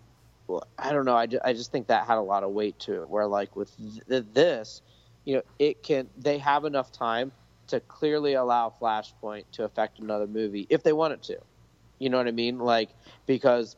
I 0.79 0.93
don't 0.93 1.05
know. 1.05 1.17
I, 1.17 1.27
ju- 1.27 1.41
I 1.45 1.53
just 1.53 1.73
think 1.73 1.89
that 1.89 2.07
had 2.07 2.19
a 2.19 2.23
lot 2.23 2.43
of 2.43 2.51
weight 2.51 2.79
to 2.81 3.03
it. 3.03 3.09
Where 3.09 3.27
like 3.27 3.57
with 3.57 3.75
th- 4.09 4.25
this, 4.33 4.83
you 5.25 5.37
know, 5.37 5.43
it 5.59 5.83
can 5.83 6.09
they 6.17 6.39
have 6.39 6.65
enough 6.65 6.91
time 6.91 7.33
to 7.69 7.81
clearly 7.81 8.35
allow 8.35 8.73
Flashpoint 8.81 9.45
to 9.53 9.65
affect 9.65 9.99
another 10.01 10.27
movie 10.27 10.67
if 10.71 10.83
they 10.83 10.93
wanted 10.93 11.23
to. 11.25 11.39
You 11.99 12.11
know 12.11 12.17
what 12.17 12.29
I 12.29 12.33
mean? 12.33 12.59
Like 12.59 12.91
because 13.27 13.77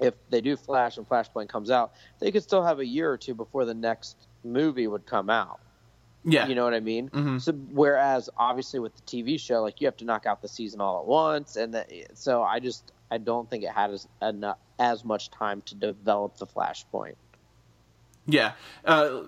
if 0.00 0.14
they 0.30 0.40
do 0.40 0.56
Flash 0.56 0.96
and 0.96 1.06
Flashpoint 1.08 1.48
comes 1.48 1.70
out, 1.70 1.92
they 2.20 2.30
could 2.32 2.42
still 2.42 2.64
have 2.64 2.78
a 2.78 2.86
year 2.86 3.10
or 3.10 3.18
two 3.18 3.34
before 3.34 3.64
the 3.64 3.74
next 3.74 4.26
movie 4.42 4.86
would 4.86 5.06
come 5.06 5.28
out. 5.28 5.60
Yeah, 6.24 6.46
You 6.46 6.54
know 6.54 6.64
what 6.64 6.74
I 6.74 6.80
mean? 6.80 7.08
Mhm. 7.10 7.40
So 7.40 7.52
whereas 7.52 8.28
obviously 8.36 8.78
with 8.80 8.94
the 8.94 9.02
TV 9.02 9.38
show, 9.40 9.62
like 9.62 9.80
you 9.80 9.86
have 9.86 9.96
to 9.98 10.04
knock 10.04 10.26
out 10.26 10.42
the 10.42 10.48
season 10.48 10.80
all 10.80 11.00
at 11.00 11.06
once, 11.06 11.56
and 11.56 11.72
the, 11.74 12.06
so 12.14 12.42
I 12.42 12.60
just 12.60 12.92
I 13.10 13.18
don't 13.18 13.48
think 13.48 13.64
it 13.64 13.70
had 13.70 13.90
as 13.90 14.06
enough, 14.22 14.58
as 14.78 15.04
much 15.04 15.30
time 15.30 15.62
to 15.62 15.74
develop 15.74 16.36
the 16.36 16.46
Flashpoint. 16.46 17.16
yeah. 18.26 18.52
Uh, 18.84 19.22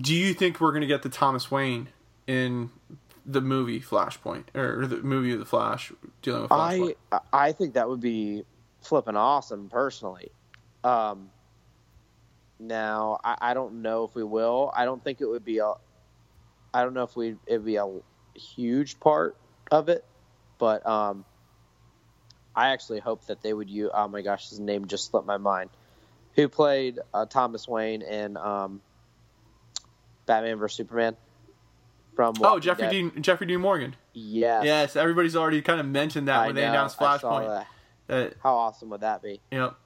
do 0.00 0.14
you 0.14 0.34
think 0.34 0.60
we're 0.60 0.72
gonna 0.72 0.86
get 0.86 1.02
the 1.02 1.08
Thomas 1.08 1.50
Wayne 1.50 1.88
in 2.26 2.70
the 3.26 3.40
movie 3.40 3.80
Flashpoint 3.80 4.44
or 4.54 4.86
the 4.86 4.96
movie 4.98 5.32
of 5.32 5.38
the 5.38 5.44
Flash 5.44 5.92
dealing 6.22 6.42
with 6.42 6.50
Flashpoint? 6.50 6.94
I 7.12 7.20
I 7.32 7.52
think 7.52 7.74
that 7.74 7.88
would 7.88 8.00
be 8.00 8.44
flipping 8.80 9.16
awesome 9.16 9.68
personally. 9.68 10.30
Um, 10.84 11.30
now 12.60 13.18
I, 13.24 13.36
I 13.40 13.54
don't 13.54 13.82
know 13.82 14.04
if 14.04 14.14
we 14.14 14.22
will. 14.22 14.70
I 14.74 14.84
don't 14.84 15.02
think 15.02 15.20
it 15.20 15.26
would 15.26 15.44
be 15.44 15.58
a. 15.58 15.72
I 16.72 16.82
don't 16.82 16.94
know 16.94 17.02
if 17.02 17.16
we 17.16 17.36
it'd 17.46 17.64
be 17.64 17.76
a 17.76 17.88
huge 18.34 19.00
part 19.00 19.36
of 19.70 19.88
it, 19.88 20.04
but 20.58 20.86
um, 20.86 21.24
I 22.54 22.70
actually 22.70 23.00
hope 23.00 23.26
that 23.26 23.42
they 23.42 23.52
would 23.52 23.70
use. 23.70 23.90
Oh 23.92 24.08
my 24.08 24.22
gosh, 24.22 24.50
his 24.50 24.60
name 24.60 24.86
just 24.86 25.10
slipped 25.10 25.26
my 25.26 25.38
mind. 25.38 25.70
Who 26.36 26.48
played 26.48 26.98
uh, 27.12 27.26
Thomas 27.26 27.66
Wayne 27.66 28.02
in 28.02 28.36
um, 28.36 28.80
Batman 30.26 30.58
vs 30.58 30.76
Superman? 30.76 31.16
From 32.14 32.34
oh, 32.42 32.58
Jeffrey 32.58 32.84
Dead? 32.84 32.90
Dean 32.90 33.22
Jeffrey 33.22 33.46
Dean 33.46 33.60
Morgan. 33.60 33.96
Yes. 34.12 34.64
Yes, 34.64 34.96
everybody's 34.96 35.36
already 35.36 35.62
kind 35.62 35.80
of 35.80 35.86
mentioned 35.86 36.28
that 36.28 36.40
I 36.40 36.46
when 36.46 36.54
they 36.54 36.64
announced 36.64 37.00
I 37.00 37.18
Flashpoint. 37.18 37.66
That 38.08 38.34
How 38.42 38.56
awesome 38.56 38.90
would 38.90 39.02
that 39.02 39.22
be? 39.22 39.40
Yep. 39.52 39.76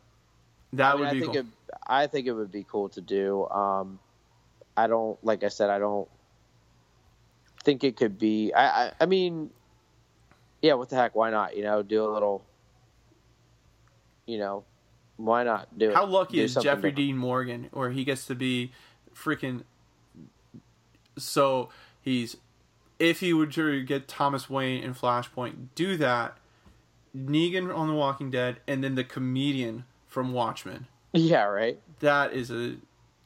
That 0.75 0.87
I 0.87 0.93
mean, 0.93 1.01
would 1.01 1.09
I 1.09 1.13
be 1.13 1.21
think 1.21 1.33
cool. 1.35 1.45
I 1.87 2.07
think 2.07 2.27
it 2.27 2.33
would 2.33 2.53
be 2.53 2.65
cool 2.69 2.89
to 2.91 3.01
do. 3.01 3.47
Um, 3.49 3.99
I 4.77 4.87
don't 4.87 5.23
like 5.25 5.45
I 5.45 5.49
said 5.49 5.71
I 5.71 5.79
don't 5.79 6.09
think 7.63 7.85
it 7.85 7.97
could 7.97 8.19
be. 8.19 8.53
I, 8.53 8.87
I 8.87 8.93
I 9.01 9.07
mean, 9.07 9.51
yeah, 10.63 10.75
what 10.75 10.89
the 10.89 10.97
heck? 10.97 11.15
Why 11.15 11.31
not? 11.31 11.57
You 11.57 11.63
know, 11.63 11.83
do 11.83 12.05
a 12.05 12.11
little. 12.11 12.45
You 14.27 14.39
know, 14.39 14.65
why 15.17 15.45
not 15.45 15.79
do 15.79 15.91
it? 15.91 15.95
How 15.95 16.07
lucky 16.07 16.39
do 16.39 16.45
is 16.45 16.55
Jeffrey 16.55 16.91
different. 16.91 16.97
Dean 16.97 17.17
Morgan, 17.19 17.69
where 17.73 17.91
he 17.91 18.05
gets 18.05 18.27
to 18.27 18.35
be 18.35 18.73
freaking. 19.15 19.63
So 21.17 21.69
he's, 22.01 22.39
if 22.99 23.21
he 23.21 23.33
would 23.33 23.53
to 23.53 23.83
get 23.83 24.09
Thomas 24.09 24.51
Wayne 24.51 24.83
in 24.83 24.95
Flashpoint, 24.95 25.69
do 25.75 25.97
that. 25.99 26.39
Negan 27.17 27.73
on 27.73 27.87
The 27.87 27.95
Walking 27.95 28.31
Dead, 28.33 28.59
and 28.67 28.83
then 28.83 28.97
the 28.97 29.05
comedian 29.05 29.85
from 30.09 30.33
Watchmen. 30.33 30.89
Yeah, 31.15 31.45
right. 31.45 31.79
That 32.01 32.33
is 32.33 32.51
a 32.51 32.75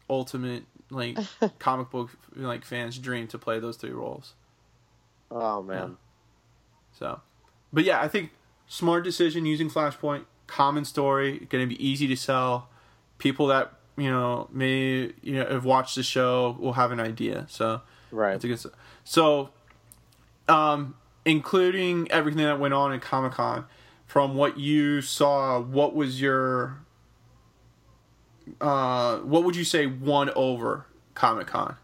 ultimate 0.08 0.64
like 0.90 1.18
comic 1.58 1.90
book 1.90 2.10
like 2.36 2.64
fans' 2.64 2.98
dream 2.98 3.26
to 3.28 3.38
play 3.38 3.58
those 3.58 3.76
three 3.76 3.90
roles. 3.90 4.34
Oh 5.30 5.62
man, 5.62 5.96
So, 6.92 7.20
but 7.72 7.84
yeah, 7.84 8.00
I 8.00 8.08
think 8.08 8.30
smart 8.66 9.04
decision 9.04 9.46
using 9.46 9.68
Flashpoint. 9.68 10.24
Common 10.46 10.86
story, 10.86 11.46
going 11.50 11.62
to 11.62 11.66
be 11.66 11.86
easy 11.86 12.06
to 12.06 12.16
sell. 12.16 12.68
People 13.18 13.48
that 13.48 13.74
you 13.96 14.10
know 14.10 14.48
may 14.50 15.12
you 15.22 15.34
know 15.34 15.46
have 15.46 15.64
watched 15.64 15.94
the 15.96 16.02
show 16.02 16.56
will 16.58 16.74
have 16.74 16.92
an 16.92 17.00
idea. 17.00 17.46
So 17.50 17.82
right. 18.10 18.34
it's 18.34 18.44
a 18.44 18.48
good. 18.48 18.60
So, 19.04 19.50
um, 20.48 20.94
including 21.24 22.10
everything 22.10 22.44
that 22.44 22.58
went 22.58 22.72
on 22.72 22.92
in 22.92 23.00
Comic 23.00 23.32
Con, 23.32 23.66
from 24.06 24.34
what 24.34 24.58
you 24.58 25.02
saw, 25.02 25.60
what 25.60 25.94
was 25.94 26.22
your 26.22 26.78
uh, 28.60 29.18
what 29.18 29.44
would 29.44 29.56
you 29.56 29.64
say 29.64 29.86
won 29.86 30.30
over 30.34 30.86
Comic 31.14 31.48
Con? 31.48 31.76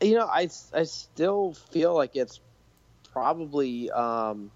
you 0.00 0.14
know, 0.14 0.26
I, 0.26 0.48
I 0.74 0.82
still 0.84 1.54
feel 1.70 1.94
like 1.94 2.16
it's 2.16 2.40
probably 3.12 3.90
um, 3.90 4.50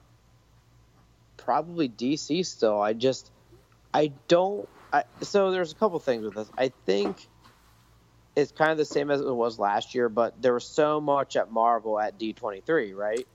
probably 1.36 1.88
DC 1.88 2.44
still. 2.44 2.80
I 2.80 2.92
just 2.92 3.30
I 3.92 4.12
don't. 4.28 4.68
I, 4.92 5.04
so 5.22 5.50
there's 5.50 5.72
a 5.72 5.74
couple 5.74 5.98
things 5.98 6.24
with 6.24 6.34
this. 6.34 6.50
I 6.58 6.72
think 6.84 7.26
it's 8.36 8.52
kind 8.52 8.70
of 8.70 8.78
the 8.78 8.84
same 8.84 9.10
as 9.10 9.20
it 9.20 9.34
was 9.34 9.58
last 9.58 9.94
year, 9.94 10.08
but 10.08 10.40
there 10.40 10.54
was 10.54 10.66
so 10.66 11.00
much 11.00 11.36
at 11.36 11.50
Marvel 11.50 11.98
at 11.98 12.18
D23, 12.18 12.94
right? 12.94 13.26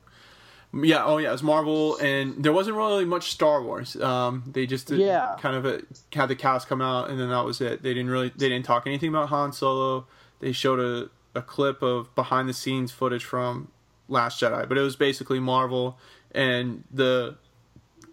Yeah, 0.83 1.05
oh 1.05 1.17
yeah, 1.17 1.29
it 1.29 1.31
was 1.31 1.43
Marvel, 1.43 1.97
and 1.97 2.43
there 2.43 2.51
wasn't 2.51 2.75
really 2.75 3.05
much 3.05 3.31
Star 3.31 3.61
Wars. 3.63 3.95
Um, 3.95 4.43
they 4.45 4.65
just 4.65 4.87
did 4.87 4.99
Yeah. 4.99 5.35
kind 5.39 5.55
of 5.55 5.65
a, 5.65 5.81
had 6.13 6.25
the 6.27 6.35
cast 6.35 6.67
come 6.67 6.81
out, 6.81 7.09
and 7.09 7.19
then 7.19 7.29
that 7.29 7.45
was 7.45 7.61
it. 7.61 7.81
They 7.81 7.93
didn't 7.93 8.09
really 8.09 8.29
they 8.35 8.49
didn't 8.49 8.65
talk 8.65 8.85
anything 8.85 9.09
about 9.09 9.29
Han 9.29 9.53
Solo. 9.53 10.05
They 10.39 10.51
showed 10.51 10.79
a, 10.79 11.09
a 11.37 11.41
clip 11.41 11.81
of 11.81 12.13
behind 12.15 12.49
the 12.49 12.53
scenes 12.53 12.91
footage 12.91 13.23
from 13.23 13.69
Last 14.09 14.41
Jedi, 14.41 14.67
but 14.67 14.77
it 14.77 14.81
was 14.81 14.95
basically 14.97 15.39
Marvel 15.39 15.97
and 16.33 16.83
the 16.91 17.37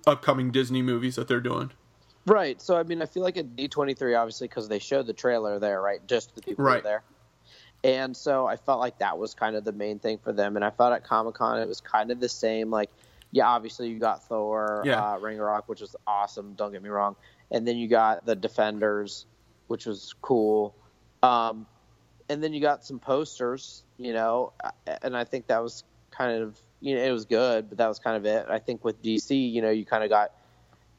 upcoming 0.07 0.51
Disney 0.53 0.83
movies 0.83 1.17
that 1.17 1.27
they're 1.29 1.41
doing. 1.41 1.73
Right. 2.27 2.63
So 2.63 2.77
I 2.77 2.85
mean, 2.85 3.03
I 3.03 3.07
feel 3.07 3.25
like 3.25 3.37
at 3.37 3.57
D23, 3.57 4.17
obviously, 4.17 4.47
because 4.47 4.69
they 4.69 4.79
showed 4.79 5.07
the 5.09 5.13
trailer 5.13 5.59
there, 5.59 5.81
right? 5.81 6.07
Just 6.07 6.35
the 6.37 6.43
people 6.43 6.65
Right. 6.65 6.83
there. 6.83 7.03
And 7.85 8.17
so 8.17 8.47
I 8.47 8.57
felt 8.57 8.79
like 8.81 8.99
that 8.99 9.19
was 9.19 9.35
kind 9.35 9.57
of 9.57 9.65
the 9.65 9.73
main 9.73 9.99
thing 9.99 10.19
for 10.19 10.33
them. 10.33 10.57
And 10.57 10.65
I 10.65 10.71
felt 10.71 10.93
at 10.93 11.05
Comic 11.05 11.35
Con 11.35 11.59
it 11.59 11.69
was 11.69 11.81
kind 11.81 12.11
of 12.11 12.21
the 12.21 12.29
same. 12.29 12.71
Like, 12.71 12.91
yeah, 13.33 13.47
obviously 13.49 13.89
you 13.89 13.99
got 13.99 14.23
Thor, 14.29 14.83
Yeah. 14.87 15.15
uh, 15.15 15.19
Ragnarok, 15.19 15.69
which 15.69 15.81
was 15.81 15.97
awesome. 16.07 16.55
Don't 16.55 16.73
get 16.73 16.83
me 16.83 16.91
wrong. 16.91 17.17
And 17.51 17.67
then 17.67 17.77
you 17.77 17.89
got 17.89 18.25
the 18.25 18.37
Defenders, 18.37 19.27
which 19.67 19.87
was 19.87 20.15
cool. 20.23 20.75
Um, 21.23 21.67
and 22.29 22.43
then 22.43 22.53
you 22.53 22.61
got 22.61 22.85
some 22.85 22.99
posters, 22.99 23.83
you 23.99 24.13
know, 24.13 24.53
and 25.03 25.17
I 25.17 25.25
think 25.25 25.49
that 25.49 25.63
was 25.63 25.85
kind 26.11 26.43
of 26.43 26.61
you 26.81 26.95
know 26.95 27.03
it 27.03 27.11
was 27.11 27.25
good, 27.25 27.69
but 27.69 27.79
that 27.79 27.89
was 27.89 27.99
kind 27.99 28.17
of 28.17 28.27
it. 28.27 28.47
I 28.49 28.59
think 28.59 28.85
with 28.85 29.03
DC, 29.03 29.53
you 29.53 29.63
know, 29.63 29.71
you 29.71 29.85
kind 29.85 30.03
of 30.05 30.11
got 30.11 30.33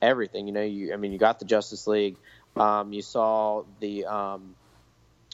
everything. 0.01 0.47
You 0.47 0.53
know, 0.53 0.61
you 0.61 0.93
I 0.93 0.97
mean, 0.97 1.11
you 1.11 1.17
got 1.17 1.39
the 1.39 1.45
Justice 1.45 1.87
League. 1.87 2.17
Um, 2.55 2.93
you 2.93 3.01
saw 3.01 3.63
the 3.79 4.05
um, 4.05 4.55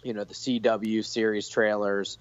you 0.03 0.13
know 0.13 0.23
the 0.23 0.33
CW 0.33 1.03
series 1.03 1.47
trailers. 1.49 2.17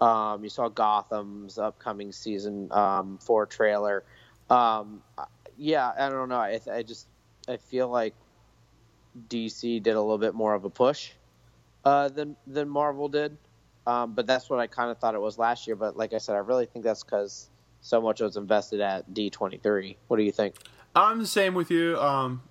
Um, 0.00 0.42
you 0.42 0.50
saw 0.50 0.68
Gotham's 0.68 1.58
upcoming 1.58 2.12
season 2.12 2.72
um, 2.72 3.18
four 3.18 3.46
trailer. 3.46 4.04
Um, 4.50 5.02
yeah, 5.56 5.92
I 5.96 6.08
don't 6.08 6.28
know. 6.28 6.36
I, 6.36 6.60
I 6.70 6.82
just 6.82 7.06
I 7.48 7.56
feel 7.56 7.88
like 7.88 8.14
DC 9.28 9.82
did 9.82 9.94
a 9.94 10.00
little 10.00 10.18
bit 10.18 10.34
more 10.34 10.54
of 10.54 10.64
a 10.64 10.70
push 10.70 11.12
uh, 11.84 12.08
than 12.08 12.36
than 12.46 12.68
Marvel 12.68 13.08
did. 13.08 13.36
Um, 13.86 14.12
but 14.14 14.26
that's 14.26 14.48
what 14.48 14.60
I 14.60 14.68
kind 14.68 14.90
of 14.90 14.98
thought 14.98 15.14
it 15.14 15.20
was 15.20 15.38
last 15.38 15.66
year. 15.66 15.76
But 15.76 15.96
like 15.96 16.12
I 16.12 16.18
said, 16.18 16.36
I 16.36 16.38
really 16.38 16.66
think 16.66 16.84
that's 16.84 17.02
because 17.02 17.48
so 17.80 18.00
much 18.00 18.20
was 18.20 18.36
invested 18.36 18.80
at 18.80 19.12
D23. 19.12 19.96
What 20.06 20.16
do 20.16 20.22
you 20.22 20.32
think? 20.32 20.56
I'm 20.94 21.18
the 21.18 21.26
same 21.26 21.54
with 21.54 21.70
you. 21.70 21.98
Um, 21.98 22.42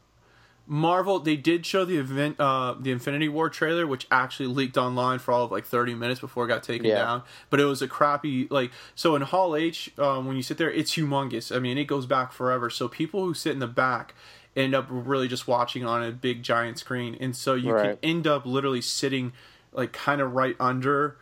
Marvel, 0.74 1.20
they 1.20 1.36
did 1.36 1.66
show 1.66 1.84
the 1.84 1.98
event, 1.98 2.40
uh, 2.40 2.74
the 2.80 2.92
Infinity 2.94 3.28
War 3.28 3.50
trailer, 3.50 3.86
which 3.86 4.08
actually 4.10 4.48
leaked 4.48 4.78
online 4.78 5.20
for 5.20 5.34
all 5.34 5.44
of 5.44 5.52
like 5.52 5.66
30 5.66 5.96
minutes 5.96 6.22
before 6.22 6.46
it 6.46 6.48
got 6.48 6.64
taken 6.64 6.86
Yeah. 6.86 6.96
down. 6.96 7.24
But 7.50 7.60
it 7.60 7.66
was 7.66 7.82
a 7.82 7.90
crappy 7.90 8.48
like. 8.50 8.72
So 8.96 9.14
in 9.18 9.22
Hall 9.22 9.54
H, 9.54 9.92
um, 9.98 10.28
when 10.28 10.38
you 10.38 10.42
sit 10.42 10.58
there, 10.58 10.72
it's 10.72 10.96
humongous. 10.96 11.54
I 11.54 11.60
mean, 11.60 11.78
it 11.78 11.88
goes 11.88 12.06
back 12.06 12.32
forever. 12.32 12.70
So 12.70 12.88
people 12.88 13.26
who 13.26 13.34
sit 13.34 13.52
in 13.52 13.60
the 13.60 13.68
back 13.68 14.16
end 14.56 14.74
up 14.74 14.86
really 14.90 15.28
just 15.28 15.46
watching 15.46 15.86
on 15.86 16.02
a 16.04 16.12
big 16.12 16.42
giant 16.42 16.80
screen, 16.80 17.18
and 17.20 17.36
so 17.36 17.54
you 17.54 17.74
Right. 17.74 18.00
can 18.02 18.10
end 18.10 18.26
up 18.26 18.46
literally 18.46 18.82
sitting 18.82 19.34
like 19.74 19.92
kind 19.92 20.22
of 20.22 20.32
right 20.32 20.56
under 20.58 21.18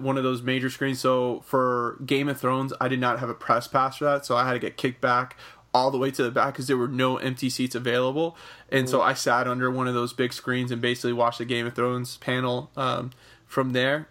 one 0.00 0.16
of 0.18 0.24
those 0.24 0.42
major 0.42 0.68
screens. 0.68 0.98
So 0.98 1.40
for 1.46 2.00
Game 2.04 2.28
of 2.28 2.40
Thrones, 2.40 2.72
I 2.80 2.88
did 2.88 2.98
not 2.98 3.20
have 3.20 3.28
a 3.28 3.34
press 3.34 3.68
pass 3.68 3.98
for 3.98 4.06
that, 4.06 4.26
so 4.26 4.36
I 4.36 4.44
had 4.44 4.54
to 4.54 4.58
get 4.58 4.76
kicked 4.76 5.00
back 5.00 5.36
all 5.74 5.90
the 5.90 5.98
way 5.98 6.10
to 6.10 6.22
the 6.22 6.30
back 6.30 6.54
because 6.54 6.66
there 6.66 6.76
were 6.76 6.88
no 6.88 7.18
empty 7.18 7.50
seats 7.50 7.74
available. 7.74 8.36
And 8.70 8.88
so 8.88 9.02
I 9.02 9.14
sat 9.14 9.46
under 9.46 9.70
one 9.70 9.86
of 9.86 9.94
those 9.94 10.12
big 10.12 10.32
screens 10.32 10.70
and 10.70 10.80
basically 10.80 11.12
watched 11.12 11.38
the 11.38 11.44
Game 11.44 11.66
of 11.66 11.74
Thrones 11.74 12.16
panel 12.16 12.70
um, 12.76 13.10
from 13.46 13.72
there. 13.72 14.08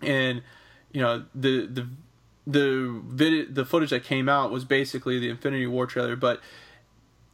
And 0.00 0.42
you 0.92 1.02
know 1.02 1.24
the 1.34 1.66
the 1.66 1.88
the 2.46 3.02
vid- 3.04 3.54
the 3.54 3.64
footage 3.64 3.90
that 3.90 4.04
came 4.04 4.28
out 4.28 4.50
was 4.50 4.64
basically 4.64 5.18
the 5.18 5.28
Infinity 5.28 5.66
War 5.66 5.86
trailer, 5.86 6.16
but 6.16 6.40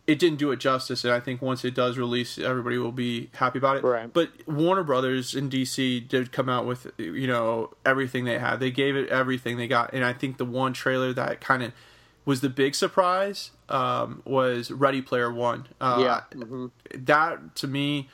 it 0.07 0.19
didn't 0.19 0.39
do 0.39 0.51
it 0.51 0.57
justice, 0.57 1.05
and 1.05 1.13
I 1.13 1.21
think 1.21 1.41
once 1.41 1.65
it 1.65 1.75
does 1.75 1.97
release, 1.97 2.39
everybody 2.39 2.77
will 2.77 2.93
be 2.93 3.31
happy 3.35 3.59
about 3.59 3.77
it. 3.77 3.85
Right. 3.85 4.13
But 4.13 4.31
Warner 4.49 4.83
Brothers 4.83 5.35
in 5.35 5.49
DC 5.49 6.09
did 6.09 6.33
come 6.33 6.49
out 6.49 6.67
with 6.67 6.91
you 6.99 7.27
know 7.27 7.71
everything 7.85 8.25
they 8.25 8.39
had. 8.39 8.59
They 8.59 8.71
gave 8.71 8.97
it 8.97 9.09
everything 9.11 9.59
they 9.59 9.69
got, 9.69 9.93
and 9.93 10.05
I 10.05 10.13
think 10.13 10.39
the 10.39 10.45
one 10.45 10.73
trailer 10.73 11.13
that 11.13 11.41
kind 11.41 11.63
of 11.63 11.73
was 12.25 12.41
the 12.41 12.49
big 12.49 12.75
surprise 12.75 13.51
um, 13.69 14.23
was 14.25 14.71
Ready 14.71 15.03
Player 15.03 15.33
One. 15.33 15.67
Uh, 15.81 16.23
yeah. 16.33 16.39
hmm 16.45 16.67
that 16.95 17.55
to 17.57 17.67
me 17.67 18.09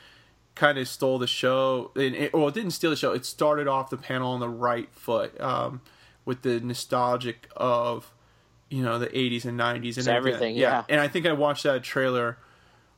kind 0.55 0.77
of 0.77 0.87
stole 0.87 1.17
the 1.17 1.27
show. 1.27 1.91
And 1.95 2.15
it, 2.15 2.33
well, 2.33 2.47
it 2.47 2.53
didn't 2.53 2.71
steal 2.71 2.89
the 2.89 2.95
show. 2.95 3.13
It 3.13 3.25
started 3.25 3.67
off 3.67 3.89
the 3.89 3.97
panel 3.97 4.31
on 4.31 4.39
the 4.39 4.49
right 4.49 4.89
foot 4.91 5.39
um, 5.39 5.81
with 6.25 6.41
the 6.41 6.59
nostalgic 6.59 7.47
of 7.55 8.11
you 8.69 8.83
know 8.83 8.99
the 8.99 9.07
80s 9.07 9.45
and 9.45 9.59
90s 9.59 9.97
and 9.97 10.07
everything, 10.07 10.55
yeah. 10.55 10.83
And 10.89 11.01
I 11.01 11.07
think 11.07 11.25
I 11.25 11.31
watched 11.31 11.63
that 11.63 11.83
trailer. 11.83 12.37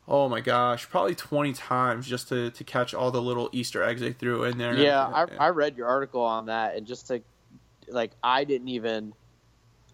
Oh 0.08 0.28
my 0.28 0.42
gosh, 0.42 0.90
probably 0.90 1.16
20 1.16 1.54
times 1.54 2.08
just 2.08 2.28
to, 2.30 2.52
to 2.52 2.64
catch 2.64 2.94
all 2.94 3.12
the 3.12 3.22
little 3.22 3.50
Easter 3.54 3.82
eggs 3.82 4.02
they 4.02 4.12
threw 4.12 4.44
in 4.44 4.58
there. 4.58 4.76
Yeah, 4.76 5.06
I, 5.06 5.28
I 5.40 5.50
read 5.50 5.78
your 5.78 5.88
article 5.88 6.22
on 6.22 6.48
that, 6.48 6.76
and 6.76 6.86
just 6.86 7.08
to 7.08 7.22
like, 7.88 8.12
I 8.24 8.44
didn't 8.44 8.68
even. 8.70 9.14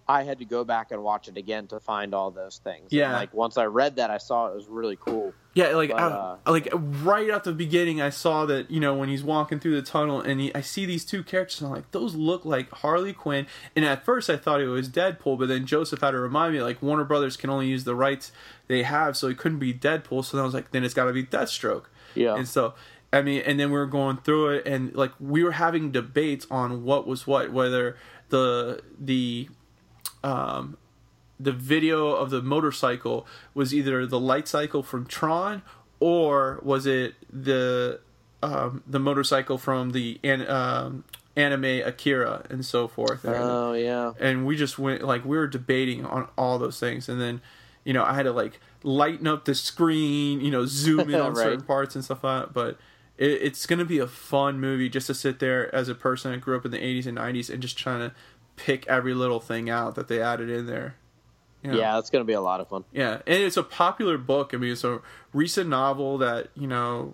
I 0.09 0.23
had 0.23 0.39
to 0.39 0.45
go 0.45 0.63
back 0.63 0.91
and 0.91 1.03
watch 1.03 1.27
it 1.27 1.35
again 1.35 1.67
to 1.67 1.79
find 1.81 2.13
all 2.15 2.31
those 2.31 2.59
things. 2.63 2.83
And, 2.83 2.91
Yeah. 2.93 3.13
like 3.17 3.33
once 3.33 3.57
I 3.57 3.65
read 3.65 3.97
that, 3.97 4.09
I 4.09 4.19
saw 4.19 4.47
it 4.47 4.55
was 4.55 4.65
really 4.67 4.95
cool. 4.95 5.33
Yeah, 5.53 5.69
like 5.75 5.89
But, 5.89 5.99
I- 5.99 6.05
uh, 6.05 6.37
like 6.51 6.69
right 7.03 7.29
at 7.29 7.43
the 7.43 7.51
beginning, 7.51 8.01
I 8.01 8.09
saw 8.09 8.45
that 8.45 8.71
you 8.71 8.79
know 8.79 8.93
when 8.95 9.09
he's 9.09 9.23
walking 9.23 9.59
through 9.59 9.75
the 9.75 9.81
tunnel, 9.81 10.21
and 10.21 10.39
he, 10.39 10.55
I 10.55 10.61
see 10.61 10.85
these 10.85 11.03
two 11.03 11.23
characters, 11.23 11.59
and 11.61 11.67
I'm 11.69 11.73
like, 11.75 11.91
those 11.91 12.15
look 12.15 12.45
like 12.45 12.71
Harley 12.71 13.11
Quinn. 13.11 13.47
And 13.75 13.83
at 13.83 14.05
first, 14.05 14.29
I 14.29 14.37
thought 14.37 14.61
it 14.61 14.67
was 14.67 14.87
Deadpool, 14.87 15.37
but 15.39 15.47
then 15.49 15.65
Joseph 15.65 15.99
had 16.01 16.11
to 16.11 16.19
remind 16.19 16.53
me 16.53 16.61
like 16.61 16.81
Warner 16.81 17.03
Brothers 17.03 17.35
can 17.35 17.49
only 17.49 17.67
use 17.67 17.83
the 17.83 17.95
rights 17.95 18.31
they 18.67 18.83
have, 18.83 19.17
so 19.17 19.27
it 19.27 19.37
couldn't 19.37 19.59
be 19.59 19.73
Deadpool. 19.73 20.23
So 20.23 20.37
then 20.37 20.43
I 20.43 20.45
was 20.45 20.53
like, 20.53 20.71
then 20.71 20.83
it's 20.83 20.93
got 20.93 21.05
to 21.05 21.13
be 21.13 21.23
Deathstroke. 21.23 21.85
Yeah. 22.15 22.35
And 22.35 22.47
so, 22.47 22.75
I 23.11 23.21
mean, 23.21 23.41
and 23.45 23.59
then 23.59 23.71
we 23.71 23.77
were 23.77 23.85
going 23.87 24.17
through 24.17 24.49
it, 24.49 24.67
and 24.67 24.93
like 24.95 25.11
we 25.19 25.43
were 25.43 25.51
having 25.53 25.91
debates 25.91 26.45
on 26.51 26.83
what 26.85 27.07
was 27.07 27.25
what, 27.27 27.51
whether 27.51 27.97
the 28.29 28.81
the 28.99 29.49
um, 30.27 30.77
the 31.39 31.51
video 31.51 32.07
of 32.13 32.29
the 32.31 32.41
motorcycle 32.41 33.25
was 33.53 33.73
either 33.73 34.05
the 34.05 34.19
light 34.19 34.47
cycle 34.47 34.81
from 34.83 35.05
Tron 35.05 35.61
or 35.99 36.59
was 36.63 36.85
it 36.85 37.13
the 37.31 37.99
um, 38.43 38.83
the 38.87 38.99
motorcycle 38.99 39.57
from 39.57 39.91
the 39.91 40.19
an, 40.23 40.47
um, 40.47 41.03
anime 41.35 41.81
Akira 41.85 42.45
and 42.49 42.63
so 42.65 42.87
forth. 42.87 43.23
And, 43.23 43.35
Oh 43.35 43.73
yeah. 43.73 44.13
and 44.19 44.45
we 44.45 44.55
just 44.55 44.77
went 44.79 45.01
like 45.03 45.23
we 45.25 45.37
were 45.37 45.47
debating 45.47 46.05
on 46.05 46.27
all 46.37 46.57
those 46.59 46.79
things, 46.79 47.07
and 47.09 47.19
then 47.21 47.41
you 47.83 47.93
know 47.93 48.03
I 48.03 48.13
had 48.13 48.23
to 48.23 48.31
like 48.31 48.59
lighten 48.83 49.27
up 49.27 49.45
the 49.45 49.55
screen, 49.55 50.41
you 50.41 50.51
know, 50.51 50.65
zoom 50.65 51.09
in 51.09 51.15
on 51.27 51.33
Right. 51.33 51.43
certain 51.43 51.61
parts 51.65 51.95
and 51.95 52.03
stuff 52.03 52.23
like 52.23 52.45
that. 52.47 52.53
But 52.53 52.77
it, 53.17 53.31
it's 53.47 53.65
gonna 53.65 53.85
be 53.85 53.97
a 53.99 54.07
fun 54.07 54.59
movie 54.59 54.89
just 54.89 55.07
to 55.07 55.13
sit 55.15 55.39
there 55.39 55.73
as 55.73 55.89
a 55.89 55.95
person 55.95 56.31
that 56.31 56.41
grew 56.41 56.55
up 56.57 56.65
in 56.65 56.71
the 56.71 56.79
'80s 56.79 57.07
and 57.07 57.17
'90s 57.17 57.49
and 57.51 57.61
just 57.61 57.77
trying 57.77 58.01
to 58.09 58.15
pick 58.57 58.85
every 58.87 59.13
little 59.13 59.39
thing 59.39 59.69
out 59.69 59.95
that 59.95 60.09
they 60.09 60.21
added 60.21 60.49
in 60.49 60.65
there. 60.65 60.95
You 61.63 61.71
know? 61.71 61.77
Yeah, 61.77 61.97
it's 61.97 62.09
gonna 62.09 62.25
be 62.25 62.33
a 62.33 62.41
lot 62.41 62.59
of 62.59 62.67
fun. 62.67 62.83
Yeah, 62.91 63.21
and 63.25 63.41
it's 63.43 63.57
a 63.57 63.63
popular 63.63 64.17
book. 64.17 64.53
I 64.53 64.57
mean, 64.57 64.73
it's 64.73 64.83
a 64.83 65.01
recent 65.33 65.69
novel 65.69 66.17
that 66.17 66.49
you 66.55 66.67
know 66.67 67.13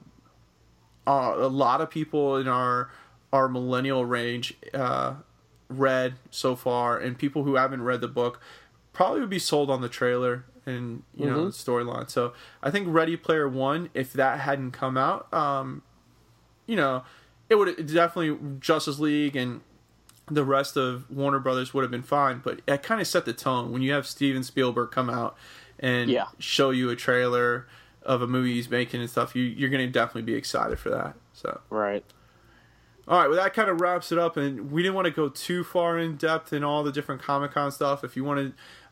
uh, 1.06 1.36
a 1.38 1.48
lot 1.48 1.82
of 1.82 1.90
people 1.90 2.38
in 2.38 2.48
our 2.48 2.90
our 3.32 3.48
millennial 3.48 4.06
range 4.06 4.56
uh, 4.74 5.16
read 5.70 6.16
so 6.30 6.56
far, 6.56 6.98
and 6.98 7.18
people 7.18 7.44
who 7.44 7.56
haven't 7.56 7.84
read 7.84 8.02
the 8.02 8.08
book 8.08 8.42
probably 8.92 9.22
would 9.22 9.30
be 9.30 9.40
sold 9.40 9.70
on 9.70 9.82
the 9.82 9.90
trailer 9.90 10.46
and 10.66 11.04
you 11.16 11.26
know 11.26 11.46
the 11.46 11.52
storyline. 11.52 12.10
So 12.10 12.34
I 12.62 12.70
think 12.70 12.88
Ready 12.90 13.18
Player 13.18 13.48
One, 13.48 13.90
if 13.94 14.14
that 14.14 14.42
hadn't 14.42 14.72
come 14.72 14.98
out, 14.98 15.34
um, 15.34 15.84
you 16.68 16.76
know, 16.76 17.04
it 17.50 17.56
would 17.56 17.88
definitely 17.88 18.38
Justice 18.60 19.00
League 19.00 19.36
and 19.36 19.62
the 20.32 20.44
rest 20.46 20.78
of 20.78 21.10
Warner 21.10 21.40
Brothers 21.40 21.74
would 21.74 21.82
have 21.82 21.92
been 21.92 22.02
fine, 22.04 22.42
but 22.44 22.62
it 22.68 22.82
kind 22.84 23.02
of 23.02 23.08
set 23.08 23.26
the 23.26 23.34
tone 23.34 23.72
when 23.72 23.82
you 23.82 23.92
have 23.92 24.08
Steven 24.08 24.44
Spielberg 24.44 24.92
come 24.92 25.10
out 25.10 25.36
and 25.80 26.10
Yeah. 26.10 26.26
show 26.40 26.70
you 26.70 26.90
a 26.90 26.96
trailer 26.96 27.68
of 28.04 28.22
a 28.22 28.28
movie 28.28 28.54
he's 28.54 28.70
making 28.70 29.02
and 29.02 29.10
stuff. 29.10 29.36
You 29.36 29.44
you're 29.44 29.70
gonna 29.70 29.88
definitely 29.88 30.22
be 30.24 30.36
excited 30.36 30.80
for 30.80 30.90
that. 30.92 31.16
So 31.34 31.60
Right. 31.70 32.04
all 33.06 33.20
right, 33.20 33.28
well 33.30 33.38
that 33.42 33.54
kind 33.54 33.70
of 33.70 33.82
wraps 33.82 34.12
it 34.14 34.18
up, 34.18 34.38
and 34.38 34.72
we 34.72 34.82
didn't 34.82 34.96
want 34.96 35.06
to 35.08 35.12
go 35.12 35.28
too 35.28 35.64
far 35.66 35.98
in 36.00 36.16
depth 36.16 36.54
in 36.54 36.64
all 36.64 36.84
the 36.84 36.92
different 36.92 37.22
Comic 37.22 37.52
Con 37.52 37.70
stuff. 37.72 38.02
If 38.04 38.16
you 38.16 38.24
want 38.24 38.40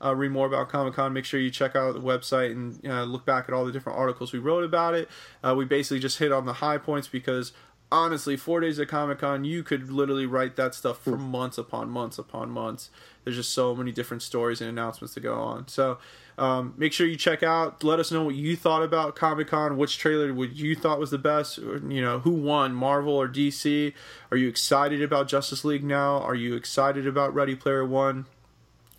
to 0.02 0.06
uh, 0.06 0.14
read 0.16 0.32
more 0.32 0.48
about 0.48 0.68
Comic 0.68 0.96
Con, 0.96 1.14
make 1.14 1.24
sure 1.24 1.40
you 1.40 1.50
check 1.50 1.76
out 1.78 1.94
the 1.94 2.02
website 2.02 2.52
and 2.52 2.86
uh, 2.86 3.04
look 3.04 3.26
back 3.26 3.46
at 3.48 3.54
all 3.54 3.64
the 3.64 3.72
different 3.72 3.98
articles 3.98 4.34
we 4.34 4.40
wrote 4.40 4.66
about 4.66 4.96
it. 4.96 5.08
Uh, 5.42 5.54
we 5.56 5.64
basically 5.64 6.00
just 6.00 6.20
hit 6.20 6.32
on 6.34 6.46
the 6.46 6.54
high 6.54 6.78
points 6.78 7.08
because 7.08 7.54
honestly, 7.92 8.38
four 8.38 8.60
days 8.62 8.80
at 8.80 8.88
Comic 8.88 9.20
Con, 9.20 9.44
you 9.44 9.64
could 9.64 9.92
literally 9.92 10.26
write 10.26 10.56
that 10.56 10.74
stuff 10.74 11.00
for 11.00 11.18
months 11.18 11.58
upon 11.58 11.90
months 11.90 12.18
upon 12.18 12.50
months. 12.50 12.90
There's 13.24 13.36
just 13.36 13.54
so 13.54 13.76
many 13.76 13.92
different 13.92 14.24
stories 14.24 14.62
and 14.62 14.70
announcements 14.70 15.14
to 15.16 15.20
go 15.20 15.36
on. 15.36 15.68
So 15.68 16.00
um, 16.38 16.74
make 16.78 16.94
sure 16.94 17.06
you 17.06 17.18
check 17.18 17.44
out. 17.44 17.84
Let 17.84 18.00
us 18.00 18.12
know 18.12 18.24
what 18.24 18.36
you 18.36 18.56
thought 18.56 18.82
about 18.82 19.16
Comic 19.16 19.50
Con. 19.50 19.78
Which 19.78 19.98
trailer 19.98 20.34
would 20.34 20.58
you 20.58 20.76
thought 20.76 21.00
was 21.00 21.12
the 21.12 21.18
best? 21.18 21.60
Or, 21.60 21.78
you 21.78 22.02
know, 22.02 22.20
who 22.20 22.32
won, 22.32 22.74
Marvel 22.74 23.14
or 23.14 23.28
DC? 23.28 23.94
Are 24.32 24.38
you 24.38 24.48
excited 24.48 25.02
about 25.02 25.28
Justice 25.28 25.66
League 25.66 25.84
now? 25.84 26.20
Are 26.20 26.36
you 26.36 26.56
excited 26.56 27.06
about 27.06 27.34
Ready 27.34 27.56
Player 27.56 27.86
One? 27.86 28.26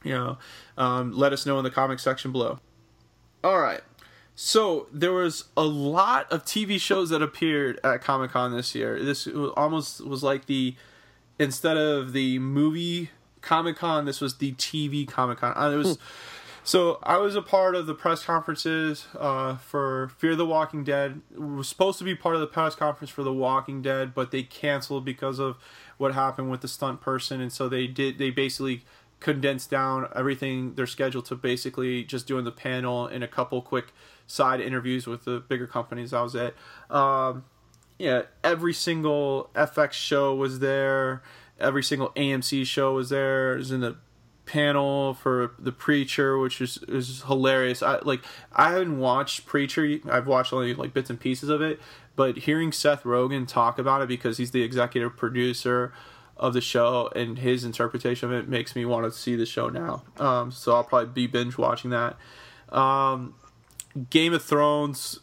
You 0.05 0.12
know, 0.12 0.38
um, 0.76 1.12
let 1.12 1.32
us 1.32 1.47
know 1.47 1.59
in 1.59 1.64
the 1.64 1.70
comment 1.70 2.01
section 2.01 2.32
below. 2.32 2.61
All 3.43 3.59
right. 3.59 3.80
So 4.35 4.87
there 4.93 5.12
was 5.12 5.45
a 5.57 5.64
lot 5.64 6.30
of 6.33 6.45
TV 6.45 6.80
shows 6.80 7.11
that 7.11 7.22
appeared 7.22 7.78
at 7.85 8.01
Comic 8.01 8.30
Con 8.30 8.57
this 8.57 8.74
year. 8.74 9.03
This 9.03 9.26
was 9.26 9.53
almost 9.57 10.01
was 10.05 10.22
like 10.22 10.47
the 10.47 10.74
instead 11.39 11.76
of 11.76 12.12
the 12.12 12.39
movie 12.39 13.11
Comic 13.43 13.76
Con, 13.76 14.05
this 14.05 14.20
was 14.20 14.39
the 14.39 14.53
TV 14.53 15.07
Comic 15.07 15.39
Con. 15.39 15.53
Uh, 15.57 15.70
it 15.70 15.76
was 15.76 15.99
so 16.64 16.99
I 17.03 17.18
was 17.18 17.35
a 17.35 17.43
part 17.43 17.74
of 17.74 17.87
the 17.87 17.95
press 17.95 18.24
conferences 18.24 19.07
uh, 19.18 19.57
for 19.57 20.12
Fear 20.16 20.37
the 20.37 20.47
Walking 20.47 20.85
Dead. 20.85 21.20
It 21.33 21.41
was 21.41 21.68
supposed 21.68 21.99
to 21.99 22.05
be 22.05 22.14
part 22.14 22.37
of 22.37 22.41
the 22.41 22.47
press 22.47 22.74
conference 22.74 23.11
for 23.11 23.24
The 23.24 23.33
Walking 23.33 23.83
Dead, 23.83 24.14
but 24.14 24.30
they 24.30 24.45
canceled 24.45 25.05
because 25.05 25.41
of 25.41 25.57
what 25.99 26.14
happened 26.14 26.51
with 26.51 26.61
the 26.61 26.68
stunt 26.68 27.01
person, 27.01 27.41
and 27.41 27.53
so 27.53 27.68
they 27.68 27.89
did. 27.89 28.18
They 28.18 28.30
basically 28.30 28.85
condensed 29.23 29.70
down 29.70 30.09
everything 30.14 30.75
they're 30.75 30.87
scheduled 30.87 31.25
to 31.27 31.35
basically 31.35 32.05
just 32.05 32.27
doing 32.27 32.45
the 32.45 32.53
panel 32.53 33.07
and 33.07 33.23
a 33.25 33.29
couple 33.29 33.62
quick 33.62 33.93
side 34.27 34.61
interviews 34.61 35.07
with 35.07 35.25
the 35.25 35.41
bigger 35.41 35.66
companies 35.66 36.12
I 36.12 36.23
was 36.23 36.35
at. 36.37 36.55
Um, 36.91 37.45
yeah, 37.99 38.23
every 38.43 38.73
single 38.73 39.51
FX 39.55 39.93
show 39.93 40.35
was 40.35 40.59
there. 40.59 41.23
Every 41.61 41.83
single 41.83 42.11
AMC 42.11 42.66
show 42.66 42.95
was 42.95 43.11
there. 43.11 43.55
It 43.55 43.59
was 43.59 43.70
in 43.70 43.81
the 43.81 43.97
panel 44.45 45.14
for 45.14 45.55
the 45.59 45.70
preacher 45.70 46.37
which 46.37 46.61
is 46.61 46.77
is 46.89 47.23
hilarious 47.23 47.81
i 47.81 47.99
like 48.01 48.20
i 48.53 48.73
haven't 48.73 48.99
watched 48.99 49.47
preacher 49.47 49.99
i've 50.11 50.27
watched 50.27 50.53
only 50.53 50.75
like 50.75 50.93
bits 50.93 51.09
and 51.09 51.20
pieces 51.20 51.49
of 51.49 51.62
it 51.62 51.81
but 52.16 52.37
hearing 52.39 52.73
seth 52.73 53.05
rogen 53.05 53.47
talk 53.47 53.79
about 53.79 54.03
it 54.03 54.09
because 54.09 54.39
he's 54.39 54.51
the 54.51 54.62
executive 54.62 55.16
producer 55.16 55.93
of 56.37 56.55
the 56.55 56.61
show 56.61 57.11
and 57.14 57.39
his 57.39 57.64
interpretation 57.64 58.33
of 58.33 58.39
it 58.39 58.49
makes 58.49 58.74
me 58.74 58.85
want 58.85 59.05
to 59.05 59.16
see 59.16 59.37
the 59.37 59.47
show 59.47 59.68
now. 59.68 60.03
Um, 60.18 60.51
so 60.51 60.74
i'll 60.74 60.85
probably 60.85 61.12
be 61.12 61.26
binge 61.26 61.59
watching 61.59 61.91
that. 61.91 62.16
Um, 62.70 63.35
game 64.11 64.33
of 64.33 64.43
thrones 64.43 65.20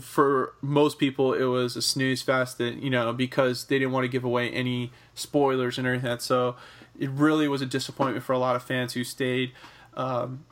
for 0.00 0.54
most 0.62 0.98
people 0.98 1.34
it 1.34 1.44
was 1.44 1.76
a 1.76 1.82
snooze 1.82 2.22
fest 2.22 2.56
that 2.56 2.76
you 2.76 2.88
know 2.88 3.12
because 3.12 3.66
they 3.66 3.78
didn't 3.78 3.92
want 3.92 4.04
to 4.04 4.08
give 4.08 4.24
away 4.24 4.48
any 4.48 4.90
spoilers 5.12 5.76
and 5.76 5.86
everything 5.86 6.18
so 6.18 6.56
it 6.98 7.10
really 7.10 7.46
was 7.46 7.60
a 7.60 7.66
disappointment 7.66 8.24
for 8.24 8.32
a 8.32 8.38
lot 8.38 8.56
of 8.56 8.62
fans 8.62 8.94
who 8.94 9.04
stayed 9.04 9.52
um, 9.94 10.44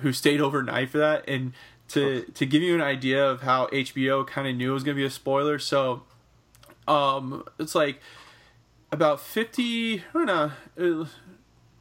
who 0.00 0.12
stayed 0.12 0.40
overnight 0.40 0.90
for 0.90 0.98
that. 0.98 1.28
And 1.28 1.52
to 1.88 2.22
to 2.34 2.46
give 2.46 2.62
you 2.62 2.74
an 2.74 2.80
idea 2.80 3.24
of 3.24 3.42
how 3.42 3.66
HBO 3.68 4.26
kind 4.26 4.48
of 4.48 4.56
knew 4.56 4.70
it 4.70 4.74
was 4.74 4.84
going 4.84 4.96
to 4.96 5.00
be 5.00 5.06
a 5.06 5.10
spoiler 5.10 5.58
so 5.58 6.02
um 6.86 7.44
it's 7.58 7.74
like 7.74 8.00
about 8.92 9.20
50 9.20 9.98
I 9.98 10.02
don't 10.12 10.26
know 10.26 10.52
uh, 10.78 11.06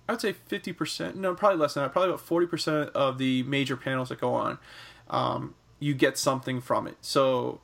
I 0.07 0.14
would 0.14 0.22
say 0.22 0.34
50% 0.34 1.16
no 1.16 1.36
probably 1.36 1.60
less 1.60 1.74
than 1.74 1.84
that 1.84 1.91
probably 1.91 2.10
about 2.10 2.26
40% 2.26 2.91
of 2.91 3.18
the 3.18 3.43
major 3.43 3.78
panels 3.78 4.10
that 4.10 4.20
go 4.20 4.34
on 4.34 4.60
um, 5.10 5.55
you 5.80 5.93
get 5.93 6.18
something 6.18 6.62
from 6.62 6.88
it 6.88 6.97
so 7.01 7.62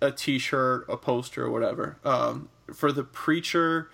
a 0.00 0.10
t-shirt 0.10 0.86
a 0.88 0.96
poster 0.96 1.44
or 1.44 1.50
whatever 1.50 1.98
um, 2.04 2.48
for 2.72 2.92
the 2.92 3.04
preacher 3.04 3.90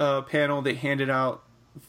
uh, 0.00 0.22
panel, 0.22 0.62
they 0.62 0.74
handed 0.74 1.10
out 1.10 1.44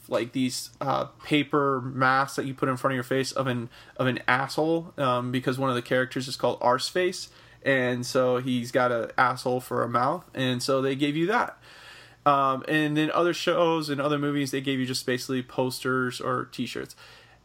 like 0.07 0.33
these 0.33 0.69
uh, 0.79 1.05
paper 1.23 1.81
masks 1.81 2.35
that 2.35 2.45
you 2.45 2.53
put 2.53 2.69
in 2.69 2.77
front 2.77 2.91
of 2.91 2.95
your 2.95 3.03
face 3.03 3.31
of 3.31 3.47
an 3.47 3.69
of 3.97 4.05
an 4.05 4.19
asshole 4.27 4.93
um, 4.97 5.31
because 5.31 5.57
one 5.57 5.69
of 5.69 5.75
the 5.75 5.81
characters 5.81 6.27
is 6.27 6.35
called 6.35 6.59
Arseface, 6.59 7.29
and 7.63 8.05
so 8.05 8.37
he's 8.37 8.71
got 8.71 8.91
an 8.91 9.09
asshole 9.17 9.61
for 9.61 9.81
a 9.81 9.89
mouth, 9.89 10.29
and 10.35 10.61
so 10.61 10.81
they 10.81 10.95
gave 10.95 11.15
you 11.15 11.25
that. 11.27 11.57
Um, 12.25 12.63
and 12.67 12.95
then 12.95 13.09
other 13.11 13.33
shows 13.33 13.89
and 13.89 13.99
other 13.99 14.19
movies, 14.19 14.51
they 14.51 14.61
gave 14.61 14.79
you 14.79 14.85
just 14.85 15.05
basically 15.05 15.41
posters 15.41 16.21
or 16.21 16.45
T-shirts. 16.45 16.95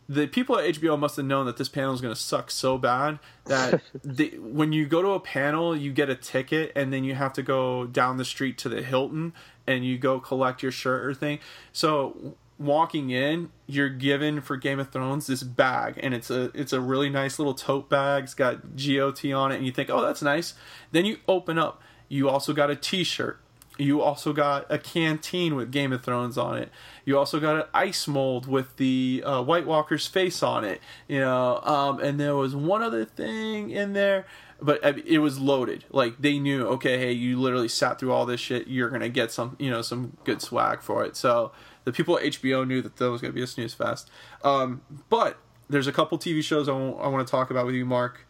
The 0.09 0.27
people 0.27 0.59
at 0.59 0.74
HBO 0.74 0.99
must 0.99 1.16
have 1.16 1.24
known 1.24 1.47
that 1.47 1.57
this 1.57 1.68
panel 1.68 1.93
is 1.93 2.01
going 2.01 2.14
to 2.14 2.20
suck 2.20 2.51
so 2.51 2.79
bad 2.79 3.18
that 3.47 3.81
they, 4.05 4.29
when 4.39 4.72
you 4.72 4.87
go 4.87 5.03
to 5.03 5.11
a 5.11 5.20
panel, 5.20 5.77
you 5.77 5.93
get 5.93 6.09
a 6.09 6.14
ticket, 6.14 6.72
and 6.77 6.93
then 6.93 7.03
you 7.05 7.14
have 7.14 7.33
to 7.33 7.43
go 7.43 7.87
down 7.87 8.16
the 8.16 8.24
street 8.24 8.59
to 8.59 8.68
the 8.68 8.83
Hilton 8.83 9.33
and 9.66 9.85
you 9.85 9.99
go 9.99 10.20
collect 10.20 10.62
your 10.62 10.70
shirt 10.70 11.05
or 11.05 11.12
thing. 11.12 11.41
So 11.72 12.37
walking 12.59 13.11
in, 13.11 13.51
you're 13.66 13.89
given 13.89 14.41
for 14.41 14.57
Game 14.57 14.79
of 14.79 14.91
Thrones 14.91 15.27
this 15.27 15.43
bag, 15.43 15.99
and 16.03 16.14
it's 16.14 16.31
a 16.31 16.51
it's 16.55 16.72
a 16.72 16.81
really 16.81 17.11
nice 17.11 17.39
little 17.39 17.55
tote 17.55 17.89
bag. 17.89 18.24
It's 18.24 18.35
got 18.35 18.77
GOT 18.77 19.33
on 19.33 19.53
it, 19.53 19.57
and 19.57 19.66
you 19.66 19.72
think, 19.72 19.91
oh, 19.91 20.03
that's 20.03 20.22
nice. 20.22 20.55
Then 20.93 21.05
you 21.05 21.18
open 21.29 21.59
up. 21.59 21.83
You 22.09 22.29
also 22.29 22.53
got 22.53 22.70
a 22.70 22.77
T-shirt. 22.77 23.41
You 23.79 24.01
also 24.01 24.33
got 24.33 24.66
a 24.70 24.79
canteen 24.79 25.55
with 25.55 25.70
Game 25.70 25.93
of 25.93 26.03
Thrones 26.03 26.39
on 26.39 26.57
it. 26.57 26.70
You 27.05 27.18
also 27.18 27.41
got 27.41 27.57
an 27.57 27.64
ice 27.74 28.09
mold 28.09 28.47
with 28.47 28.77
the 28.77 29.22
uh, 29.24 29.43
White 29.43 29.66
Walker's 29.66 30.07
face 30.07 30.43
on 30.43 30.64
it. 30.64 30.81
You 31.09 31.20
know, 31.20 31.61
um, 31.62 32.01
and 32.01 32.18
there 32.18 32.35
was 32.35 32.57
one 32.57 32.83
other 32.83 33.05
thing 33.05 33.70
in 33.70 33.93
there 33.93 34.27
but 34.61 34.81
it 35.07 35.18
was 35.18 35.39
loaded. 35.39 35.85
Like 35.91 36.18
they 36.18 36.39
knew, 36.39 36.66
okay, 36.66 36.99
hey, 36.99 37.12
you 37.12 37.41
literally 37.41 37.68
sat 37.68 37.99
through 37.99 38.12
all 38.12 38.27
this 38.27 38.41
shit. 38.41 38.68
You're 38.68 38.89
gonna 38.89 39.09
get 39.09 39.31
some, 39.31 39.57
you 39.59 39.70
know, 39.70 39.83
some 39.83 40.16
good 40.24 40.41
swag 40.41 40.81
for 40.81 41.05
it. 41.05 41.16
So 41.16 41.53
the 41.85 41.93
people 41.93 42.18
at 42.18 42.24
HBO 42.24 42.66
knew 42.66 42.81
that 42.83 42.97
that 42.97 43.11
was 43.11 43.20
gonna 43.20 43.33
be 43.33 43.43
a 43.43 43.47
snooze 43.47 43.74
fest. 43.74 44.11
Um, 44.43 44.83
but 45.09 45.39
there's 45.68 45.87
a 45.87 45.93
couple 45.93 46.18
TV 46.18 46.43
shows 46.43 46.68
I, 46.68 46.72
w- 46.72 46.97
I 46.97 47.09
want 47.09 47.27
to 47.27 47.31
talk 47.31 47.51
about 47.51 47.66
with 47.66 47.74
you, 47.74 47.85
Mark. 47.85 48.27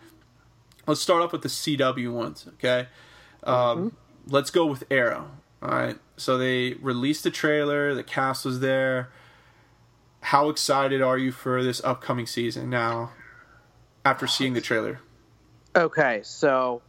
Let's 0.86 1.00
start 1.00 1.22
off 1.22 1.32
with 1.32 1.42
the 1.42 1.48
CW 1.48 2.12
ones, 2.12 2.46
okay? 2.54 2.88
Um, 3.44 3.54
mm-hmm. 3.56 3.88
Let's 4.28 4.50
go 4.50 4.66
with 4.66 4.84
Arrow. 4.90 5.30
All 5.62 5.70
right. 5.70 5.98
So 6.16 6.38
they 6.38 6.74
released 6.74 7.24
the 7.24 7.30
trailer. 7.30 7.94
The 7.94 8.02
cast 8.02 8.44
was 8.44 8.60
there. 8.60 9.10
How 10.20 10.48
excited 10.48 11.02
are 11.02 11.18
you 11.18 11.32
for 11.32 11.62
this 11.62 11.82
upcoming 11.84 12.26
season 12.26 12.70
now? 12.70 13.12
After 14.04 14.26
seeing 14.26 14.54
the 14.54 14.60
trailer. 14.60 15.00
Okay, 15.74 16.20
so 16.22 16.80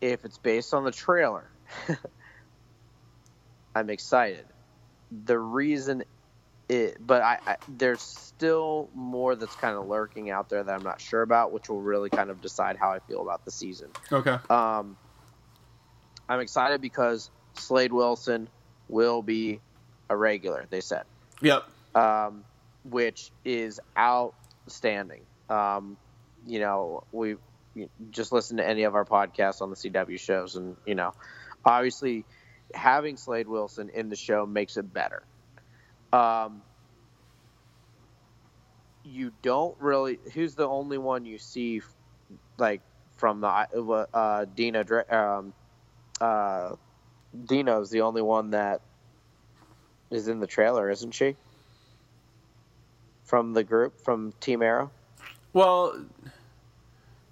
if 0.00 0.24
it's 0.24 0.38
based 0.38 0.72
on 0.72 0.84
the 0.84 0.90
trailer, 0.90 1.50
I'm 3.74 3.90
excited. 3.90 4.46
The 5.26 5.38
reason 5.38 6.02
it, 6.70 7.04
but 7.04 7.20
I, 7.22 7.38
I, 7.46 7.56
there's 7.68 8.00
still 8.00 8.88
more 8.94 9.34
that's 9.34 9.56
kind 9.56 9.76
of 9.76 9.88
lurking 9.88 10.30
out 10.30 10.48
there 10.48 10.62
that 10.62 10.72
I'm 10.72 10.84
not 10.84 11.00
sure 11.00 11.22
about, 11.22 11.52
which 11.52 11.68
will 11.68 11.80
really 11.80 12.10
kind 12.10 12.30
of 12.30 12.40
decide 12.40 12.76
how 12.76 12.90
I 12.90 13.00
feel 13.00 13.22
about 13.22 13.44
the 13.44 13.50
season. 13.50 13.90
Okay. 14.12 14.36
Um, 14.48 14.96
I'm 16.28 16.40
excited 16.40 16.80
because 16.80 17.30
Slade 17.54 17.92
Wilson 17.92 18.48
will 18.88 19.22
be 19.22 19.60
a 20.08 20.16
regular. 20.16 20.66
They 20.70 20.80
said. 20.80 21.04
Yep. 21.40 21.64
Um, 21.94 22.44
which 22.84 23.30
is 23.44 23.80
outstanding. 23.98 25.22
Um, 25.48 25.96
you 26.46 26.60
know, 26.60 27.04
we 27.12 27.36
just 28.10 28.32
listen 28.32 28.56
to 28.56 28.66
any 28.66 28.84
of 28.84 28.94
our 28.94 29.04
podcasts 29.04 29.62
on 29.62 29.70
the 29.70 29.76
CW 29.76 30.18
shows, 30.18 30.56
and 30.56 30.76
you 30.86 30.94
know, 30.94 31.12
obviously, 31.64 32.24
having 32.74 33.16
Slade 33.16 33.48
Wilson 33.48 33.90
in 33.90 34.08
the 34.08 34.16
show 34.16 34.46
makes 34.46 34.76
it 34.76 34.92
better. 34.92 35.22
Um, 36.12 36.62
you 39.04 39.32
don't 39.42 39.76
really. 39.80 40.18
Who's 40.34 40.54
the 40.54 40.68
only 40.68 40.98
one 40.98 41.24
you 41.24 41.38
see, 41.38 41.82
like 42.58 42.80
from 43.16 43.40
the 43.40 43.48
uh, 43.48 44.44
Dinah? 44.56 45.04
Um, 45.10 45.52
uh, 46.20 46.76
Dinah's 47.44 47.90
the 47.90 48.00
only 48.02 48.22
one 48.22 48.50
that 48.50 48.80
is 50.10 50.28
in 50.28 50.40
the 50.40 50.46
trailer, 50.46 50.90
isn't 50.90 51.12
she? 51.12 51.36
From 53.24 53.52
the 53.52 53.62
group, 53.62 54.00
from 54.00 54.32
Team 54.40 54.62
Arrow. 54.62 54.90
Well, 55.52 56.04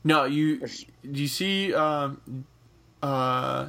no, 0.05 0.25
you 0.25 0.61
do 0.61 1.21
you 1.21 1.29
see 1.29 1.75
um, 1.75 2.45
uh, 3.03 3.69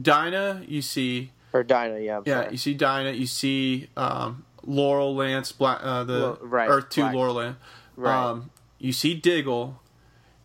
Dinah, 0.00 0.64
you 0.66 0.82
see 0.82 1.30
or 1.52 1.62
Dinah, 1.62 1.98
yeah. 1.98 2.16
I'm 2.18 2.22
yeah, 2.24 2.40
sorry. 2.42 2.52
you 2.52 2.56
see 2.56 2.74
Dinah, 2.74 3.12
you 3.12 3.26
see 3.26 3.88
um, 3.96 4.44
Laurel 4.64 5.14
Lance, 5.14 5.52
Black, 5.52 5.80
uh, 5.82 6.04
the 6.04 6.38
right, 6.40 6.68
Earth 6.68 6.88
Two 6.88 7.02
Black. 7.02 7.14
Laurel 7.14 7.34
Lance. 7.34 7.56
Right. 7.96 8.30
Um, 8.30 8.50
you 8.78 8.92
see 8.92 9.14
Diggle. 9.14 9.80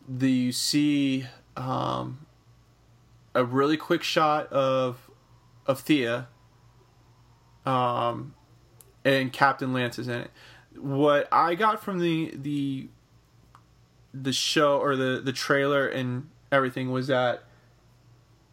The 0.09 0.32
you 0.32 0.51
see 0.51 1.25
um, 1.57 2.26
a 3.38 3.45
really 3.45 3.77
quick 3.77 4.03
shot 4.03 4.51
of 4.51 5.09
of 5.65 5.79
Thea. 5.79 6.27
Um, 7.65 8.33
and 9.03 9.31
Captain 9.33 9.73
Lance 9.73 9.99
is 9.99 10.07
in 10.07 10.21
it. 10.21 10.31
What 10.75 11.27
I 11.31 11.55
got 11.55 11.83
from 11.83 11.99
the 11.99 12.33
the 12.35 12.89
the 14.13 14.33
show 14.33 14.77
or 14.77 14.95
the 14.95 15.21
the 15.23 15.33
trailer 15.33 15.88
and 15.88 16.29
everything 16.51 16.91
was 16.91 17.07
that 17.07 17.43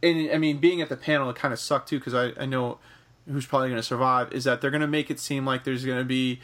and 0.05 0.31
I 0.31 0.39
mean, 0.39 0.59
being 0.59 0.83
at 0.83 0.91
the 0.91 0.97
panel, 0.97 1.31
it 1.31 1.37
kind 1.37 1.55
of 1.55 1.59
sucked 1.59 1.89
too 1.89 1.99
because 1.99 2.15
I, 2.15 2.33
I 2.39 2.45
know 2.45 2.79
who's 3.27 3.47
probably 3.47 3.69
going 3.69 3.81
to 3.81 3.87
survive 3.87 4.33
is 4.33 4.45
that 4.45 4.61
they're 4.61 4.71
going 4.71 4.83
to 4.83 4.87
make 4.87 5.11
it 5.11 5.19
seem 5.19 5.47
like 5.47 5.65
there's 5.65 5.85
going 5.87 5.99
to 5.99 6.05
be 6.05 6.41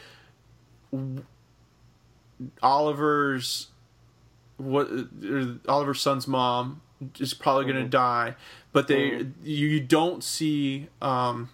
Oliver's 2.62 3.68
what 4.56 4.88
Oliver's 5.68 6.00
son's 6.00 6.26
mom 6.26 6.80
is 7.18 7.34
probably 7.34 7.64
going 7.64 7.76
to 7.76 7.82
Mm-hmm. 7.82 7.90
die, 7.90 8.34
but 8.72 8.88
they 8.88 9.26
you 9.42 9.80
don't 9.80 10.22
see 10.24 10.88
um, 11.02 11.48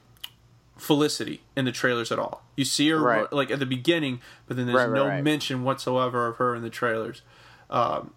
Felicity 0.76 1.40
in 1.56 1.64
the 1.64 1.72
trailers 1.72 2.12
at 2.12 2.18
all. 2.18 2.42
You 2.56 2.64
see 2.64 2.88
her 2.90 2.98
Right. 2.98 3.32
like 3.32 3.50
at 3.50 3.58
the 3.58 3.66
beginning, 3.66 4.20
but 4.46 4.56
then 4.56 4.66
there's 4.66 4.76
Right, 4.76 4.90
no 4.90 5.06
right. 5.08 5.22
mention 5.24 5.62
whatsoever 5.64 6.26
of 6.26 6.36
her 6.36 6.54
in 6.54 6.62
the 6.62 6.70
trailers. 6.70 7.22
Um, 7.70 8.12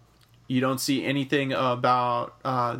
you 0.46 0.60
don't 0.60 0.78
see 0.80 1.04
anything 1.04 1.52
about 1.52 2.34
uh, 2.44 2.78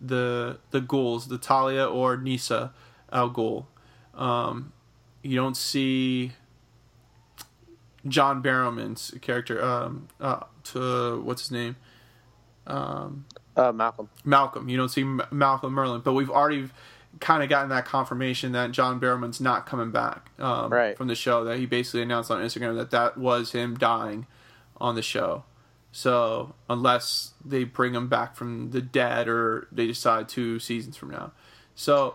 the 0.00 0.58
the 0.70 0.80
ghouls, 0.80 1.28
the 1.28 1.38
Talia 1.38 1.86
or 1.86 2.16
Nyssa 2.16 2.72
Al 3.10 3.30
Ghul. 3.30 3.66
Um, 4.14 4.72
you 5.22 5.34
don't 5.36 5.56
see 5.56 6.32
John 8.06 8.42
Barrowman's 8.42 9.14
character. 9.20 9.62
Um, 9.64 10.08
uh, 10.20 10.44
to 10.64 11.20
what's 11.22 11.42
his 11.42 11.50
name? 11.50 11.76
Uh, 13.58 13.72
Malcolm. 13.72 14.08
Malcolm. 14.24 14.68
You 14.68 14.76
don't 14.76 14.88
see 14.88 15.02
M- 15.02 15.20
Malcolm 15.32 15.74
Merlyn, 15.74 16.02
but 16.04 16.12
we've 16.12 16.30
already 16.30 16.70
kind 17.20 17.42
of 17.42 17.48
gotten 17.48 17.70
that 17.70 17.84
confirmation 17.84 18.52
that 18.52 18.70
John 18.70 19.00
Barrowman's 19.00 19.40
not 19.40 19.66
coming 19.66 19.90
back 19.90 20.30
um, 20.38 20.72
Right. 20.72 20.96
from 20.96 21.08
the 21.08 21.14
show. 21.16 21.42
That 21.44 21.58
he 21.58 21.66
basically 21.66 22.02
announced 22.02 22.30
on 22.30 22.40
Instagram 22.42 22.76
that 22.76 22.90
that 22.92 23.18
was 23.18 23.52
him 23.52 23.76
dying 23.76 24.26
on 24.80 24.94
the 24.94 25.02
show. 25.02 25.42
So 25.90 26.54
unless 26.70 27.32
they 27.44 27.64
bring 27.64 27.94
him 27.94 28.08
back 28.08 28.36
from 28.36 28.70
the 28.70 28.80
dead 28.80 29.26
or 29.26 29.66
they 29.72 29.86
decide 29.86 30.28
two 30.28 30.58
seasons 30.60 30.96
from 30.96 31.10
now, 31.10 31.32
so 31.74 32.14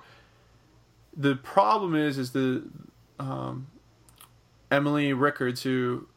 the 1.16 1.36
problem 1.36 1.94
is 1.96 2.18
is 2.18 2.32
the 2.32 2.64
um, 3.20 3.68
Emily 4.72 5.12
Rickards 5.12 5.64
who 5.64 6.08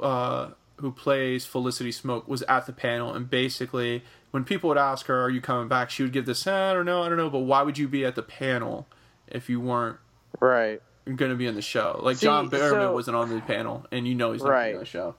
uh, 0.00 0.50
who 0.76 0.92
plays 0.92 1.44
Felicity 1.44 1.90
Smoak 1.90 2.26
was 2.28 2.42
at 2.42 2.66
the 2.66 2.72
panel 2.72 3.12
and 3.12 3.28
basically 3.28 4.02
when 4.30 4.44
people 4.44 4.68
would 4.68 4.78
ask 4.78 5.06
her, 5.06 5.20
"Are 5.22 5.30
you 5.30 5.40
coming 5.40 5.68
back?" 5.68 5.90
she 5.90 6.02
would 6.02 6.12
give 6.12 6.26
this, 6.26 6.46
"I 6.46 6.72
don't 6.72 6.86
know, 6.86 7.02
I 7.02 7.08
don't 7.08 7.18
know." 7.18 7.30
But 7.30 7.40
why 7.40 7.62
would 7.62 7.78
you 7.78 7.88
be 7.88 8.04
at 8.04 8.14
the 8.14 8.22
panel 8.22 8.86
if 9.26 9.48
you 9.48 9.60
weren't 9.60 9.98
Right. 10.38 10.80
going 11.04 11.30
to 11.30 11.36
be 11.36 11.46
in 11.46 11.54
the 11.54 11.62
show? 11.62 11.98
Like 12.02 12.16
See, 12.18 12.26
John 12.26 12.48
Barrowman 12.50 12.70
so- 12.88 12.92
wasn't 12.94 13.16
on 13.16 13.28
the 13.30 13.40
panel, 13.40 13.86
and 13.90 14.06
you 14.06 14.14
know 14.14 14.32
he's 14.32 14.42
not 14.42 14.50
Right. 14.50 14.74
on 14.74 14.80
the 14.80 14.86
show. 14.86 15.14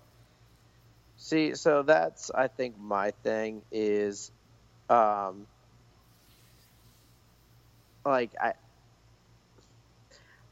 See, 1.17 1.53
so 1.55 1.83
that's 1.83 2.31
I 2.31 2.47
think 2.47 2.77
my 2.79 3.11
thing 3.23 3.61
is, 3.71 4.31
um, 4.89 5.45
like 8.05 8.31
I, 8.41 8.53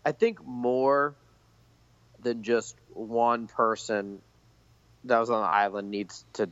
I 0.05 0.12
think 0.12 0.45
more 0.45 1.16
than 2.22 2.43
just 2.43 2.76
one 2.93 3.47
person 3.47 4.22
that 5.05 5.18
was 5.20 5.30
on 5.30 5.41
the 5.41 5.47
island 5.47 5.89
needs 5.89 6.26
to 6.34 6.49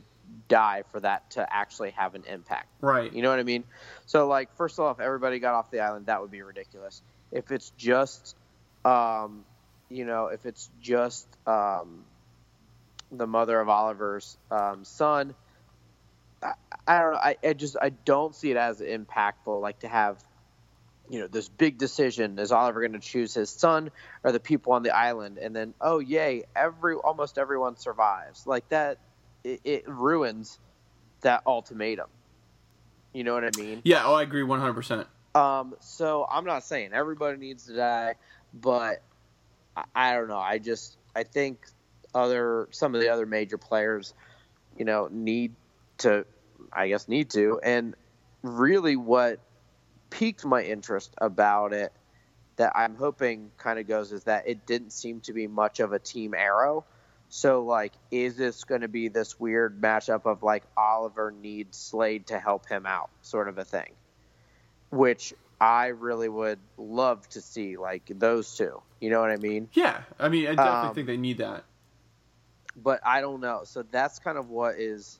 die 0.48 0.82
for 0.90 1.00
that 1.00 1.30
to 1.32 1.46
actually 1.54 1.90
have 1.90 2.14
an 2.14 2.24
impact. 2.24 2.68
Right. 2.80 3.12
You 3.12 3.22
know 3.22 3.30
what 3.30 3.38
I 3.38 3.44
mean? 3.44 3.64
So, 4.06 4.26
like, 4.26 4.54
first 4.56 4.78
off, 4.78 5.00
everybody 5.00 5.38
got 5.38 5.54
off 5.54 5.70
the 5.70 5.80
island. 5.80 6.06
That 6.06 6.20
would 6.20 6.30
be 6.30 6.42
ridiculous. 6.42 7.02
If 7.30 7.50
it's 7.50 7.70
just, 7.76 8.36
um, 8.84 9.44
you 9.90 10.04
know, 10.04 10.26
if 10.26 10.46
it's 10.46 10.70
just 10.80 11.26
um, 11.46 12.04
the 13.12 13.26
mother 13.26 13.60
of 13.60 13.68
Oliver's 13.68 14.36
um, 14.50 14.84
son, 14.84 15.34
I, 16.42 16.52
I 16.86 17.00
don't 17.00 17.12
know. 17.12 17.18
I, 17.18 17.36
I 17.44 17.52
just 17.52 17.76
I 17.80 17.90
don't 17.90 18.34
see 18.34 18.50
it 18.50 18.56
as 18.56 18.80
impactful. 18.80 19.60
Like 19.60 19.80
to 19.80 19.88
have, 19.88 20.22
you 21.10 21.20
know, 21.20 21.26
this 21.26 21.48
big 21.48 21.78
decision: 21.78 22.38
is 22.38 22.52
Oliver 22.52 22.80
going 22.80 22.92
to 22.92 22.98
choose 22.98 23.34
his 23.34 23.50
son 23.50 23.90
or 24.22 24.32
the 24.32 24.40
people 24.40 24.72
on 24.72 24.82
the 24.82 24.96
island? 24.96 25.38
And 25.38 25.54
then, 25.54 25.74
oh 25.80 25.98
yay, 25.98 26.44
every 26.54 26.94
almost 26.94 27.38
everyone 27.38 27.76
survives. 27.76 28.46
Like 28.46 28.68
that, 28.70 28.98
it, 29.44 29.60
it 29.64 29.88
ruins 29.88 30.58
that 31.20 31.42
ultimatum. 31.46 32.08
You 33.12 33.24
know 33.24 33.34
what 33.34 33.44
I 33.44 33.50
mean? 33.56 33.80
Yeah. 33.84 34.02
Oh, 34.04 34.14
I 34.14 34.22
agree 34.22 34.42
one 34.42 34.60
hundred 34.60 34.74
percent. 34.74 35.06
Um, 35.34 35.74
so 35.80 36.26
I'm 36.30 36.44
not 36.44 36.64
saying 36.64 36.92
everybody 36.92 37.38
needs 37.38 37.66
to 37.66 37.76
die, 37.76 38.14
but 38.52 39.02
I, 39.76 39.84
I 39.94 40.12
don't 40.14 40.28
know. 40.28 40.38
I 40.38 40.58
just 40.58 40.96
I 41.14 41.22
think 41.24 41.66
other 42.14 42.68
some 42.70 42.94
of 42.94 43.00
the 43.00 43.08
other 43.08 43.26
major 43.26 43.58
players, 43.58 44.14
you 44.76 44.84
know, 44.84 45.08
need 45.10 45.54
to, 45.98 46.24
I 46.72 46.88
guess, 46.88 47.08
need 47.08 47.30
to. 47.30 47.60
And 47.62 47.94
really, 48.42 48.96
what 48.96 49.40
piqued 50.10 50.44
my 50.44 50.62
interest 50.62 51.14
about 51.18 51.72
it 51.72 51.92
that 52.56 52.72
I'm 52.74 52.96
hoping 52.96 53.50
kind 53.58 53.78
of 53.78 53.86
goes 53.86 54.12
is 54.12 54.24
that 54.24 54.48
it 54.48 54.66
didn't 54.66 54.90
seem 54.90 55.20
to 55.22 55.32
be 55.32 55.46
much 55.46 55.80
of 55.80 55.92
a 55.92 55.98
team 55.98 56.34
arrow. 56.34 56.84
So, 57.30 57.62
like, 57.62 57.92
is 58.10 58.36
this 58.36 58.64
going 58.64 58.80
to 58.80 58.88
be 58.88 59.08
this 59.08 59.38
weird 59.38 59.80
matchup 59.80 60.24
of 60.24 60.42
like 60.42 60.64
Oliver 60.76 61.30
needs 61.30 61.76
Slade 61.76 62.28
to 62.28 62.38
help 62.38 62.66
him 62.68 62.86
out, 62.86 63.10
sort 63.22 63.48
of 63.48 63.58
a 63.58 63.64
thing? 63.64 63.92
Which 64.90 65.34
I 65.60 65.88
really 65.88 66.28
would 66.28 66.58
love 66.78 67.28
to 67.30 67.40
see, 67.42 67.76
like 67.76 68.04
those 68.08 68.56
two. 68.56 68.80
You 69.00 69.10
know 69.10 69.20
what 69.20 69.30
I 69.30 69.36
mean? 69.36 69.68
Yeah. 69.74 70.00
I 70.18 70.28
mean, 70.30 70.46
I 70.46 70.54
definitely 70.54 70.88
Um, 70.88 70.94
think 70.94 71.06
they 71.06 71.16
need 71.18 71.38
that. 71.38 71.64
but 72.76 73.00
I 73.04 73.20
don't 73.20 73.40
know. 73.40 73.62
So 73.64 73.82
that's 73.82 74.18
kind 74.20 74.38
of 74.38 74.48
what 74.48 74.76
is, 74.76 75.18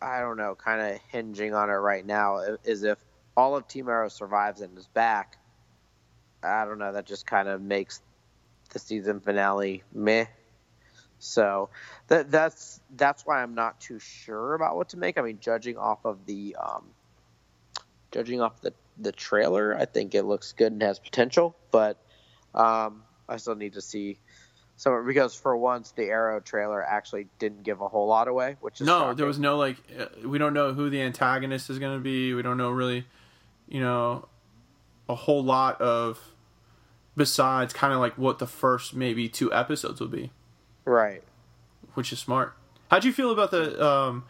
I 0.00 0.20
don't 0.20 0.36
know, 0.38 0.54
kind 0.54 0.80
of 0.94 1.00
hinging 1.08 1.52
on 1.54 1.68
it 1.68 1.74
right 1.74 2.04
now. 2.06 2.38
Is 2.64 2.82
if 2.82 2.98
all 3.36 3.56
of 3.56 3.68
Team 3.68 3.88
Arrow 3.88 4.08
survives 4.08 4.60
and 4.62 4.76
is 4.78 4.86
back, 4.88 5.36
I 6.42 6.64
don't 6.64 6.78
know. 6.78 6.92
That 6.92 7.04
just 7.06 7.26
kind 7.26 7.48
of 7.48 7.60
makes 7.60 8.00
the 8.70 8.78
season 8.78 9.20
finale 9.20 9.82
meh. 9.92 10.24
So 11.24 11.68
that 12.08 12.32
that's 12.32 12.80
that's 12.96 13.22
why 13.24 13.44
I'm 13.44 13.54
not 13.54 13.80
too 13.80 14.00
sure 14.00 14.54
about 14.54 14.74
what 14.74 14.88
to 14.88 14.96
make. 14.96 15.18
I 15.18 15.22
mean, 15.22 15.38
judging 15.40 15.76
off 15.78 16.04
of 16.04 16.26
the 16.26 16.56
um, 16.60 16.86
judging 18.10 18.40
off 18.40 18.60
the 18.60 18.74
the 18.98 19.12
trailer, 19.12 19.76
I 19.78 19.84
think 19.84 20.16
it 20.16 20.24
looks 20.24 20.52
good 20.52 20.72
and 20.72 20.82
has 20.82 20.98
potential, 20.98 21.56
but 21.70 21.96
um, 22.56 23.04
I 23.28 23.36
still 23.36 23.54
need 23.54 23.74
to 23.74 23.80
see 23.80 24.18
some 24.76 25.06
because 25.06 25.32
for 25.36 25.56
once 25.56 25.92
the 25.92 26.06
Arrow 26.06 26.40
trailer 26.40 26.82
actually 26.84 27.28
didn't 27.38 27.62
give 27.62 27.80
a 27.80 27.86
whole 27.88 28.08
lot 28.08 28.26
away, 28.26 28.56
which 28.60 28.80
is 28.80 28.86
No, 28.88 28.98
shocking. 28.98 29.16
there 29.18 29.26
was 29.26 29.38
no 29.38 29.56
like. 29.56 29.76
Uh, 29.96 30.06
we 30.28 30.38
don't 30.38 30.54
know 30.54 30.72
who 30.72 30.90
the 30.90 31.00
antagonist 31.02 31.70
is 31.70 31.78
going 31.78 31.96
to 31.96 32.02
be. 32.02 32.34
We 32.34 32.42
don't 32.42 32.56
know 32.56 32.70
really, 32.70 33.06
you 33.68 33.80
know, 33.80 34.26
a 35.08 35.14
whole 35.14 35.44
lot 35.44 35.80
of 35.80 36.18
besides 37.16 37.72
kind 37.72 37.92
of 37.92 38.00
like 38.00 38.18
what 38.18 38.40
the 38.40 38.46
first 38.48 38.92
maybe 38.92 39.28
two 39.28 39.52
episodes 39.54 40.00
will 40.00 40.08
be, 40.08 40.32
right. 40.84 41.22
which 41.94 42.12
is 42.12 42.18
smart. 42.18 42.54
How'd 42.90 43.04
you 43.04 43.12
feel 43.12 43.30
about 43.30 43.50
the 43.50 43.84
um 43.84 44.24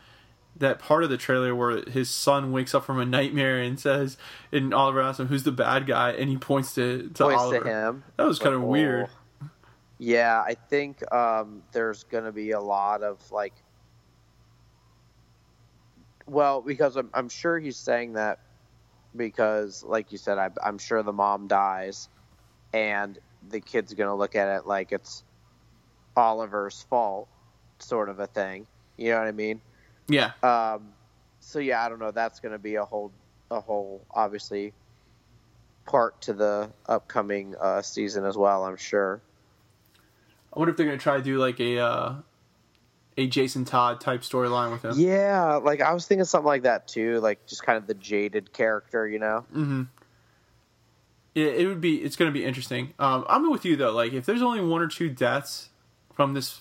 that 0.57 0.79
part 0.79 1.03
of 1.03 1.09
the 1.11 1.17
trailer 1.17 1.55
where 1.55 1.83
his 1.91 2.11
son 2.11 2.53
wakes 2.53 2.75
up 2.75 2.85
from 2.85 3.01
a 3.01 3.07
nightmare 3.07 3.59
and 3.61 3.81
says, 3.81 4.19
and 4.53 4.75
Oliver 4.75 5.01
asks 5.01 5.19
him 5.19 5.29
who's 5.29 5.45
the 5.45 5.51
bad 5.53 5.87
guy, 5.87 6.11
and 6.13 6.29
he 6.29 6.37
points 6.37 6.75
to 6.75 7.11
to 7.15 7.25
Points 7.25 7.43
Oliver. 7.43 7.65
to 7.65 7.71
him. 7.71 8.05
That 8.19 8.27
was 8.27 8.39
kind 8.39 8.55
of 8.55 8.63
Oh. 8.63 8.67
weird. 8.67 9.09
Yeah, 9.99 10.43
I 10.45 10.55
think 10.55 11.01
um, 11.15 11.63
there's 11.73 12.05
going 12.05 12.25
to 12.25 12.33
be 12.33 12.51
a 12.51 12.61
lot 12.61 13.03
of 13.03 13.19
like, 13.31 13.55
well, 16.27 16.61
because 16.61 16.97
I'm, 16.97 17.11
I'm 17.15 17.29
sure 17.29 17.59
he's 17.59 17.77
saying 17.77 18.15
that 18.15 18.39
because, 19.15 19.83
like 19.85 20.13
you 20.13 20.19
said, 20.19 20.39
I, 20.39 20.51
I'm 20.63 20.79
sure 20.79 21.03
the 21.03 21.13
mom 21.13 21.47
dies, 21.47 22.09
and 22.73 23.19
the 23.49 23.61
kid's 23.61 23.95
going 23.95 24.09
to 24.09 24.15
look 24.15 24.35
at 24.35 24.49
it 24.59 24.67
like 24.67 24.93
it's 24.93 25.25
Oliver's 26.17 26.83
fault, 26.89 27.29
sort 27.79 28.09
of 28.09 28.21
a 28.21 28.27
thing. 28.27 28.67
You 28.97 29.11
know 29.11 29.19
what 29.19 29.29
I 29.29 29.33
mean? 29.33 29.61
Yeah, 30.09 30.33
Um, 30.43 30.89
so 31.41 31.59
yeah, 31.59 31.85
I 31.85 31.89
don't 31.89 31.99
know. 31.99 32.11
That's 32.11 32.41
going 32.41 32.53
to 32.53 32.59
be 32.59 32.75
a 32.75 32.85
whole, 32.85 33.13
a 33.51 33.61
whole, 33.61 34.05
obviously, 34.11 34.73
part 35.87 36.21
to 36.23 36.33
the 36.33 36.71
upcoming 36.87 37.55
uh, 37.61 37.83
season 37.83 38.25
as 38.25 38.37
well. 38.37 38.65
I'm 38.65 38.77
sure. 38.77 39.21
I 40.53 40.59
wonder 40.59 40.71
if 40.71 40.77
they're 40.77 40.87
gonna 40.87 40.99
try 40.99 41.17
to 41.17 41.23
do 41.23 41.39
like 41.39 41.61
a 41.61 41.79
uh, 41.79 42.15
a 43.17 43.27
Jason 43.27 43.65
Todd 43.65 44.01
type 44.01 44.21
storyline 44.21 44.71
with 44.71 44.85
him. 44.85 44.93
Yeah, 44.97 45.57
like 45.57 45.81
I 45.81 45.93
was 45.95 46.07
thinking 46.07 46.25
something 46.25 46.47
like 46.47 46.63
that 46.63 46.89
too, 46.89 47.21
like 47.21 47.47
just 47.47 47.65
kind 47.65 47.79
of 47.79 47.87
the 47.87 47.95
jaded 47.95 48.53
character, 48.53 49.09
you 49.09 49.19
know? 49.19 49.47
Mm-hmm. 49.51 49.83
It, 51.35 51.61
it 51.61 51.67
would 51.67 51.81
be. 51.81 51.97
It's 51.97 52.17
going 52.17 52.31
to 52.31 52.33
be 52.33 52.45
interesting. 52.45 52.93
Um, 52.99 53.25
I'm 53.29 53.51
with 53.51 53.65
you 53.65 53.77
though. 53.77 53.93
Like, 53.93 54.13
if 54.13 54.27
there's 54.27 54.43
only 54.43 54.61
one 54.61 54.83
or 54.83 54.89
two 54.89 55.09
deaths 55.09 55.71
from 56.15 56.35
this 56.35 56.61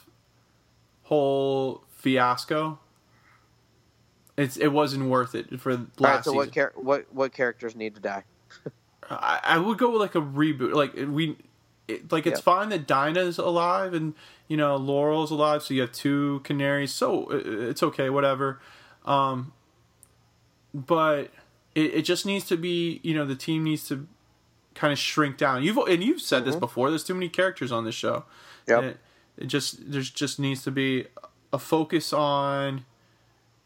whole 1.04 1.84
fiasco, 1.90 2.80
it's 4.38 4.58
it 4.58 4.70
wasn't 4.70 5.06
worth 5.10 5.36
it 5.36 5.60
for 5.60 5.74
last 5.76 5.88
All 6.00 6.06
right, 6.08 6.24
so 6.24 6.32
season. 6.32 6.36
what 6.38 6.52
char- 6.52 6.74
what 6.76 7.06
what 7.14 7.34
characters 7.34 7.76
need 7.76 7.96
to 7.96 8.02
die? 8.02 8.24
I, 9.10 9.40
I 9.44 9.58
would 9.58 9.78
go 9.78 9.92
with 9.92 10.02
like 10.02 10.16
a 10.16 10.22
reboot. 10.22 10.74
Like 10.74 10.94
we, 10.96 11.36
it, 11.88 12.12
like 12.12 12.26
it's 12.26 12.40
Yeah. 12.40 12.44
fine 12.44 12.70
that 12.70 12.88
Dinah's 12.88 13.38
alive 13.38 13.94
and 13.94 14.14
you 14.48 14.56
know 14.58 14.76
Laurel's 14.78 15.32
alive, 15.32 15.64
so 15.64 15.74
you 15.74 15.82
have 15.82 15.92
two 15.92 16.40
canaries. 16.44 16.94
So 16.94 17.28
it's 17.30 17.84
okay, 17.84 18.10
whatever. 18.10 18.60
Um, 19.06 19.52
but 20.74 21.32
it, 21.76 21.94
it 21.96 22.02
just 22.04 22.26
needs 22.26 22.46
to 22.46 22.58
be 22.58 23.02
you 23.04 23.14
know 23.14 23.26
the 23.26 23.36
team 23.36 23.64
needs 23.66 23.88
to 23.90 24.08
kind 24.76 24.94
of 24.94 24.98
shrink 25.00 25.38
down. 25.38 25.64
You've 25.64 25.78
and 25.78 26.02
you've 26.02 26.22
said 26.22 26.46
this 26.46 26.56
before. 26.56 26.90
There's 26.90 27.04
too 27.04 27.14
many 27.14 27.28
characters 27.30 27.72
on 27.72 27.84
this 27.84 27.96
show. 27.96 28.24
Yep. 28.68 28.98
It 29.42 29.48
just 29.48 29.92
there's 29.92 30.10
just 30.10 30.40
needs 30.40 30.64
to 30.64 30.72
be 30.72 31.08
a 31.52 31.60
focus 31.60 32.14
on 32.14 32.86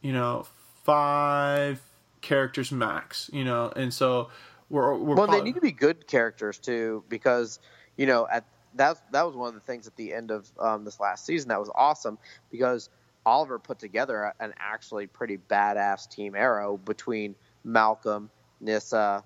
you 0.02 0.14
know 0.14 0.46
five 0.84 1.82
characters 2.22 2.72
max. 2.72 3.30
You 3.34 3.44
know, 3.44 3.72
and 3.76 3.94
so 3.94 4.30
we're 4.70 4.96
we're 4.96 5.16
Well, 5.16 5.28
probably, 5.28 5.40
they 5.40 5.46
need 5.46 5.56
to 5.56 5.62
be 5.62 5.72
good 5.72 6.08
characters 6.08 6.58
too, 6.58 7.04
because 7.10 7.60
you 7.98 8.06
know 8.06 8.28
at 8.32 8.46
that 8.76 8.98
that 9.12 9.26
was 9.26 9.36
one 9.36 9.50
of 9.50 9.54
the 9.54 9.62
things 9.62 9.88
at 9.88 9.96
the 9.96 10.14
end 10.14 10.32
of 10.32 10.50
um, 10.60 10.86
this 10.86 11.00
last 11.00 11.26
season 11.26 11.50
that 11.50 11.60
was 11.60 11.70
awesome 11.76 12.18
because 12.52 12.90
Oliver 13.26 13.58
put 13.58 13.80
together 13.80 14.34
an 14.40 14.54
actually 14.58 15.08
pretty 15.08 15.38
badass 15.38 16.10
team 16.10 16.36
arrow 16.36 16.78
between 16.78 17.36
Malcolm, 17.64 18.30
Nyssa, 18.62 19.24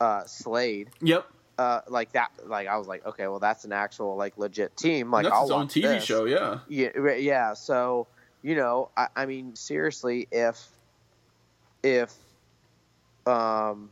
uh, 0.00 0.24
Slade. 0.24 0.90
Yep. 1.02 1.26
Uh, 1.56 1.80
like 1.88 2.12
that, 2.12 2.32
like 2.46 2.66
I 2.66 2.76
was 2.76 2.88
like, 2.88 3.06
okay, 3.06 3.28
well, 3.28 3.38
that's 3.38 3.64
an 3.64 3.72
actual 3.72 4.16
like 4.16 4.36
legit 4.36 4.76
team. 4.76 5.10
Like 5.12 5.24
That's 5.24 5.34
I'll 5.34 5.42
his 5.42 5.50
own 5.52 5.68
TV 5.68 5.82
this. 5.82 6.04
show. 6.04 6.24
Yeah. 6.24 6.58
Yeah, 6.68 7.14
yeah. 7.14 7.54
So 7.54 8.08
you 8.42 8.56
know, 8.56 8.90
I, 8.96 9.08
I 9.14 9.26
mean, 9.26 9.54
seriously, 9.54 10.26
if 10.32 10.66
if 11.82 12.12
um, 13.26 13.90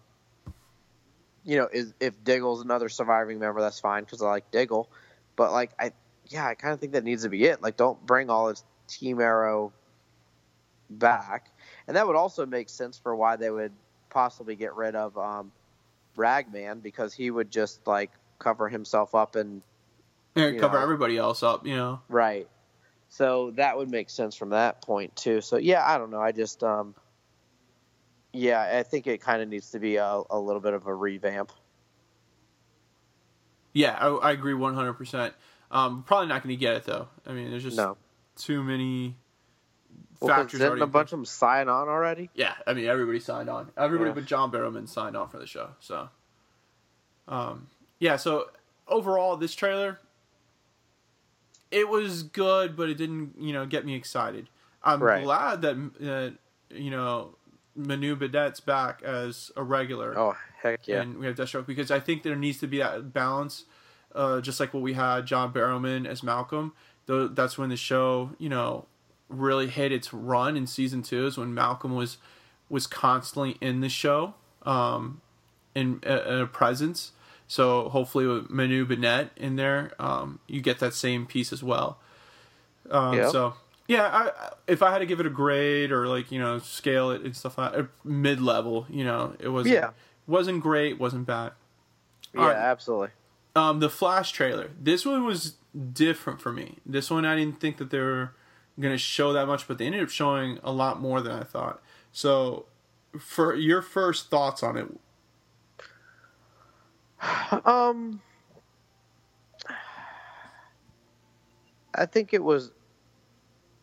you 1.45 1.57
know, 1.57 1.69
is 1.73 1.95
if 2.01 2.23
Diggle's 2.25 2.63
another 2.63 2.89
surviving 2.89 3.39
member, 3.39 3.61
that's 3.61 3.81
fine 3.81 4.05
because 4.05 4.23
I 4.23 4.27
like 4.29 4.51
Diggle. 4.51 4.89
But 5.37 5.53
like, 5.53 5.71
I 5.79 5.93
yeah, 6.29 6.47
I 6.47 6.55
kind 6.55 6.75
of 6.75 6.81
think 6.81 6.93
that 6.93 7.05
needs 7.05 7.23
to 7.23 7.29
be 7.29 7.45
it. 7.45 7.63
Like, 7.63 7.77
don't 7.77 8.05
bring 8.07 8.31
all 8.31 8.49
his 8.49 8.65
Team 8.89 9.21
Arrow 9.21 9.73
back, 10.91 11.51
and 11.87 11.97
that 11.97 12.07
would 12.07 12.17
also 12.17 12.47
make 12.47 12.69
sense 12.69 12.99
for 12.99 13.15
why 13.17 13.37
they 13.37 13.51
would 13.51 13.73
possibly 14.11 14.57
get 14.57 14.75
rid 14.75 14.95
of 14.95 15.17
um, 15.17 15.53
Ragman 16.17 16.81
because 16.81 17.15
he 17.15 17.31
would 17.31 17.51
just 17.51 17.87
like 17.87 18.11
cover 18.39 18.69
himself 18.69 19.15
up 19.15 19.37
and 19.37 19.63
cover 20.35 20.53
know. 20.53 20.83
everybody 20.83 21.17
else 21.17 21.43
up. 21.43 21.67
You 21.67 21.77
know. 21.77 22.01
Right. 22.09 22.49
So 23.09 23.53
that 23.57 23.77
would 23.77 23.91
make 23.91 24.09
sense 24.09 24.37
from 24.37 24.51
that 24.51 24.81
point 24.83 25.15
too. 25.17 25.41
So 25.43 25.57
yeah, 25.59 25.85
I 25.87 25.99
don't 25.99 26.11
know. 26.11 26.21
I 26.21 26.33
just 26.33 26.63
um 26.63 26.95
yeah, 28.33 28.79
I 28.79 28.83
think 28.83 29.07
it 29.07 29.21
kind 29.21 29.43
of 29.43 29.49
needs 29.49 29.73
to 29.73 29.79
be 29.79 29.97
a, 29.97 30.23
a 30.31 30.39
little 30.39 30.63
bit 30.63 30.73
of 30.73 30.87
a 30.87 30.95
revamp. 30.95 31.53
Yeah, 33.75 33.97
I, 33.99 34.09
I 34.09 34.33
agree 34.33 34.55
one 34.55 34.75
hundred 34.75 34.95
percent. 34.95 35.35
Um, 35.71 36.03
probably 36.03 36.29
not 36.29 36.43
going 36.43 36.55
to 36.55 36.61
get 36.61 36.75
it 36.77 36.85
though. 36.85 37.09
I 37.27 37.33
mean, 37.33 37.51
there's 37.51 37.63
just 37.63 37.77
No. 37.77 37.97
too 38.37 38.63
many 38.63 39.17
Well, 40.23 40.37
factors. 40.37 40.53
didn't 40.61 40.69
already 40.71 40.83
a 40.83 40.87
bunch 40.87 41.13
of 41.13 41.19
them 41.19 41.25
sign 41.25 41.69
on 41.69 41.89
already? 41.89 42.31
Yeah, 42.35 42.55
I 42.67 42.75
mean 42.75 42.87
everybody 42.87 43.21
signed 43.21 43.49
on. 43.51 43.71
Everybody 43.77 44.11
Yeah. 44.11 44.15
but 44.15 44.25
John 44.27 44.51
Barrowman 44.51 44.89
signed 44.89 45.17
on 45.17 45.29
for 45.29 45.39
the 45.39 45.47
show. 45.47 45.71
So, 45.81 46.09
um, 47.29 47.69
yeah. 47.99 48.17
So 48.17 48.51
overall, 48.89 49.37
this 49.37 49.55
trailer, 49.55 49.99
it 51.71 51.89
was 51.89 52.23
good, 52.23 52.77
but 52.77 52.89
it 52.89 52.95
didn't, 52.97 53.35
you 53.39 53.53
know, 53.53 53.67
get 53.67 53.85
me 53.87 53.95
excited. 53.95 54.49
I'm 54.83 55.03
Right. 55.03 55.23
glad 55.25 55.63
that 55.63 55.77
uh, 56.03 56.75
you 56.75 56.91
know 56.91 57.37
Manu 57.77 58.17
Bennett's 58.17 58.61
back 58.61 59.03
as 59.03 59.51
a 59.57 59.63
regular, 59.63 60.19
Oh 60.19 60.37
heck 60.61 60.87
yeah. 60.87 61.01
and 61.03 61.19
we 61.19 61.27
have 61.27 61.37
Deathstroke 61.37 61.67
because 61.67 61.91
I 61.91 62.01
think 62.01 62.23
there 62.23 62.37
needs 62.37 62.59
to 62.61 62.67
be 62.67 62.79
that 62.79 63.13
balance, 63.13 63.65
uh, 64.15 64.41
just 64.41 64.59
like 64.61 64.75
what 64.75 64.83
we 64.83 64.93
had 64.95 65.27
John 65.27 65.53
Barrowman 65.53 66.07
as 66.07 66.23
Malcolm. 66.23 66.73
Though 67.07 67.27
that's 67.29 67.57
when 67.59 67.69
the 67.69 67.77
show, 67.77 68.31
you 68.39 68.49
know, 68.49 68.87
really 69.33 69.69
hit 69.69 69.93
its 69.93 70.13
run 70.13 70.57
in 70.57 70.67
season 70.67 71.03
two 71.03 71.27
is 71.27 71.37
when 71.39 71.55
Malcolm 71.55 71.95
was 71.95 72.19
was 72.69 72.87
constantly 72.87 73.57
in 73.61 73.81
the 73.81 73.89
show, 73.89 74.35
um, 74.63 75.21
in 75.75 76.01
a, 76.05 76.43
a 76.43 76.47
presence. 76.47 77.13
So 77.47 77.89
hopefully 77.91 78.27
with 78.27 78.49
Manu 78.49 78.87
Bennett 78.87 79.31
in 79.37 79.57
there, 79.57 79.93
um, 79.99 80.39
you 80.47 80.61
get 80.63 80.79
that 80.79 80.95
same 80.95 81.27
piece 81.27 81.53
as 81.53 81.63
well. 81.63 81.99
Um. 82.91 83.31
So 83.31 83.55
yeah, 83.89 84.07
I, 84.07 84.53
if 84.67 84.83
I 84.83 84.91
had 84.93 84.99
to 85.01 85.07
give 85.07 85.21
it 85.21 85.27
a 85.27 85.31
grade 85.31 85.93
or 85.93 86.07
like 86.09 86.31
you 86.33 86.39
know 86.39 86.59
scale 86.61 87.11
it 87.11 87.23
and 87.23 87.37
stuff 87.37 87.59
like 87.59 87.75
mid 88.05 88.41
level, 88.41 88.87
you 88.89 89.05
know, 89.05 89.35
it 89.39 89.49
was 89.49 89.67
Yeah. 89.69 89.91
wasn't 90.27 90.63
great, 90.63 90.99
wasn't 90.99 91.27
bad. 91.27 91.53
yeah, 92.35 92.41
Alright. 92.41 92.57
absolutely. 92.57 93.09
Um, 93.55 93.81
the 93.81 93.91
Flash 93.91 94.33
trailer. 94.33 94.71
This 94.81 95.05
one 95.05 95.25
was 95.27 95.57
different 95.93 96.41
for 96.41 96.53
me. 96.53 96.79
This 96.87 97.11
one 97.11 97.27
I 97.27 97.37
didn't 97.37 97.61
think 97.61 97.77
that 97.77 97.91
they 97.91 97.99
were 98.77 98.83
gonna 98.83 98.99
show 98.99 99.33
that 99.33 99.47
much, 99.47 99.67
but 99.69 99.79
they 99.79 99.87
ended 99.87 100.03
up 100.03 100.11
showing 100.11 100.59
a 100.63 100.73
lot 100.73 101.01
more 101.01 101.21
than 101.21 101.33
I 101.33 101.45
thought. 101.45 101.83
So, 102.13 102.67
for 103.19 103.55
your 103.55 103.83
first 103.83 104.31
thoughts 104.31 104.63
on 104.63 104.77
it, 104.77 104.89
Um 107.65 108.21
I 111.95 112.07
think 112.07 112.33
it 112.33 112.43
was 112.43 112.71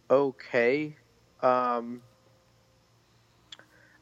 okay. 0.10 0.96
Um 1.42 2.02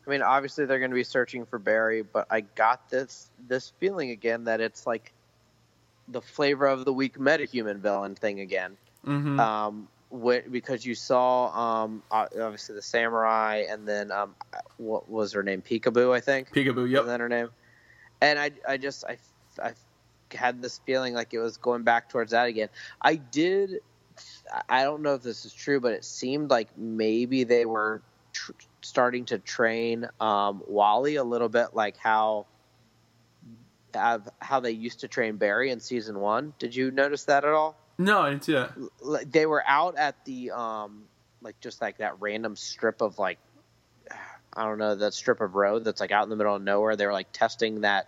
I 0.07 0.09
mean, 0.09 0.21
obviously 0.21 0.65
they're 0.65 0.79
going 0.79 0.91
to 0.91 0.95
be 0.95 1.03
searching 1.03 1.45
for 1.45 1.59
Barry, 1.59 2.01
but 2.01 2.27
I 2.29 2.41
got 2.41 2.89
this 2.89 3.29
this 3.47 3.73
feeling 3.77 4.11
again 4.11 4.45
that 4.45 4.61
it's 4.61 4.87
like 4.87 5.11
the 6.07 6.21
flavor 6.21 6.65
of 6.65 6.85
the 6.85 6.93
week 6.93 7.17
metahuman 7.17 7.79
villain 7.79 8.15
thing 8.15 8.39
again. 8.39 8.77
mm-hmm. 9.05 9.37
Um, 9.37 9.89
because 10.11 10.85
you 10.85 10.95
saw 10.95 11.83
um, 11.85 12.03
obviously 12.11 12.75
the 12.75 12.81
samurai, 12.81 13.65
and 13.69 13.87
then 13.87 14.11
um, 14.11 14.35
what 14.77 15.09
was 15.09 15.33
her 15.33 15.43
name? 15.43 15.61
Peekaboo, 15.61 16.15
I 16.15 16.19
think. 16.19 16.51
Peekaboo. 16.53 16.89
Yep. 16.89 17.05
that 17.05 17.19
her 17.19 17.29
name? 17.29 17.49
And 18.21 18.39
I, 18.39 18.51
I 18.67 18.77
just, 18.77 19.03
I, 19.05 19.17
I 19.61 19.73
had 20.31 20.61
this 20.61 20.79
feeling 20.85 21.13
like 21.13 21.33
it 21.33 21.39
was 21.39 21.57
going 21.57 21.83
back 21.83 22.09
towards 22.09 22.31
that 22.31 22.47
again. 22.47 22.69
I 23.01 23.15
did. 23.15 23.81
I 24.67 24.83
don't 24.83 25.03
know 25.03 25.13
if 25.13 25.21
this 25.21 25.45
is 25.45 25.53
true, 25.53 25.79
but 25.79 25.93
it 25.93 26.03
seemed 26.03 26.49
like 26.49 26.77
maybe 26.77 27.43
they 27.43 27.65
were 27.65 28.01
tr- 28.33 28.53
starting 28.81 29.25
to 29.25 29.37
train 29.37 30.07
um, 30.19 30.63
Wally 30.67 31.17
a 31.17 31.23
little 31.23 31.49
bit, 31.49 31.73
like 31.73 31.97
how. 31.97 32.47
How 33.93 34.59
they 34.59 34.71
used 34.71 34.99
to 34.99 35.07
train 35.07 35.37
Barry 35.37 35.71
in 35.71 35.79
season 35.79 36.19
one. 36.19 36.53
Did 36.59 36.75
you 36.75 36.91
notice 36.91 37.23
that 37.23 37.45
at 37.45 37.53
all? 37.53 37.75
No, 37.97 38.21
I 38.21 38.29
didn't 38.29 38.43
see 38.43 38.53
that. 38.53 38.71
like 39.01 39.31
they 39.31 39.45
were 39.45 39.63
out 39.65 39.97
at 39.97 40.23
the 40.25 40.51
um 40.51 41.03
like 41.41 41.59
just 41.59 41.81
like 41.81 41.97
that 41.97 42.19
random 42.19 42.55
strip 42.55 43.01
of 43.01 43.17
like 43.19 43.39
I 44.53 44.63
don't 44.63 44.77
know 44.77 44.95
that 44.95 45.13
strip 45.13 45.41
of 45.41 45.55
road 45.55 45.83
that's 45.83 46.01
like 46.01 46.11
out 46.11 46.23
in 46.23 46.29
the 46.29 46.35
middle 46.35 46.55
of 46.55 46.61
nowhere. 46.61 46.95
They 46.95 47.05
were 47.05 47.13
like 47.13 47.31
testing 47.31 47.81
that 47.81 48.07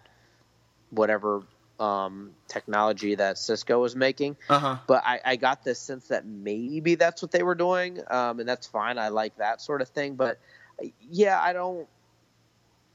whatever 0.90 1.44
um 1.80 2.32
technology 2.48 3.16
that 3.16 3.38
Cisco 3.38 3.80
was 3.80 3.96
making. 3.96 4.36
Uh 4.50 4.60
huh. 4.60 4.78
But 4.88 5.04
I, 5.06 5.20
I 5.24 5.36
got 5.38 5.64
this 5.64 5.80
sense 5.80 6.08
that 6.10 6.26
maybe 6.26 6.96
that's 6.96 7.22
what 7.22 7.32
they 7.32 7.44
were 7.44 7.56
doing, 7.56 8.00
um, 8.10 8.40
and 8.40 8.50
that's 8.50 8.68
fine. 8.68 8.98
I 8.98 9.10
like 9.10 9.38
that 9.38 9.62
sort 9.62 9.82
of 9.82 9.90
thing. 9.90 10.16
But 10.16 10.40
yeah, 11.10 11.40
I 11.42 11.54
don't. 11.54 11.88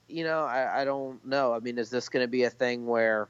You 0.07 0.25
know, 0.25 0.45
I, 0.45 0.83
I 0.83 0.85
don't 0.85 1.25
know. 1.25 1.55
I 1.55 1.61
mean, 1.61 1.79
is 1.79 1.89
this 1.89 2.11
going 2.11 2.23
to 2.23 2.29
be 2.29 2.45
a 2.45 2.51
thing 2.51 2.87
where, 2.87 3.29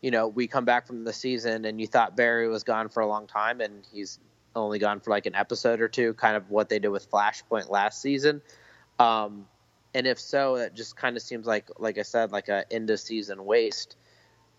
you 0.00 0.10
know, 0.10 0.28
we 0.28 0.46
come 0.46 0.64
back 0.64 0.86
from 0.86 1.04
the 1.04 1.12
season 1.12 1.64
and 1.64 1.80
you 1.80 1.86
thought 1.86 2.16
Barry 2.16 2.48
was 2.48 2.64
gone 2.64 2.88
for 2.88 3.00
a 3.00 3.06
long 3.06 3.26
time 3.26 3.60
and 3.60 3.86
he's 3.92 4.18
only 4.56 4.78
gone 4.78 5.00
for 5.00 5.10
like 5.10 5.26
an 5.26 5.34
episode 5.34 5.80
or 5.80 5.88
two, 5.88 6.14
kind 6.14 6.36
of 6.36 6.50
what 6.50 6.68
they 6.68 6.78
did 6.78 6.88
with 6.88 7.10
Flashpoint 7.10 7.70
last 7.70 8.00
season? 8.00 8.42
Um, 8.98 9.46
and 9.94 10.06
if 10.06 10.18
so, 10.18 10.56
it 10.56 10.74
just 10.74 10.96
kind 10.96 11.16
of 11.16 11.22
seems 11.22 11.46
like, 11.46 11.68
like 11.78 11.98
I 11.98 12.02
said, 12.02 12.32
like 12.32 12.48
a 12.48 12.70
end 12.72 12.90
of 12.90 13.00
season 13.00 13.44
waste. 13.44 13.96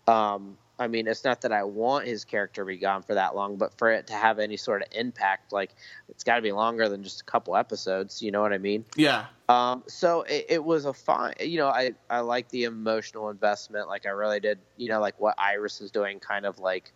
Um, 0.06 0.58
I 0.78 0.88
mean, 0.88 1.06
it's 1.06 1.22
not 1.22 1.42
that 1.42 1.52
I 1.52 1.64
want 1.64 2.06
his 2.06 2.24
character 2.24 2.62
to 2.62 2.66
be 2.66 2.78
gone 2.78 3.02
for 3.02 3.14
that 3.14 3.36
long, 3.36 3.56
but 3.56 3.76
for 3.78 3.92
it 3.92 4.06
to 4.08 4.14
have 4.14 4.38
any 4.38 4.56
sort 4.56 4.82
of 4.82 4.88
impact, 4.92 5.52
like 5.52 5.70
it's 6.08 6.24
got 6.24 6.36
to 6.36 6.42
be 6.42 6.50
longer 6.50 6.88
than 6.88 7.04
just 7.04 7.20
a 7.20 7.24
couple 7.24 7.56
episodes. 7.56 8.22
You 8.22 8.30
know 8.30 8.40
what 8.40 8.52
I 8.52 8.58
mean? 8.58 8.84
Yeah. 8.96 9.26
Um, 9.48 9.84
so 9.86 10.22
it, 10.22 10.46
it 10.48 10.64
was 10.64 10.86
a 10.86 10.92
fine, 10.94 11.34
you 11.40 11.58
know, 11.58 11.68
I, 11.68 11.92
I 12.08 12.20
like 12.20 12.48
the 12.48 12.64
emotional 12.64 13.28
investment. 13.28 13.86
Like 13.86 14.06
I 14.06 14.10
really 14.10 14.40
did, 14.40 14.58
you 14.76 14.88
know, 14.88 14.98
like 14.98 15.20
what 15.20 15.34
Iris 15.38 15.82
is 15.82 15.90
doing, 15.90 16.20
kind 16.20 16.46
of 16.46 16.58
like 16.58 16.90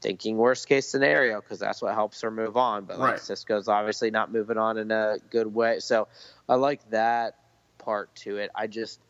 thinking 0.00 0.36
worst 0.36 0.68
case 0.68 0.88
scenario, 0.88 1.40
because 1.40 1.60
that's 1.60 1.80
what 1.80 1.94
helps 1.94 2.20
her 2.20 2.30
move 2.32 2.56
on. 2.56 2.84
But 2.84 2.98
like 2.98 3.12
Right. 3.12 3.20
Cisco's 3.20 3.68
obviously 3.68 4.10
not 4.10 4.32
moving 4.32 4.58
on 4.58 4.76
in 4.76 4.90
a 4.90 5.18
good 5.30 5.54
way. 5.54 5.78
So 5.78 6.08
I 6.48 6.56
like 6.56 6.90
that 6.90 7.36
part 7.78 8.14
to 8.16 8.38
it. 8.38 8.50
I 8.54 8.66
just, 8.66 9.00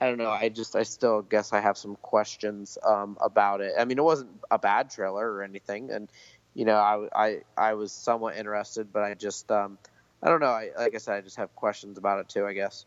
I 0.00 0.06
don't 0.06 0.18
know. 0.18 0.30
I 0.30 0.48
just, 0.50 0.76
I 0.76 0.82
still 0.82 1.22
guess 1.22 1.52
I 1.52 1.60
have 1.60 1.78
some 1.78 1.96
questions 1.96 2.76
um, 2.86 3.16
about 3.20 3.60
it. 3.60 3.72
I 3.78 3.84
mean, 3.84 3.98
it 3.98 4.04
wasn't 4.04 4.30
a 4.50 4.58
bad 4.58 4.90
trailer 4.90 5.32
or 5.32 5.42
anything. 5.42 5.90
And, 5.90 6.10
you 6.54 6.64
know, 6.66 6.76
I, 6.76 7.08
I, 7.14 7.40
I 7.56 7.74
was 7.74 7.92
somewhat 7.92 8.36
interested, 8.36 8.92
but 8.92 9.02
I 9.02 9.14
just, 9.14 9.50
um, 9.50 9.78
I 10.22 10.28
don't 10.28 10.40
know. 10.40 10.46
I, 10.46 10.70
like 10.78 10.94
I 10.94 10.98
said, 10.98 11.14
I 11.14 11.20
just 11.20 11.36
have 11.36 11.54
questions 11.54 11.98
about 11.98 12.20
it 12.20 12.28
too. 12.28 12.46
I 12.46 12.52
guess. 12.52 12.86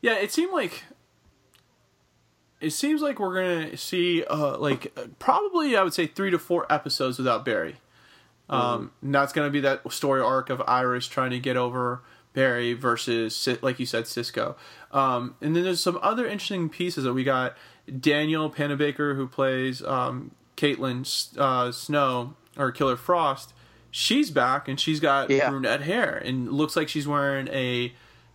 Yeah, 0.00 0.14
it 0.14 0.32
seemed 0.32 0.52
like 0.52 0.84
it 2.60 2.70
seems 2.70 3.02
like 3.02 3.18
we're 3.18 3.34
gonna 3.34 3.76
see 3.76 4.24
uh, 4.24 4.56
like 4.58 4.96
probably 5.18 5.76
I 5.76 5.82
would 5.82 5.94
say 5.94 6.06
three 6.06 6.30
to 6.30 6.38
four 6.38 6.70
episodes 6.72 7.18
without 7.18 7.44
Barry. 7.44 7.76
Um, 8.48 8.90
and 9.00 9.14
that's 9.14 9.32
gonna 9.32 9.50
be 9.50 9.60
that 9.60 9.90
story 9.92 10.20
arc 10.20 10.50
of 10.50 10.60
Iris 10.66 11.06
trying 11.06 11.30
to 11.30 11.38
get 11.38 11.56
over 11.56 12.02
Barry 12.32 12.72
versus 12.72 13.48
like 13.62 13.78
you 13.78 13.86
said 13.86 14.06
Cisco. 14.06 14.56
Um, 14.90 15.34
and 15.40 15.54
then 15.56 15.64
there's 15.64 15.80
some 15.80 15.98
other 16.02 16.26
interesting 16.26 16.68
pieces 16.68 17.04
that 17.04 17.12
we 17.12 17.24
got. 17.24 17.56
Danielle 18.00 18.50
Panabaker 18.50 19.16
who 19.16 19.26
plays 19.26 19.82
um, 19.82 20.30
Caitlin 20.56 21.36
uh, 21.38 21.72
Snow 21.72 22.34
or 22.56 22.70
Killer 22.72 22.96
Frost. 22.96 23.52
She's 23.90 24.30
back 24.30 24.68
and 24.68 24.78
she's 24.80 25.00
got 25.00 25.28
Yeah. 25.30 25.50
brunette 25.50 25.82
hair 25.82 26.16
and 26.16 26.50
looks 26.52 26.76
like 26.76 26.88
she's 26.88 27.06
wearing 27.06 27.48
a 27.48 27.92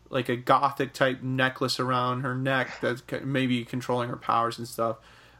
like 0.09 0.29
a 0.29 0.35
gothic 0.37 0.93
type 0.93 1.21
necklace 1.21 1.79
around 1.79 2.21
her 2.21 2.33
neck 2.35 2.79
that's 2.81 3.01
maybe 3.23 3.65
controlling 3.65 4.09
her 4.09 4.15
powers 4.15 4.57
and 4.57 4.67
stuff. 4.67 4.97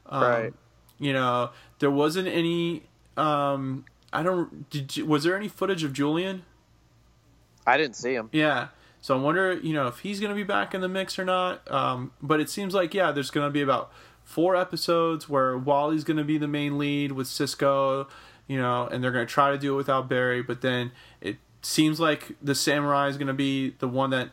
Um, 0.08 0.22
Right. 0.24 0.53
You 0.99 1.14
know, 1.14 1.51
there 1.80 1.91
wasn't 1.91 2.28
any. 2.28 2.84
Um, 3.16 3.86
I 4.12 4.24
don't. 4.24 4.68
Did 4.72 4.97
you, 4.97 5.05
was 5.05 5.24
there 5.24 5.38
any 5.38 5.47
footage 5.47 5.84
of 5.84 5.93
Julian? 5.93 6.43
I 7.68 7.78
didn't 7.78 7.97
see 7.97 8.15
him. 8.15 8.30
Yeah. 8.32 8.70
So 9.01 9.15
I 9.15 9.22
wonder, 9.22 9.53
you 9.53 9.74
know, 9.74 9.88
if 9.88 9.99
he's 9.99 10.20
going 10.20 10.30
to 10.30 10.36
be 10.36 10.43
back 10.43 10.74
in 10.74 10.82
the 10.82 10.88
mix 10.88 11.20
or 11.20 11.26
not. 11.26 11.70
Um, 11.70 12.11
but 12.22 12.39
it 12.39 12.49
seems 12.49 12.74
like, 12.74 12.93
yeah, 12.93 13.11
there's 13.11 13.30
going 13.30 13.45
to 13.45 13.51
be 13.51 13.61
about 13.61 13.91
four 14.24 14.55
episodes 14.55 15.30
where 15.30 15.57
Wally's 15.57 16.03
going 16.03 16.18
to 16.18 16.24
be 16.24 16.38
the 16.38 16.47
main 16.47 16.78
lead 16.78 17.11
with 17.11 17.28
Cisco, 17.28 18.07
you 18.47 18.57
know, 18.57 18.88
and 18.88 19.03
they're 19.03 19.11
going 19.11 19.28
to 19.28 19.32
try 19.32 19.51
to 19.51 19.57
do 19.57 19.74
it 19.74 19.78
without 19.78 20.09
Barry. 20.09 20.41
But 20.41 20.61
then 20.61 20.91
it 21.22 21.38
seems 21.61 21.99
like 21.99 22.36
the 22.41 22.55
Samurai 22.55 23.07
is 23.07 23.18
going 23.18 23.28
to 23.28 23.34
be 23.34 23.76
the 23.80 23.88
one 23.88 24.09
that 24.09 24.30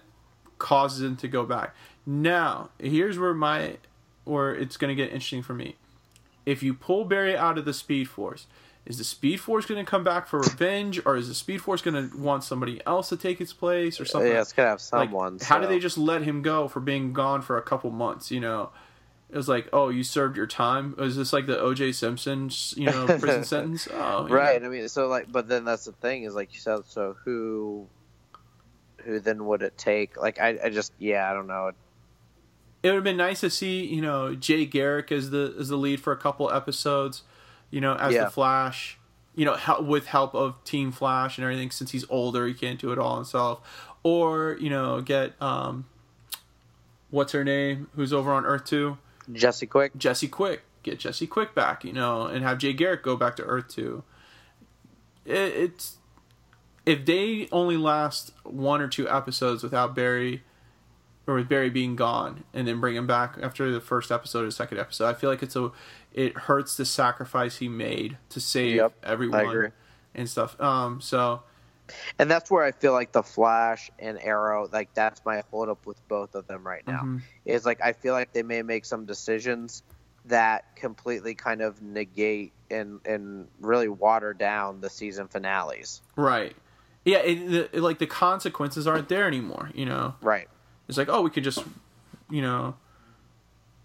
causes 0.59 1.03
him 1.03 1.16
to 1.16 1.28
go 1.28 1.45
back. 1.45 1.74
Now, 2.07 2.70
here's 2.78 3.18
where 3.18 3.35
my, 3.35 3.78
where 4.24 4.55
it's 4.55 4.76
going 4.76 4.89
to 4.89 4.95
get 4.95 5.12
interesting 5.12 5.43
for 5.43 5.55
me. 5.55 5.76
If 6.47 6.62
you 6.62 6.74
pull 6.74 7.05
Barry 7.05 7.37
out 7.37 7.59
of 7.59 7.64
the 7.64 7.72
Speed 7.72 8.09
Force, 8.09 8.47
is 8.87 8.99
the 8.99 9.05
Speed 9.05 9.41
Force 9.41 9.66
going 9.66 9.82
to 9.82 9.89
come 9.89 10.05
back 10.05 10.26
for 10.26 10.41
revenge, 10.41 11.01
or 11.07 11.16
is 11.16 11.28
the 11.28 11.35
Speed 11.35 11.62
Force 11.62 11.80
going 11.80 12.11
to 12.11 12.16
want 12.16 12.45
somebody 12.45 12.80
else 12.87 13.09
to 13.09 13.16
take 13.16 13.41
its 13.41 13.53
place, 13.53 14.01
or 14.01 14.05
something? 14.05 14.30
Yeah, 14.30 14.43
it's 14.43 14.53
gonna 14.53 14.68
have 14.68 14.82
like, 14.93 15.09
someone. 15.09 15.39
how 15.43 15.59
did 15.59 15.70
they 15.70 15.78
just 15.78 15.97
let 15.97 16.22
him 16.22 16.43
go 16.43 16.68
for 16.68 16.80
being 16.80 17.12
gone 17.12 17.41
for 17.41 17.57
a 17.57 17.62
couple 17.62 17.91
months? 17.91 18.30
You 18.30 18.41
know, 18.41 18.70
it 19.30 19.37
was 19.37 19.49
like, 19.49 19.68
oh, 19.72 19.89
you 19.89 20.05
served 20.05 20.37
your 20.37 20.47
time. 20.47 20.95
Was 20.97 21.16
this 21.16 21.32
like 21.32 21.47
the 21.47 21.59
O.J. 21.59 21.93
Simpson, 21.93 22.51
you 22.76 22.87
know, 22.87 23.07
prison 23.18 23.45
sentence? 23.45 23.89
Oh. 23.93 24.28
Right. 24.28 24.62
I 24.62 24.68
mean, 24.68 24.89
so 24.89 25.09
like, 25.09 25.32
but 25.32 25.49
then 25.49 25.64
that's 25.64 25.87
the 25.87 25.93
thing 25.93 26.24
is 26.24 26.35
like 26.35 26.55
you 26.55 26.61
said. 26.61 26.80
So 26.87 27.16
who, 27.24 27.89
who 28.99 29.18
then 29.18 29.45
would 29.47 29.62
it 29.62 29.76
take? 29.78 30.16
Like, 30.16 30.39
I, 30.39 30.59
I 30.64 30.68
just, 30.70 30.93
yeah, 30.99 31.30
I 31.30 31.35
don't 31.35 31.47
know. 31.47 31.72
It 32.82 32.89
would 32.89 32.97
have 32.97 33.05
been 33.05 33.16
nice 33.16 33.41
to 33.41 33.49
see, 33.49 33.87
you 33.87 34.03
know, 34.03 34.35
Jay 34.35 34.66
Garrick 34.66 35.11
as 35.11 35.30
the 35.30 35.57
as 35.59 35.70
the 35.70 35.76
lead 35.76 36.01
for 36.01 36.12
a 36.12 36.18
couple 36.18 36.51
episodes, 36.51 37.22
you 37.75 37.81
know, 37.81 37.95
as 37.97 38.14
Yeah. 38.14 38.25
the 38.25 38.31
Flash, 38.31 38.99
you 39.35 39.45
know, 39.45 39.55
hel- 39.57 39.83
with 39.85 40.07
help 40.07 40.35
of 40.35 40.62
Team 40.64 40.93
Flash 40.93 41.37
and 41.39 41.45
everything. 41.45 41.70
Since 41.72 41.91
he's 41.91 42.05
older, 42.09 42.47
he 42.47 42.55
can't 42.55 42.79
do 42.81 42.93
it 42.93 42.99
all 42.99 43.16
himself. 43.16 43.61
Or 44.05 44.57
you 44.61 44.70
know, 44.70 45.01
get 45.01 45.33
um, 45.43 45.87
what's 47.11 47.33
her 47.33 47.43
name? 47.45 47.89
Who's 47.97 48.12
over 48.12 48.33
on 48.33 48.45
Earth 48.47 48.64
Two? 48.64 48.99
Jesse 49.33 49.66
Quick. 49.66 49.97
Jesse 49.97 50.29
Quick. 50.29 50.62
Get 50.83 50.99
Jesse 51.01 51.27
Quick 51.27 51.55
back, 51.55 51.85
you 51.85 51.93
know, 51.93 52.27
and 52.27 52.45
have 52.45 52.59
Jay 52.59 52.72
Garrick 52.75 53.03
go 53.03 53.16
back 53.16 53.37
to 53.37 53.43
Earth 53.43 53.68
Two. 53.68 54.05
It, 55.25 55.35
it's 55.35 55.97
if 56.87 57.05
they 57.07 57.49
only 57.51 57.77
last 57.79 58.33
one 58.45 58.81
or 58.83 58.89
two 58.89 59.09
episodes 59.09 59.62
without 59.62 59.95
Barry, 59.95 60.43
or 61.27 61.35
with 61.35 61.49
Barry 61.49 61.70
being 61.70 61.97
gone, 61.97 62.45
and 62.53 62.68
then 62.68 62.81
bring 62.81 62.97
him 62.97 63.07
back 63.07 63.37
after 63.43 63.70
the 63.70 63.81
first 63.81 64.12
episode 64.12 64.47
or 64.47 64.51
second 64.51 64.79
episode, 64.79 65.09
I 65.09 65.14
feel 65.14 65.31
like 65.31 65.43
it's 65.43 65.57
a 65.57 65.70
it 66.12 66.37
hurts 66.37 66.77
the 66.77 66.85
sacrifice 66.85 67.57
he 67.57 67.68
made 67.68 68.18
to 68.29 68.41
save 68.41 68.77
Yep, 68.77 68.93
everyone 69.03 69.72
and 70.14 70.29
stuff. 70.29 70.61
Um, 70.61 71.01
so 71.01 71.43
And 72.18 72.31
that's 72.31 72.51
where 72.51 72.64
I 72.64 72.72
feel 72.72 72.93
like 72.93 73.12
the 73.12 73.22
Flash 73.22 73.91
and 73.99 74.18
Arrow, 74.20 74.68
like 74.72 74.95
that's 74.95 75.25
my 75.25 75.43
holdup 75.51 75.85
with 75.87 76.07
both 76.09 76.35
of 76.35 76.47
them 76.47 76.66
right 76.66 76.87
now. 76.87 77.01
Mhm. 77.03 77.22
Is 77.45 77.66
like 77.66 77.81
I 77.83 77.93
feel 77.93 78.14
like 78.14 78.33
they 78.33 78.43
may 78.43 78.62
make 78.62 78.85
some 78.85 79.05
decisions 79.05 79.83
that 80.27 80.77
completely 80.77 81.35
kind 81.35 81.61
of 81.61 81.83
negate 81.83 82.53
and 82.70 83.01
and 83.05 83.49
really 83.61 83.89
water 83.89 84.33
down 84.33 84.81
the 84.81 84.89
season 84.89 85.29
finales. 85.29 86.01
right, 86.16 86.57
yeah, 87.05 87.18
it, 87.18 87.70
the, 87.72 87.81
like 87.81 87.99
the 87.99 88.07
consequences 88.07 88.87
aren't 88.87 89.09
there 89.09 89.27
anymore. 89.27 89.70
You 89.75 89.85
know, 89.87 90.14
Right. 90.22 90.49
It's 90.89 90.99
like, 90.99 91.09
oh, 91.09 91.22
we 91.22 91.30
could 91.30 91.45
just, 91.45 91.64
you 92.30 92.43
know, 92.43 92.74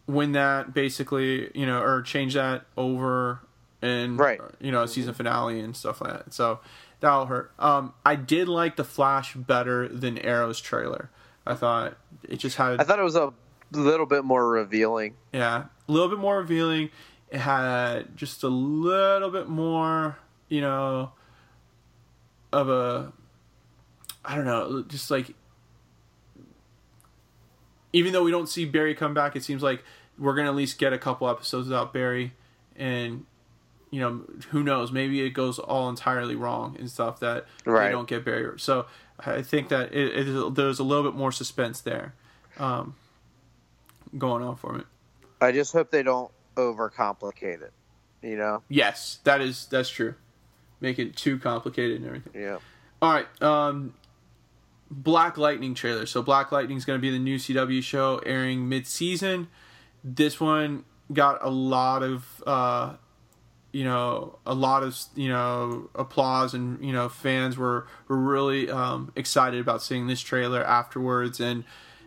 win 0.07 0.31
that 0.33 0.73
basically, 0.73 1.49
you 1.53 1.65
know, 1.65 1.81
or 1.81 2.01
change 2.01 2.33
that 2.33 2.65
over 2.75 3.41
and 3.81 4.19
Right. 4.19 4.41
you 4.59 4.71
know, 4.71 4.83
a 4.83 4.87
season 4.87 5.13
finale 5.13 5.59
and 5.59 5.75
stuff 5.75 6.01
like 6.01 6.11
that. 6.11 6.33
So 6.33 6.59
that'll 6.99 7.27
hurt. 7.27 7.51
Um, 7.59 7.93
I 8.05 8.15
did 8.15 8.47
like 8.49 8.75
the 8.75 8.83
Flash 8.83 9.33
better 9.35 9.87
than 9.87 10.17
Arrow's 10.17 10.59
trailer. 10.59 11.09
I 11.45 11.53
thought 11.55 11.97
it 12.23 12.37
just 12.37 12.57
had 12.57 12.79
I 12.81 12.83
thought 12.83 12.99
it 12.99 13.03
was 13.03 13.15
a 13.15 13.31
little 13.71 14.05
bit 14.05 14.23
more 14.25 14.47
revealing. 14.49 15.15
yeah, 15.31 15.65
a 15.87 15.91
little 15.91 16.09
bit 16.09 16.19
more 16.19 16.39
revealing. 16.39 16.89
It 17.31 17.39
had 17.39 18.17
just 18.17 18.43
a 18.43 18.47
little 18.49 19.29
bit 19.29 19.47
more, 19.47 20.17
you 20.49 20.61
know, 20.61 21.11
of 22.51 22.69
a 22.69 23.13
I 24.25 24.35
don't 24.35 24.45
know, 24.45 24.83
just 24.87 25.09
like 25.09 25.33
even 27.93 28.13
though 28.13 28.23
we 28.23 28.31
don't 28.31 28.47
see 28.49 28.65
Barry 28.65 28.93
come 28.95 29.13
back, 29.13 29.35
it 29.35 29.43
seems 29.43 29.63
like 29.63 29.83
we're 30.17 30.35
gonna 30.35 30.49
at 30.49 30.55
least 30.55 30.77
get 30.77 30.93
a 30.93 30.97
couple 30.97 31.29
episodes 31.29 31.67
without 31.67 31.93
Barry, 31.93 32.33
and 32.75 33.25
you 33.91 33.99
know 33.99 34.21
who 34.49 34.63
knows, 34.63 34.91
maybe 34.91 35.21
it 35.21 35.31
goes 35.31 35.57
all 35.59 35.89
entirely 35.89 36.35
wrong 36.35 36.75
and 36.79 36.89
stuff 36.91 37.19
that 37.21 37.45
Right. 37.65 37.87
they 37.87 37.91
don't 37.91 38.07
get 38.07 38.23
Barry. 38.25 38.59
So 38.59 38.85
I 39.19 39.41
think 39.41 39.69
that 39.69 39.93
it, 39.93 40.15
it 40.15 40.27
is, 40.27 40.53
there's 40.53 40.79
a 40.79 40.83
little 40.83 41.03
bit 41.03 41.17
more 41.17 41.31
suspense 41.31 41.81
there, 41.81 42.13
um, 42.57 42.95
going 44.17 44.43
on 44.43 44.55
for 44.55 44.73
me. 44.73 44.83
I 45.41 45.51
just 45.51 45.73
hope 45.73 45.89
they 45.91 46.03
don't 46.03 46.31
overcomplicate 46.55 47.61
it. 47.61 47.73
You 48.21 48.35
know? 48.37 48.63
Yes, 48.67 49.19
that 49.23 49.39
is 49.41 49.65
that's 49.67 49.89
true. 49.89 50.15
Make 50.81 50.99
it 50.99 51.15
too 51.15 51.39
complicated 51.39 51.97
and 51.97 52.05
everything. 52.05 52.41
Yeah. 52.41 52.57
All 53.01 53.13
right, 53.13 53.41
um, 53.41 53.93
Black 54.91 55.37
Lightning 55.37 55.73
trailer. 55.75 56.05
So 56.05 56.21
Black 56.21 56.51
Lightning 56.51 56.77
is 56.77 56.85
going 56.85 56.97
to 56.97 57.01
be 57.01 57.11
the 57.11 57.19
new 57.19 57.37
CW 57.37 57.83
show 57.83 58.19
airing 58.25 58.67
mid-season. 58.67 59.47
This 60.03 60.39
one 60.39 60.85
got 61.13 61.43
a 61.43 61.49
lot 61.49 62.03
of, 62.03 62.43
uh, 62.45 62.95
you 63.71 63.83
know, 63.83 64.39
a 64.45 64.53
lot 64.53 64.83
of 64.83 64.97
you 65.15 65.29
know 65.29 65.89
applause 65.93 66.53
and 66.53 66.83
you 66.83 66.91
know 66.91 67.09
fans 67.09 67.57
were 67.57 67.87
were 68.07 68.17
really 68.17 68.69
um, 68.69 69.11
excited 69.15 69.59
about 69.59 69.83
seeing 69.83 70.07
this 70.07 70.21
trailer 70.21 70.63
afterwards, 70.63 71.39
and 71.39 71.65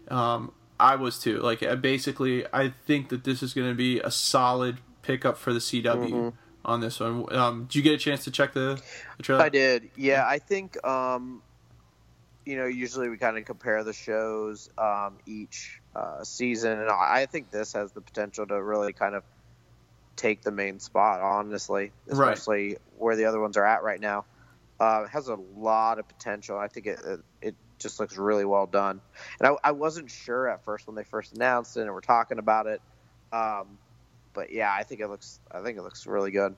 um, 0.09 0.53
I 0.81 0.97
was 0.97 1.19
too. 1.19 1.39
Like 1.39 1.63
uh, 1.63 1.77
basically, 1.77 2.45
I 2.53 2.73
think 2.87 3.11
that 3.11 3.25
this 3.25 3.43
is 3.43 3.55
going 3.55 3.69
to 3.69 3.77
be 3.77 4.01
a 4.01 4.11
solid 4.11 4.79
pickup 5.03 5.39
for 5.39 5.53
the 5.53 5.61
CW. 5.61 6.33
On 6.65 6.81
this 6.81 7.01
one, 7.01 7.27
um, 7.35 7.65
did 7.65 7.75
you 7.75 7.83
get 7.83 7.95
a 7.95 7.99
chance 7.99 8.23
to 8.23 8.31
check 8.31 8.53
the, 8.53 8.81
the 9.17 9.23
trailer? 9.25 9.43
I 9.43 9.49
did. 9.49 9.91
Yeah, 9.97 10.25
I 10.25 10.39
think 10.39 10.79
um, 10.87 11.43
you 12.45 12.57
know 12.57 12.67
usually 12.67 13.09
we 13.09 13.17
kind 13.17 13.39
of 13.39 13.45
compare 13.45 13.85
the 13.85 13.93
shows 13.93 14.71
um, 14.79 15.19
each 15.27 15.81
uh, 15.95 16.25
season, 16.25 16.79
and 16.79 16.91
I 16.91 17.27
think 17.27 17.51
this 17.51 17.73
has 17.75 17.93
the 17.93 18.01
potential 18.01 18.47
to 18.47 18.63
really 18.63 18.93
kind 18.93 19.15
of 19.15 19.23
take 20.17 20.43
the 20.43 20.51
main 20.51 20.81
spot. 20.81 21.21
Honestly, 21.21 21.93
Right. 22.07 22.33
especially 22.33 22.77
where 22.99 23.17
the 23.17 23.25
other 23.27 23.41
ones 23.41 23.57
are 23.57 23.65
at 23.65 23.83
right 23.83 24.01
now, 24.01 24.25
uh, 24.81 25.05
it 25.05 25.11
has 25.11 25.29
a 25.29 25.37
lot 25.57 25.99
of 25.99 26.09
potential. 26.09 26.59
I 26.59 26.69
think 26.69 26.87
it 26.87 27.01
it, 27.05 27.21
it 27.41 27.55
just 27.79 27.99
looks 28.01 28.17
really 28.17 28.45
well 28.45 28.67
done, 28.67 29.01
and 29.41 29.49
I, 29.49 29.69
I 29.69 29.73
wasn't 29.73 30.11
sure 30.11 30.49
at 30.49 30.65
first 30.65 30.87
when 30.87 30.97
they 30.97 31.05
first 31.05 31.35
announced 31.35 31.77
it 31.77 31.83
and 31.83 31.93
were 31.93 32.01
talking 32.01 32.39
about 32.39 32.67
it. 32.67 32.81
Um, 33.33 33.79
but 34.35 34.53
yeah, 34.53 34.73
I 34.73 34.83
think 34.83 35.01
it 35.01 35.09
looks. 35.09 35.41
I 35.51 35.63
think 35.63 35.79
it 35.79 35.83
looks 35.83 36.07
really 36.07 36.31
good. 36.31 36.57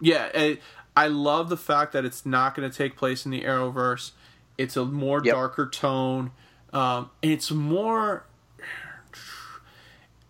Yeah, 0.00 0.28
I, 0.34 0.58
I 0.94 1.06
love 1.06 1.48
the 1.48 1.56
fact 1.56 1.92
that 1.94 2.04
it's 2.04 2.26
not 2.26 2.54
going 2.54 2.70
to 2.70 2.76
take 2.76 2.96
place 2.96 3.24
in 3.24 3.30
the 3.30 3.42
Arrowverse. 3.42 4.10
It's 4.58 4.76
a 4.76 4.84
more 4.84 5.20
Yep. 5.24 5.34
darker 5.34 5.66
tone. 5.68 6.30
Um, 6.72 7.10
and 7.22 7.32
it's 7.32 7.50
more, 7.50 8.24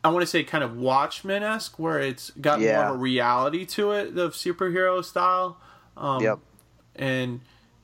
I 0.05 0.09
want 0.11 0.23
to 0.23 0.27
say, 0.27 0.45
kind 0.45 0.63
of 0.63 0.77
Watchmen 0.77 1.43
esque, 1.43 1.79
where 1.79 1.99
it's 2.01 2.31
got 2.41 2.61
more 2.61 2.71
of 2.85 2.95
a 2.95 2.99
reality 2.99 3.65
to 3.67 3.93
it, 3.93 4.15
the 4.15 4.29
superhero 4.31 5.05
style. 5.05 5.59
Um, 5.97 6.23
Yep. 6.23 6.39
And 6.95 7.41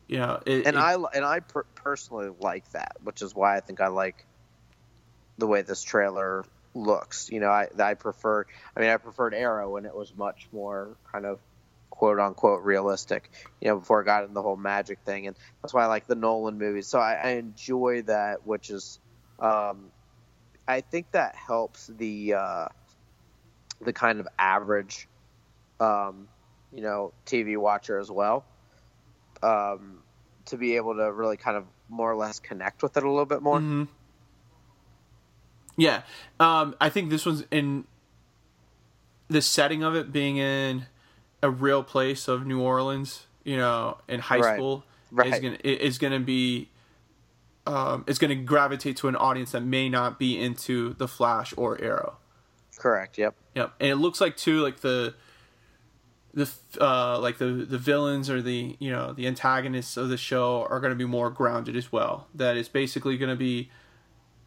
you 0.08 0.18
know, 0.18 0.40
it, 0.46 0.66
and 0.66 0.76
it- 0.76 0.80
I 0.82 0.94
and 0.94 1.24
I 1.24 1.40
per- 1.40 1.64
personally 1.74 2.30
like 2.40 2.70
that, 2.72 2.96
which 3.02 3.22
is 3.22 3.34
why 3.34 3.56
I 3.56 3.60
think 3.60 3.80
I 3.80 3.88
like 3.88 4.26
the 5.38 5.46
way 5.46 5.62
this 5.62 5.82
trailer 5.82 6.44
looks. 6.74 7.30
You 7.30 7.40
know, 7.40 7.48
I 7.50 7.68
I 7.78 7.94
prefer. 7.94 8.44
I 8.76 8.80
mean, 8.80 8.90
I 8.90 8.96
preferred 8.98 9.34
Arrow 9.34 9.70
when 9.70 9.86
it 9.86 9.94
was 9.94 10.14
much 10.16 10.48
more 10.52 10.96
kind 11.10 11.24
of 11.26 11.40
quote 11.92 12.18
unquote 12.18 12.64
realistic. 12.64 13.30
You 13.60 13.68
know, 13.68 13.78
before 13.78 14.00
it 14.00 14.06
got 14.06 14.22
into 14.22 14.34
the 14.34 14.42
whole 14.42 14.56
magic 14.56 15.00
thing, 15.04 15.26
and 15.26 15.36
that's 15.60 15.74
why 15.74 15.84
I 15.84 15.86
like 15.86 16.06
the 16.06 16.14
Nolan 16.14 16.56
movies. 16.58 16.88
So 16.88 16.98
I, 16.98 17.12
I 17.12 17.28
enjoy 17.32 18.02
that, 18.02 18.46
which 18.46 18.70
is, 18.70 18.98
um, 19.38 19.90
I 20.66 20.80
think 20.80 21.12
that 21.12 21.36
helps 21.36 21.86
the 21.86 22.34
uh, 22.34 22.68
the 23.82 23.92
kind 23.92 24.20
of 24.20 24.28
average, 24.38 25.06
um, 25.80 26.28
you 26.72 26.80
know, 26.80 27.12
TV 27.26 27.58
watcher 27.58 27.98
as 27.98 28.10
well. 28.10 28.46
Um, 29.42 29.98
to 30.46 30.56
be 30.56 30.76
able 30.76 30.96
to 30.96 31.12
really 31.12 31.36
kind 31.36 31.58
of 31.58 31.66
more 31.90 32.10
or 32.10 32.16
less 32.16 32.40
connect 32.40 32.82
with 32.82 32.96
it 32.96 33.04
a 33.04 33.08
little 33.08 33.26
bit 33.26 33.42
more. 33.42 33.58
Mm-hmm. 33.58 33.84
Yeah, 35.76 36.02
um, 36.40 36.74
I 36.80 36.88
think 36.88 37.10
this 37.10 37.26
one's 37.26 37.44
in 37.50 37.84
the 39.28 39.42
setting 39.42 39.82
of 39.82 39.94
it 39.94 40.10
being 40.10 40.38
in 40.38 40.86
a 41.42 41.50
real 41.50 41.82
place 41.82 42.28
of 42.28 42.46
New 42.46 42.60
Orleans, 42.60 43.26
you 43.44 43.56
know, 43.56 43.98
in 44.08 44.20
high 44.20 44.38
Right. 44.38 44.56
school 44.56 44.84
Right. 45.10 45.32
is 45.34 45.40
gonna 45.40 45.58
is 45.64 45.98
gonna 45.98 46.20
be 46.20 46.68
um, 47.66 48.04
is 48.06 48.18
gonna 48.18 48.34
gravitate 48.34 48.96
to 48.98 49.08
an 49.08 49.16
audience 49.16 49.52
that 49.52 49.62
may 49.62 49.88
not 49.88 50.18
be 50.18 50.38
into 50.38 50.94
the 50.94 51.06
Flash 51.06 51.54
or 51.56 51.80
Arrow. 51.80 52.16
Correct. 52.76 53.18
Yep. 53.18 53.34
Yep, 53.54 53.74
and 53.80 53.88
it 53.90 53.96
looks 53.96 54.20
like 54.20 54.36
too 54.36 54.60
like 54.60 54.80
the 54.80 55.14
the 56.34 56.50
uh, 56.80 57.18
like 57.20 57.38
the 57.38 57.46
the 57.46 57.78
villains 57.78 58.30
or 58.30 58.40
the 58.40 58.76
you 58.78 58.90
know 58.90 59.12
the 59.12 59.26
antagonists 59.26 59.96
of 59.96 60.08
the 60.08 60.16
show 60.16 60.66
are 60.70 60.80
going 60.80 60.90
to 60.90 60.96
be 60.96 61.04
more 61.04 61.30
grounded 61.30 61.76
as 61.76 61.92
well. 61.92 62.26
That 62.34 62.56
is 62.56 62.68
basically 62.68 63.18
going 63.18 63.28
to 63.28 63.36
be, 63.36 63.70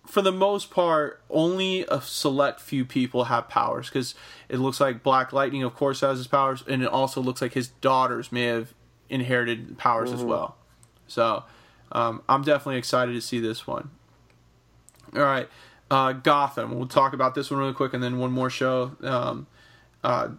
for 0.08 0.22
the 0.22 0.32
most 0.32 0.72
part, 0.72 1.22
only 1.30 1.86
a 1.90 2.02
select 2.02 2.60
few 2.60 2.86
people 2.86 3.26
have 3.26 3.50
powers 3.50 3.90
because 3.90 4.16
it 4.50 4.58
looks 4.58 4.80
like 4.80 5.04
Black 5.04 5.34
Lightning, 5.34 5.64
of 5.64 5.76
course, 5.76 6.02
has 6.02 6.18
his 6.18 6.28
powers, 6.28 6.64
and 6.68 6.82
it 6.84 6.88
also 6.90 7.22
looks 7.22 7.42
like 7.42 7.54
his 7.54 7.68
daughters 7.68 8.32
may 8.32 8.44
have 8.44 8.74
inherited 9.10 9.78
powers 9.78 10.12
as 10.12 10.24
well. 10.24 10.58
So, 11.08 11.44
um, 11.92 12.24
I'm 12.28 12.44
definitely 12.44 12.78
excited 12.78 13.14
to 13.14 13.22
see 13.22 13.40
this 13.40 13.68
one. 13.68 13.92
All 15.16 15.22
right, 15.22 15.48
uh, 15.90 16.14
Gotham. 16.14 16.76
We'll 16.76 16.88
talk 16.88 17.14
about 17.14 17.36
this 17.36 17.52
one 17.52 17.60
really 17.60 17.74
quick, 17.74 17.94
and 17.94 18.04
then 18.04 18.18
one 18.18 18.32
more 18.32 18.50
show. 18.50 18.96
Um, 19.02 19.48
uh, 20.04 20.30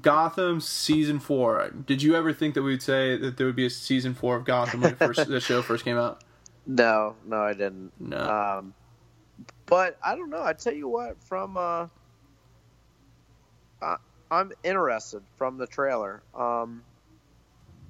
Gotham 0.00 0.60
season 0.60 1.18
four. 1.18 1.70
Did 1.70 2.02
you 2.02 2.14
ever 2.16 2.32
think 2.32 2.54
that 2.54 2.62
we 2.62 2.72
would 2.72 2.82
say 2.82 3.16
that 3.16 3.36
there 3.36 3.46
would 3.46 3.56
be 3.56 3.66
a 3.66 3.70
season 3.70 4.14
four 4.14 4.36
of 4.36 4.44
Gotham 4.44 4.80
when 4.80 4.96
first, 4.96 5.26
the 5.28 5.40
show 5.40 5.62
first 5.62 5.84
came 5.84 5.96
out? 5.96 6.22
No, 6.66 7.14
no, 7.24 7.38
I 7.38 7.52
didn't. 7.52 7.92
No. 8.00 8.18
Um, 8.18 8.74
but 9.66 9.98
I 10.02 10.14
don't 10.14 10.30
know. 10.30 10.42
I 10.42 10.52
tell 10.52 10.74
you 10.74 10.88
what, 10.88 11.22
from 11.24 11.56
uh, 11.56 11.88
I, 13.82 13.96
I'm 14.30 14.52
interested 14.62 15.22
from 15.36 15.58
the 15.58 15.66
trailer. 15.66 16.22
Um, 16.34 16.82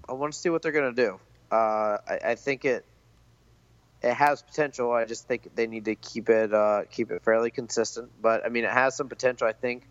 I 0.09 0.13
want 0.13 0.33
to 0.33 0.39
see 0.39 0.49
what 0.49 0.63
they're 0.63 0.73
gonna 0.73 0.93
do. 0.93 1.19
Uh, 1.51 1.99
I, 2.09 2.19
I 2.25 2.35
think 2.35 2.65
it 2.65 2.85
it 4.03 4.15
has 4.15 4.43
potential. 4.43 4.93
I 4.93 5.05
just 5.05 5.27
think 5.27 5.55
they 5.55 5.67
need 5.67 5.87
to 5.87 5.95
keep 5.95 6.29
it 6.29 6.53
uh, 6.53 6.83
keep 6.91 7.11
it 7.11 7.23
fairly 7.23 7.51
consistent. 7.51 8.11
But 8.21 8.45
I 8.45 8.49
mean, 8.49 8.65
it 8.65 8.71
has 8.71 8.97
some 8.97 9.09
potential. 9.09 9.47
I 9.47 9.53
think 9.53 9.89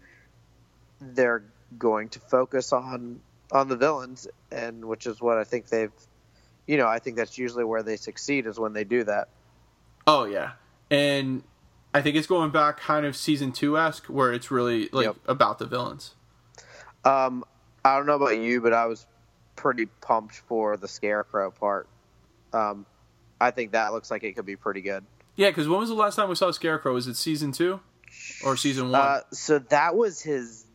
they're 1.01 1.43
going 1.77 2.09
to 2.09 2.19
focus 2.19 2.73
on 2.73 3.19
on 3.51 3.67
the 3.67 3.77
villains, 3.77 4.27
and 4.51 4.85
which 4.85 5.05
is 5.07 5.21
what 5.21 5.37
I 5.37 5.43
think 5.43 5.67
they've. 5.69 5.91
You 6.67 6.77
know, 6.77 6.87
I 6.87 6.99
think 6.99 7.17
that's 7.17 7.37
usually 7.37 7.63
where 7.63 7.83
they 7.83 7.95
succeed 7.95 8.47
is 8.47 8.59
when 8.59 8.73
they 8.73 8.83
do 8.83 9.03
that. 9.03 9.29
Oh 10.07 10.25
yeah, 10.25 10.53
and 10.89 11.43
I 11.95 12.01
think 12.01 12.15
it's 12.17 12.27
going 12.27 12.51
back 12.51 12.79
kind 12.79 13.05
of 13.05 13.15
season 13.15 13.51
two 13.51 13.77
esque, 13.77 14.05
where 14.07 14.33
it's 14.33 14.51
really 14.51 14.89
like 14.91 15.05
Yep. 15.05 15.15
about 15.27 15.59
the 15.59 15.65
villains. 15.65 16.13
Um, 17.03 17.45
I 17.83 17.95
don't 17.95 18.05
know 18.05 18.15
about 18.15 18.37
you, 18.37 18.61
but 18.61 18.73
I 18.73 18.85
was 18.87 19.05
pretty 19.55 19.85
pumped 19.85 20.35
for 20.47 20.75
the 20.75 20.87
scarecrow 20.87 21.51
part. 21.51 21.87
Um, 22.51 22.85
I 23.39 23.51
think 23.51 23.71
that 23.71 23.93
looks 23.93 24.09
like 24.11 24.23
it 24.23 24.33
could 24.35 24.45
be 24.45 24.55
pretty 24.55 24.81
good. 24.81 25.05
Yeah, 25.35 25.49
because 25.49 25.67
when 25.67 25.79
was 25.79 25.89
the 25.89 25.95
last 25.95 26.15
time 26.15 26.29
we 26.29 26.35
saw 26.35 26.51
Scarecrow? 26.51 26.93
Was 26.93 27.07
it 27.07 27.15
season 27.15 27.51
two 27.51 27.79
or 28.43 28.55
season 28.57 28.91
one? 28.91 29.01
Uh, 29.01 29.19
so 29.31 29.59
that 29.59 29.95
was 29.95 30.21
his 30.21 30.65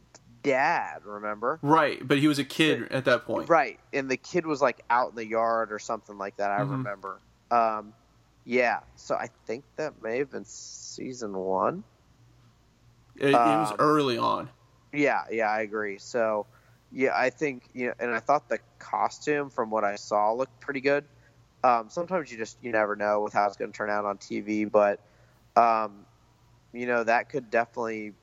dad, 0.43 1.01
remember? 1.05 1.59
right, 1.62 2.07
but 2.07 2.18
he 2.18 2.29
was 2.29 2.39
a 2.39 2.45
kid 2.45 2.91
at 2.93 3.05
that 3.07 3.25
point. 3.27 3.49
Right, 3.49 3.79
and 3.93 4.11
the 4.11 4.16
kid 4.16 4.47
was 4.47 4.62
like 4.62 4.83
out 4.89 5.11
in 5.11 5.16
the 5.16 5.27
yard 5.27 5.71
or 5.73 5.79
something 5.79 6.16
like 6.16 6.37
that. 6.39 6.51
I 6.51 6.61
Mhm. 6.61 6.71
remember. 6.71 7.21
Um, 7.51 7.93
yeah, 8.51 8.80
so 8.96 9.14
I 9.14 9.28
think 9.46 9.64
that 9.76 10.03
may 10.03 10.18
have 10.18 10.30
been 10.32 10.44
season 10.44 11.34
one. 11.34 11.84
It, 13.14 13.46
it 13.46 13.57
was 13.59 13.72
Um, 13.72 13.76
early 13.78 14.18
on. 14.18 14.51
Yeah, 14.92 15.24
yeah, 15.30 15.48
I 15.51 15.61
agree. 15.61 15.98
So, 15.98 16.46
yeah, 16.90 17.12
I 17.14 17.30
think 17.30 17.68
you 17.74 17.88
know, 17.88 17.94
and 18.01 18.11
I 18.11 18.18
thought 18.18 18.48
the 18.48 18.59
costume 18.78 19.51
from 19.51 19.70
what 19.70 19.84
I 19.84 19.96
saw 19.96 20.32
looked 20.32 20.61
pretty 20.61 20.80
good. 20.80 21.05
Um, 21.62 21.90
sometimes 21.90 22.32
you 22.32 22.38
just 22.38 22.59
you 22.61 22.72
never 22.72 22.96
know 22.96 23.20
with 23.20 23.32
how 23.32 23.46
it's 23.46 23.57
going 23.57 23.70
to 23.70 23.76
turn 23.76 23.90
out 23.90 24.05
on 24.05 24.18
TV, 24.18 24.64
but 24.64 25.01
um, 25.55 26.07
you 26.72 26.86
know 26.86 27.05
that 27.05 27.28
could 27.28 27.51
definitely 27.51 28.14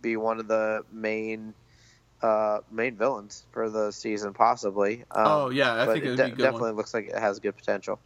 be 0.00 0.16
one 0.16 0.40
of 0.40 0.48
the 0.48 0.84
main 0.92 1.54
uh, 2.22 2.60
main 2.70 2.96
villains 2.96 3.44
for 3.52 3.68
the 3.70 3.90
season, 3.90 4.32
possibly. 4.32 5.04
Um, 5.10 5.24
oh 5.26 5.50
yeah, 5.50 5.82
I 5.82 5.86
think 5.86 6.04
it 6.06 6.10
would 6.10 6.16
de- 6.16 6.24
be 6.24 6.28
a 6.28 6.32
good 6.32 6.42
definitely 6.42 6.70
one. 6.70 6.76
looks 6.76 6.94
like 6.94 7.06
it 7.08 7.18
has 7.18 7.40
good 7.40 7.56
potential. 7.56 8.00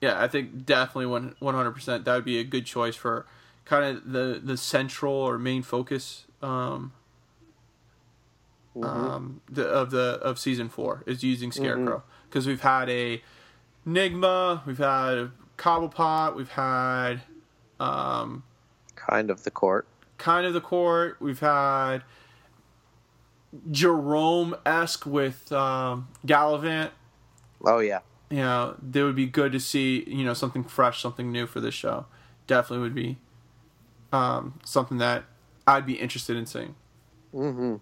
Yeah, 0.00 0.22
I 0.22 0.28
think 0.28 0.66
definitely 0.66 1.06
one 1.06 1.34
one 1.38 1.54
hundred 1.54 1.72
percent. 1.72 2.04
That 2.04 2.14
would 2.14 2.24
be 2.24 2.38
a 2.38 2.44
good 2.44 2.66
choice 2.66 2.96
for 2.96 3.26
kind 3.64 3.96
of 3.96 4.12
the 4.12 4.40
the 4.42 4.56
central 4.56 5.14
or 5.14 5.38
main 5.38 5.62
focus 5.62 6.24
um, 6.42 6.92
Mm-hmm. 8.76 8.84
um, 8.84 9.40
the, 9.50 9.66
of 9.66 9.90
the 9.90 10.18
of 10.20 10.38
season 10.38 10.68
four 10.68 11.02
is 11.06 11.24
using 11.24 11.50
Scarecrow 11.50 12.02
because 12.28 12.46
we've 12.46 12.60
had 12.60 12.90
a 12.90 13.22
Nigma, 13.88 14.66
we've 14.66 14.76
had 14.76 15.14
a 15.16 15.32
Cobblepot, 15.56 16.36
we've 16.36 16.50
had 16.50 17.22
um, 17.80 18.42
kind 18.94 19.30
of 19.30 19.44
the 19.44 19.50
court. 19.50 19.88
kind 20.18 20.44
of 20.46 20.52
the 20.52 20.60
court, 20.60 21.16
we've 21.20 21.40
had 21.40 22.02
Jerome 23.70 24.54
esque 24.66 25.06
with 25.06 25.50
um, 25.52 26.08
Galavan. 26.26 26.90
Oh 27.64 27.78
yeah, 27.78 28.00
You 28.30 28.38
know, 28.38 28.76
it 28.92 29.02
would 29.02 29.14
be 29.14 29.26
good 29.26 29.52
to 29.52 29.60
see 29.60 30.04
you 30.06 30.24
know 30.24 30.34
something 30.34 30.64
fresh, 30.64 31.00
something 31.00 31.30
new 31.30 31.46
for 31.46 31.60
this 31.60 31.74
show. 31.74 32.06
Definitely 32.46 32.82
would 32.82 32.94
be 32.94 33.18
um, 34.12 34.58
something 34.64 34.98
that 34.98 35.24
I'd 35.66 35.86
be 35.86 35.94
interested 35.94 36.36
in 36.36 36.46
seeing. 36.46 36.74
hmm 37.32 37.76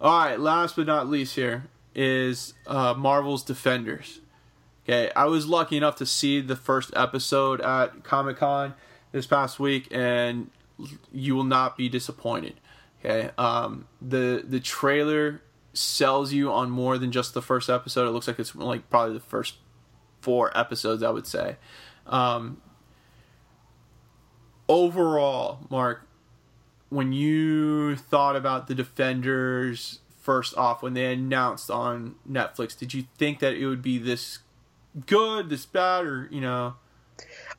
All 0.00 0.18
right, 0.18 0.38
last 0.38 0.76
but 0.76 0.86
not 0.86 1.08
least, 1.08 1.34
here 1.36 1.64
is 1.94 2.54
uh, 2.66 2.94
Marvel's 2.94 3.42
Defenders. 3.44 4.20
Okay, 4.84 5.10
I 5.16 5.24
was 5.26 5.46
lucky 5.46 5.76
enough 5.76 5.96
to 5.96 6.06
see 6.06 6.40
the 6.40 6.56
first 6.56 6.90
episode 6.94 7.60
at 7.60 8.04
Comic 8.04 8.38
Con 8.38 8.74
this 9.12 9.26
past 9.26 9.58
week, 9.58 9.88
and 9.90 10.50
you 11.12 11.34
will 11.34 11.44
not 11.44 11.76
be 11.76 11.88
disappointed. 11.88 12.54
Okay, 13.00 13.30
um, 13.38 13.86
the 14.02 14.44
the 14.46 14.60
trailer 14.60 15.40
sells 15.74 16.32
you 16.32 16.50
on 16.50 16.70
more 16.70 16.98
than 16.98 17.12
just 17.12 17.34
the 17.34 17.42
first 17.42 17.68
episode. 17.68 18.08
It 18.08 18.12
looks 18.12 18.26
like 18.26 18.38
it's 18.38 18.54
like 18.54 18.88
probably 18.90 19.14
the 19.14 19.20
first 19.20 19.56
four 20.20 20.56
episodes, 20.56 21.02
I 21.02 21.10
would 21.10 21.26
say. 21.26 21.56
Um, 22.06 22.62
overall, 24.68 25.60
Mark, 25.70 26.06
when 26.88 27.12
you 27.12 27.96
thought 27.96 28.36
about 28.36 28.68
the 28.68 28.74
Defenders 28.74 30.00
first 30.20 30.56
off 30.56 30.82
when 30.82 30.94
they 30.94 31.12
announced 31.12 31.70
on 31.70 32.14
Netflix, 32.28 32.76
did 32.78 32.94
you 32.94 33.04
think 33.18 33.40
that 33.40 33.54
it 33.54 33.66
would 33.66 33.82
be 33.82 33.98
this 33.98 34.38
good, 35.06 35.50
this 35.50 35.66
bad, 35.66 36.06
or 36.06 36.28
you 36.30 36.40
know? 36.40 36.76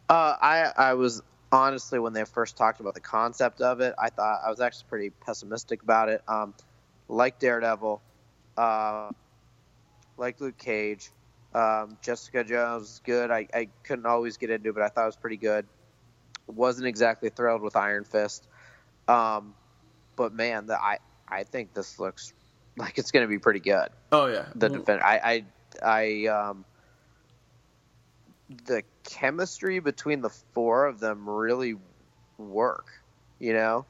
Uh, 0.10 0.36
I 0.42 0.72
I 0.78 0.94
was 0.94 1.22
honestly 1.52 2.00
when 2.00 2.14
they 2.14 2.26
first 2.26 2.58
talked 2.58 2.80
about 2.80 2.94
the 2.94 3.00
concept 3.02 3.62
of 3.62 3.82
it, 3.82 3.94
I 3.98 4.10
thought 4.10 4.42
I 4.46 4.50
was 4.50 4.60
actually 4.60 4.86
pretty 4.90 5.10
pessimistic 5.10 5.84
about 5.84 6.10
it. 6.10 6.22
Um, 6.28 6.54
like 7.08 7.40
Daredevil, 7.40 8.02
uh, 8.58 9.10
like 10.18 10.40
Luke 10.42 10.58
Cage, 10.58 11.12
um, 11.54 11.98
Jessica 12.02 12.44
Jones 12.44 12.90
is 12.90 13.02
good. 13.04 13.32
I, 13.32 13.48
I 13.54 13.70
couldn't 13.84 14.06
always 14.06 14.38
get 14.38 14.50
into 14.50 14.70
it, 14.70 14.76
but 14.76 14.84
I 14.84 14.90
thought 14.90 15.04
it 15.04 15.08
was 15.08 15.16
pretty 15.16 15.38
good. 15.38 15.68
Wasn't 16.48 16.88
exactly 16.88 17.30
thrilled 17.30 17.62
with 17.62 17.76
Iron 17.76 18.04
Fist, 18.04 18.48
um, 19.08 19.56
but 20.16 20.34
man, 20.34 20.68
the, 20.68 20.82
I 20.82 21.00
I 21.28 21.44
think 21.44 21.74
this 21.74 22.00
looks 22.00 22.34
like 22.78 22.98
it's 22.98 23.12
going 23.12 23.24
to 23.24 23.30
be 23.30 23.40
pretty 23.40 23.62
good 23.62 23.90
Oh 24.12 24.28
yeah, 24.28 24.46
the 24.56 24.70
defender. 24.70 25.04
I, 25.04 25.44
I, 25.84 26.26
I, 26.26 26.28
um, 26.28 26.66
the 28.66 28.84
chemistry 29.04 29.80
between 29.80 30.22
the 30.22 30.30
four 30.54 30.86
of 30.86 31.00
them 31.00 31.28
really 31.28 31.76
work, 32.38 32.88
you 33.40 33.54
know, 33.54 33.86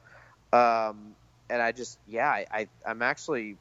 um, 0.52 1.14
and 1.48 1.62
I 1.62 1.72
just, 1.72 1.98
yeah, 2.06 2.28
I, 2.28 2.46
I, 2.50 2.68
I'm 2.86 3.02
actually, 3.02 3.56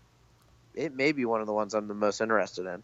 it 0.73 0.95
may 0.95 1.11
be 1.11 1.25
one 1.25 1.41
of 1.41 1.47
the 1.47 1.53
ones 1.53 1.73
I'm 1.73 1.87
the 1.87 1.93
most 1.93 2.21
interested 2.21 2.65
in. 2.65 2.83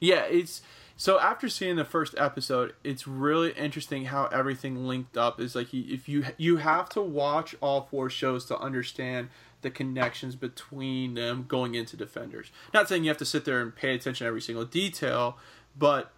Yeah, 0.00 0.24
it's 0.24 0.62
so 0.96 1.18
after 1.18 1.48
seeing 1.48 1.76
the 1.76 1.84
first 1.84 2.14
episode, 2.18 2.74
it's 2.84 3.06
really 3.06 3.52
interesting 3.52 4.06
how 4.06 4.26
everything 4.26 4.86
linked 4.86 5.16
up. 5.16 5.40
Is 5.40 5.54
like 5.54 5.72
if 5.72 6.08
you 6.08 6.26
you 6.36 6.58
have 6.58 6.88
to 6.90 7.00
watch 7.00 7.56
all 7.60 7.88
four 7.90 8.10
shows 8.10 8.44
to 8.46 8.58
understand 8.58 9.28
the 9.62 9.70
connections 9.70 10.36
between 10.36 11.14
them 11.14 11.46
going 11.48 11.74
into 11.74 11.96
Defenders. 11.96 12.52
Not 12.72 12.88
saying 12.88 13.02
you 13.02 13.10
have 13.10 13.16
to 13.18 13.24
sit 13.24 13.44
there 13.44 13.60
and 13.60 13.74
pay 13.74 13.94
attention 13.94 14.24
to 14.24 14.28
every 14.28 14.42
single 14.42 14.64
detail, 14.64 15.38
but 15.76 16.12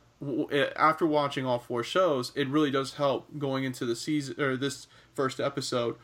eh, 0.51 0.67
after 0.77 1.07
watching 1.07 1.47
all 1.47 1.61
four 1.61 1.83
shows, 1.83 2.33
it 2.35 2.49
really 2.49 2.73
does 2.73 2.95
help 2.95 3.39
going 3.39 3.65
into 3.65 3.87
the 3.87 3.97
season 3.97 4.39
or 4.41 4.57
this 4.57 4.89
first 5.15 5.39
episode, 5.41 5.97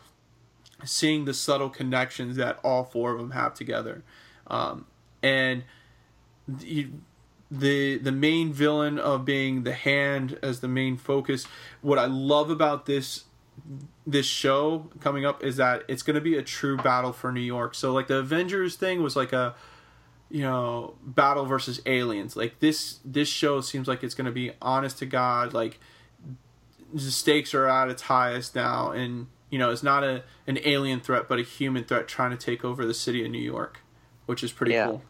seeing 0.84 1.24
the 1.24 1.34
subtle 1.34 1.70
connections 1.70 2.36
that 2.36 2.58
all 2.62 2.84
four 2.84 3.12
of 3.12 3.18
them 3.18 3.30
have 3.30 3.54
together, 3.54 4.02
um, 4.46 4.86
and 5.22 5.64
you 6.60 7.00
the 7.50 7.98
the 7.98 8.12
main 8.12 8.52
villain 8.52 8.98
of 8.98 9.24
being 9.24 9.62
the 9.64 9.74
hand 9.74 10.38
as 10.42 10.60
the 10.60 10.68
main 10.68 10.96
focus. 10.96 11.46
What 11.82 11.98
I 11.98 12.06
love 12.06 12.50
about 12.50 12.86
this 12.86 13.24
this 14.06 14.26
show 14.26 14.90
coming 15.00 15.24
up 15.26 15.44
is 15.44 15.56
that 15.56 15.84
it's 15.86 16.02
going 16.02 16.14
to 16.14 16.20
be 16.20 16.36
a 16.36 16.42
true 16.42 16.76
battle 16.76 17.12
for 17.12 17.30
New 17.30 17.40
York. 17.40 17.74
So 17.74 17.92
like 17.92 18.06
the 18.06 18.16
Avengers 18.16 18.76
thing 18.76 19.02
was 19.02 19.16
like 19.16 19.32
a 19.32 19.54
you 20.30 20.42
know 20.42 20.94
battle 21.04 21.44
versus 21.44 21.80
aliens. 21.84 22.36
Like 22.36 22.60
this 22.60 23.00
this 23.04 23.28
show 23.28 23.60
seems 23.60 23.86
like 23.86 24.02
it's 24.02 24.14
going 24.14 24.24
to 24.24 24.32
be 24.32 24.52
honest 24.62 24.98
to 24.98 25.06
god 25.06 25.52
like 25.52 25.78
the 26.92 27.10
stakes 27.10 27.54
are 27.54 27.68
at 27.68 27.88
its 27.88 28.02
highest 28.02 28.54
now 28.54 28.90
and 28.90 29.26
you 29.52 29.58
know 29.58 29.70
it's 29.70 29.82
not 29.82 30.02
a 30.02 30.24
an 30.48 30.58
alien 30.64 30.98
threat 30.98 31.28
but 31.28 31.38
a 31.38 31.42
human 31.42 31.84
threat 31.84 32.08
trying 32.08 32.30
to 32.30 32.36
take 32.36 32.64
over 32.64 32.84
the 32.86 32.94
city 32.94 33.22
of 33.24 33.30
New 33.30 33.38
York, 33.38 33.80
which 34.26 34.42
is 34.42 34.50
pretty 34.50 34.72
Yeah. 34.72 34.86
cool. 34.86 35.02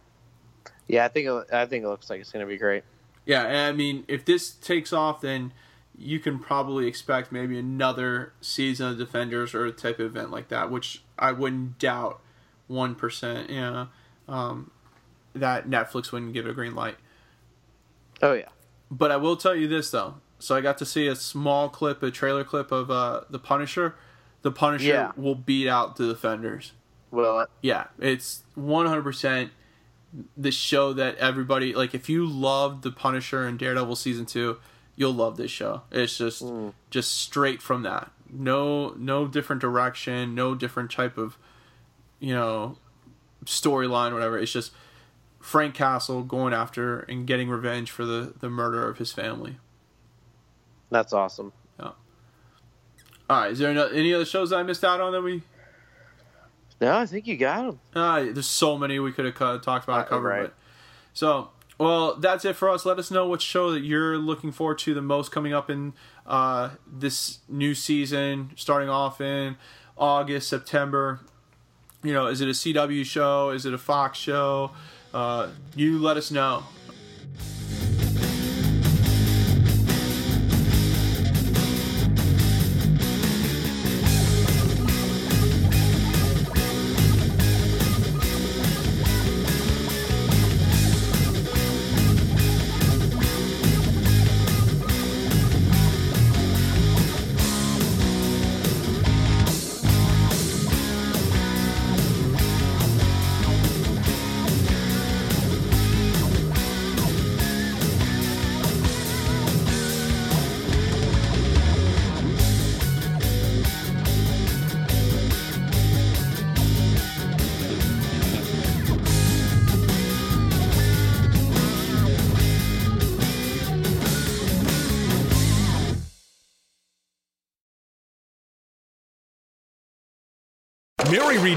Yeah, 0.89 1.05
I 1.05 1.09
think 1.09 1.29
it, 1.29 1.55
I 1.55 1.65
think 1.65 1.85
it 1.85 1.89
looks 1.89 2.11
like 2.11 2.21
it's 2.21 2.33
going 2.33 2.45
to 2.45 2.49
be 2.51 2.59
great. 2.59 2.83
Yeah, 3.25 3.69
I 3.69 3.73
mean, 3.73 4.05
if 4.09 4.25
this 4.25 4.51
takes 4.51 4.93
off, 4.93 5.21
then 5.21 5.53
you 5.97 6.19
can 6.19 6.41
probably 6.41 6.89
expect 6.89 7.31
maybe 7.31 7.57
another 7.57 8.33
season 8.41 8.89
of 8.89 8.99
Defenders 8.99 9.55
or 9.55 9.65
a 9.65 9.71
type 9.71 10.01
of 10.01 10.07
event 10.07 10.33
like 10.33 10.49
that, 10.49 10.71
which 10.73 11.03
I 11.19 11.31
wouldn't 11.31 11.79
doubt 11.79 12.21
one 12.67 12.97
percent. 12.97 13.49
Yeah, 13.49 13.87
um, 14.29 14.73
that 15.35 15.69
Netflix 15.71 16.11
wouldn't 16.11 16.33
give 16.33 16.47
it 16.47 16.51
a 16.51 16.55
green 16.55 16.75
light. 16.75 16.97
Oh 18.21 18.33
yeah. 18.33 18.49
But 18.91 19.13
I 19.13 19.17
will 19.17 19.37
tell 19.37 19.55
you 19.55 19.69
this 19.69 19.91
though. 19.93 20.17
So 20.41 20.57
I 20.57 20.61
got 20.61 20.77
to 20.79 20.85
see 20.85 21.07
a 21.07 21.15
small 21.15 21.69
clip, 21.69 22.03
a 22.03 22.11
trailer 22.11 22.43
clip 22.43 22.73
of 22.73 22.91
uh, 22.91 23.21
the 23.31 23.39
Punisher. 23.39 23.95
The 24.43 24.51
Punisher 24.51 24.87
Yeah. 24.87 25.13
will 25.17 25.35
beat 25.35 25.69
out 25.69 25.97
the 25.97 26.09
Defenders. 26.09 26.73
Well, 27.11 27.47
Yeah, 27.61 27.87
it's 27.99 28.43
one 28.55 28.87
hundred 28.87 29.03
percent 29.03 29.51
the 30.37 30.51
show 30.51 30.93
that 30.93 31.17
everybody 31.17 31.75
like. 31.75 31.95
If 31.95 32.09
you 32.09 32.27
loved 32.27 32.83
the 32.83 32.91
Punisher 32.91 33.47
and 33.47 33.59
Daredevil 33.59 33.97
season 33.97 34.27
two, 34.27 34.59
you'll 34.97 35.15
love 35.15 35.37
this 35.37 35.51
show. 35.51 35.83
It's 35.91 36.17
just 36.19 36.43
hmm. 36.43 36.71
just 36.91 37.17
straight 37.17 37.63
from 37.63 37.83
that. 37.83 38.11
No, 38.31 38.91
no 38.97 39.27
different 39.27 39.61
direction. 39.61 40.35
No 40.35 40.55
different 40.55 40.91
type 40.91 41.17
of 41.19 41.37
you 42.19 42.35
know 42.35 42.77
storyline, 43.45 44.13
whatever. 44.13 44.39
It's 44.39 44.53
just 44.53 44.73
Frank 45.41 45.75
Castle 45.75 46.23
going 46.23 46.55
after 46.55 47.01
and 47.01 47.27
getting 47.27 47.49
revenge 47.51 47.91
for 47.91 48.05
the 48.05 48.33
the 48.41 48.49
murder 48.49 48.89
of 48.89 48.99
his 48.99 49.13
family. 49.13 49.57
that's 50.91 51.13
awesome. 51.13 51.53
All 53.33 53.41
right, 53.41 53.53
is 53.53 53.61
there 53.61 53.71
any 53.95 54.13
other 54.13 54.27
shows 54.27 54.51
that 54.51 54.57
I 54.57 54.63
missed 54.63 54.85
out 54.85 55.01
on 55.01 55.13
that 55.13 55.23
we? 55.23 55.41
No, 56.83 56.99
I 56.99 57.07
think 57.07 57.27
you 57.27 57.39
got 57.39 57.65
them. 57.65 57.81
Uh, 57.95 58.25
there's 58.25 58.47
so 58.47 58.77
many 58.77 58.99
we 58.99 59.11
could 59.11 59.25
have 59.25 59.35
talked 59.63 59.85
about 59.85 60.01
Uh, 60.01 60.05
covered. 60.05 60.29
right. 60.29 60.43
But, 60.43 60.55
so, 61.15 61.49
well, 61.79 62.17
that's 62.17 62.45
it 62.45 62.57
for 62.57 62.69
us. 62.69 62.85
Let 62.85 62.99
us 62.99 63.11
know 63.11 63.27
what 63.27 63.41
show 63.41 63.71
that 63.73 63.81
you're 63.81 64.19
looking 64.19 64.53
forward 64.53 64.81
to 64.81 64.93
the 64.93 65.01
most 65.01 65.33
coming 65.33 65.55
up 65.55 65.71
in 65.71 65.95
uh, 66.27 66.73
this 66.87 67.39
new 67.49 67.75
season, 67.75 68.51
starting 68.55 68.91
off 68.91 69.19
in 69.19 69.57
August, 69.97 70.51
September. 70.51 71.21
You 72.03 72.13
know, 72.13 72.27
is 72.27 72.43
it 72.43 72.49
a 72.49 72.53
CW 72.53 73.03
show? 73.07 73.49
Is 73.49 73.65
it 73.65 73.73
a 73.73 73.79
Fox 73.79 74.19
show? 74.19 74.73
Uh, 75.15 75.49
you 75.75 75.99
let 75.99 76.19
us 76.19 76.31
know. 76.31 76.65